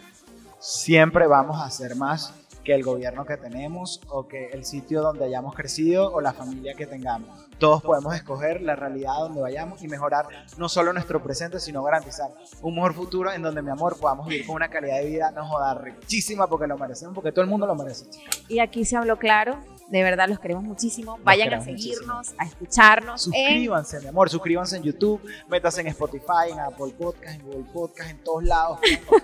Siempre 0.61 1.27
vamos 1.27 1.59
a 1.59 1.65
hacer 1.65 1.97
más 1.97 2.35
que 2.63 2.75
el 2.75 2.83
gobierno 2.83 3.25
que 3.25 3.39
tenemos 3.39 4.03
o 4.09 4.29
que 4.29 4.49
el 4.49 4.67
sitio 4.67 5.01
donde 5.01 5.25
hayamos 5.25 5.55
crecido 5.55 6.13
o 6.13 6.21
la 6.21 6.35
familia 6.35 6.75
que 6.75 6.87
tengamos. 6.87 7.31
Todos 7.59 7.83
podemos 7.83 8.15
escoger 8.15 8.61
la 8.61 8.77
realidad 8.77 9.15
donde 9.21 9.41
vayamos 9.41 9.83
y 9.83 9.89
mejorar 9.89 10.27
no 10.59 10.69
solo 10.69 10.93
nuestro 10.93 11.23
presente, 11.23 11.61
sino 11.61 11.83
garantizar 11.83 12.31
un 12.61 12.75
mejor 12.75 12.93
futuro 12.93 13.33
en 13.33 13.41
donde, 13.41 13.63
mi 13.63 13.71
amor, 13.71 13.99
podamos 13.99 14.27
vivir 14.27 14.47
con 14.47 14.57
una 14.57 14.69
calidad 14.69 14.99
de 14.99 15.07
vida, 15.07 15.31
no 15.31 15.47
joda, 15.47 15.73
richísima 15.73 16.47
porque 16.47 16.67
lo 16.67 16.77
merecemos, 16.77 17.15
porque 17.15 17.33
todo 17.33 17.43
el 17.43 17.51
mundo 17.51 17.67
lo 17.67 17.75
merece. 17.75 18.05
y 18.49 18.59
aquí 18.59 18.85
se 18.85 18.99
habló 18.99 19.19
claro, 19.19 19.59
de 19.91 20.03
verdad 20.03 20.29
los 20.29 20.39
queremos 20.39 20.65
muchísimo. 20.65 21.19
Vayan 21.25 21.53
a 21.53 21.61
seguirnos, 21.61 22.33
a 22.39 22.45
escucharnos 22.45 23.27
en 23.27 23.33
Suscríbanse, 23.33 24.01
mi 24.01 24.07
amor, 24.07 24.31
suscríbanse 24.31 24.77
en 24.77 24.83
YouTube, 24.85 25.21
métanse 25.49 25.81
en 25.81 25.89
Spotify, 25.89 26.53
en 26.53 26.61
Apple 26.61 26.95
Podcast, 26.97 27.35
en 27.35 27.43
Google 27.43 27.67
Podcast, 27.73 28.11
en 28.11 28.19
todos 28.19 28.45
lados. 28.45 28.79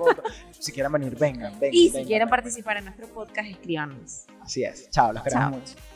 si 0.59 0.73
quieren 0.73 0.93
venir, 0.93 1.17
vengan, 1.17 1.53
vengan. 1.59 1.75
y 1.75 1.87
si 1.87 1.91
vengan, 1.91 2.07
quieren 2.07 2.27
vengan. 2.27 2.29
participar 2.31 2.77
en 2.79 2.85
nuestro 2.85 3.07
podcast, 3.09 3.49
escríbanos. 3.49 4.27
Así 4.43 4.65
es. 4.65 4.91
Chao, 4.91 5.13
los 5.13 5.23
queremos 5.23 5.51
Chao. 5.51 5.59
mucho. 5.61 5.96